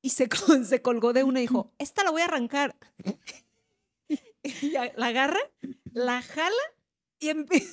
[0.02, 0.30] y se,
[0.66, 2.76] se colgó de una y dijo, esta la voy a arrancar.
[4.62, 5.40] Y la agarra,
[5.92, 6.56] la jala
[7.20, 7.68] y empie-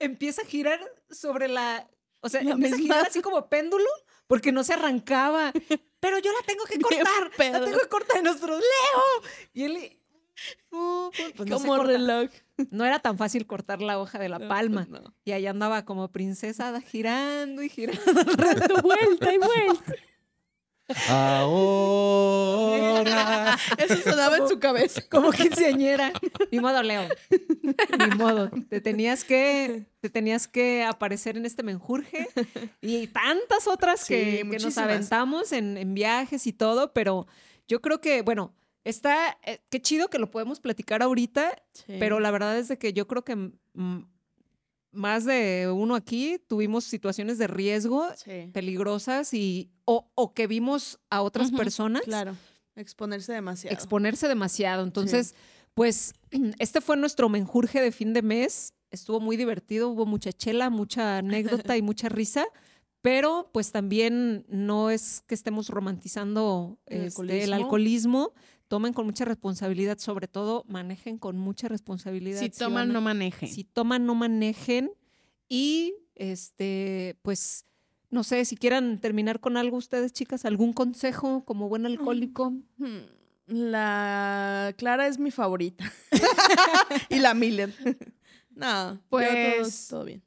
[0.00, 1.88] empieza a girar sobre la...
[2.22, 2.94] O sea, La empieza a misma.
[2.94, 3.84] girar así como péndulo
[4.26, 5.52] porque no se arrancaba.
[6.00, 7.30] Pero yo la tengo que cortar.
[7.52, 8.18] La tengo que cortar.
[8.18, 9.02] Y nosotros, Leo.
[9.52, 9.98] Y él...
[10.72, 11.92] "No, pues, pues no Como corta".
[11.92, 12.30] reloj.
[12.70, 14.86] No era tan fácil cortar la hoja de la No, palma.
[14.88, 15.14] pues no.
[15.24, 18.00] Y allá andaba como princesa girando y girando.
[18.36, 19.94] Dando vuelta y vuelta.
[22.12, 23.58] Ahora.
[23.78, 25.02] Eso sonaba en su cabeza.
[25.10, 26.12] como quinceañera.
[26.50, 27.08] Ni modo, Leo.
[27.98, 28.50] Ni modo.
[28.68, 32.28] Te tenías que, te tenías que aparecer en este menjurje
[32.80, 37.26] y tantas otras Sí, que, que nos aventamos en, en viajes y todo, pero
[37.68, 41.54] yo creo que, bueno, está, eh, qué chido que lo podemos platicar ahorita,
[41.86, 43.52] pero la verdad es de que yo creo que
[44.90, 51.00] más de uno aquí tuvimos situaciones de riesgo Sí, peligrosas y o, o que vimos
[51.10, 52.36] a otras Ujú, personas claro.
[52.74, 53.74] Exponerse demasiado.
[53.74, 54.82] exponerse demasiado.
[54.82, 55.34] Entonces,
[55.74, 56.14] pues
[56.58, 58.74] este fue nuestro menjurje de fin de mes.
[58.90, 62.44] Estuvo muy divertido, hubo mucha chela, mucha anécdota y mucha risa,
[63.00, 68.32] pero pues también no es que estemos romantizando El este, el alcoholismo.
[68.68, 72.40] Tomen con mucha responsabilidad, sobre todo manejen con mucha responsabilidad.
[72.40, 73.48] Si toman, no manejen.
[73.48, 74.90] si toman, no manejen.
[75.48, 77.66] Y este, pues,
[78.08, 82.50] no sé, si quieran terminar con algo ustedes, chicas, algún consejo como buen alcohólico.
[82.78, 83.04] Hmm,
[83.46, 85.90] La Clara es mi favorita.
[87.08, 87.72] y la Miller.
[88.54, 90.22] No, pues todo, todo bien.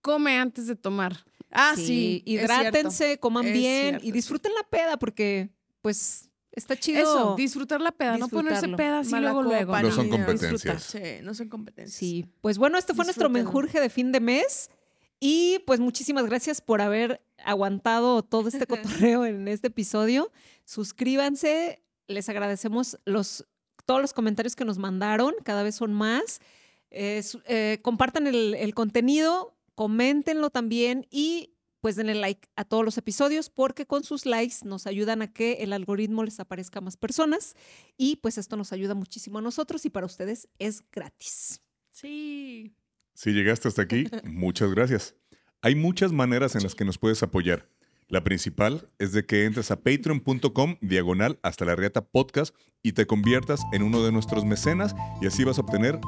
[0.00, 1.24] Come antes de tomar.
[1.50, 2.22] Ah, sí.
[2.24, 5.50] hidrátense, coman Es bien cierto, y disfruten la peda porque,
[5.80, 7.00] pues, está chido.
[7.02, 9.78] Eso, disfrutar la peda, no ponerse peda así luego, luego.
[9.78, 10.82] No son competencias.
[10.82, 11.96] Sí, no son competencias.
[11.96, 14.70] Sí, pues bueno, este fue nuestro menjurje de fin de mes
[15.20, 20.30] y pues muchísimas gracias por haber aguantado todo este cotorreo en este episodio.
[20.64, 23.46] Suscríbanse, les agradecemos los,
[23.84, 26.40] todos los comentarios que nos mandaron, cada vez son más.
[26.90, 32.98] Eh, eh, compartan el, el contenido, coméntenlo también y pues denle like a todos los
[32.98, 36.96] episodios porque con sus likes nos ayudan a que el algoritmo les aparezca a más
[36.96, 37.54] personas
[37.96, 41.60] y pues esto nos ayuda muchísimo a nosotros y para ustedes es gratis.
[41.92, 42.74] Sí.
[43.14, 45.14] Si llegaste hasta aquí, muchas gracias.
[45.62, 47.68] Hay muchas maneras en las que nos puedes apoyar.
[48.08, 53.04] La principal es de que entres a patreon.com diagonal hasta la riata podcast y te
[53.04, 55.98] conviertas en uno de nuestros mecenas y así vas a obtener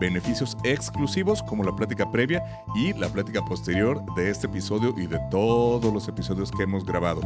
[0.00, 2.44] beneficios exclusivos como la plática previa
[2.76, 7.22] y la plática posterior de este episodio y de todos los episodios que hemos grabado.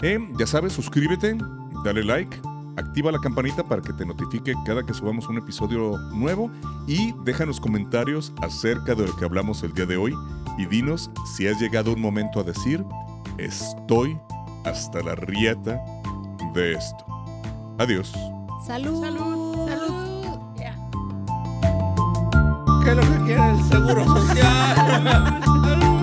[0.00, 1.36] Eh, ya sabes, suscríbete,
[1.84, 2.36] dale like,
[2.76, 6.52] activa la campanita para que te notifique cada que subamos un episodio nuevo
[6.86, 10.14] y déjanos comentarios acerca de lo que hablamos el día de hoy
[10.56, 12.84] y dinos si has llegado un momento a decir,
[13.38, 14.18] estoy
[14.64, 15.82] hasta la rieta
[16.52, 17.04] de esto.
[17.78, 18.12] Adiós.
[18.66, 19.00] Salud.
[19.00, 19.68] Salud.
[19.68, 20.06] Salud.
[22.84, 25.40] ¿Qué es lo que quiere el seguro social?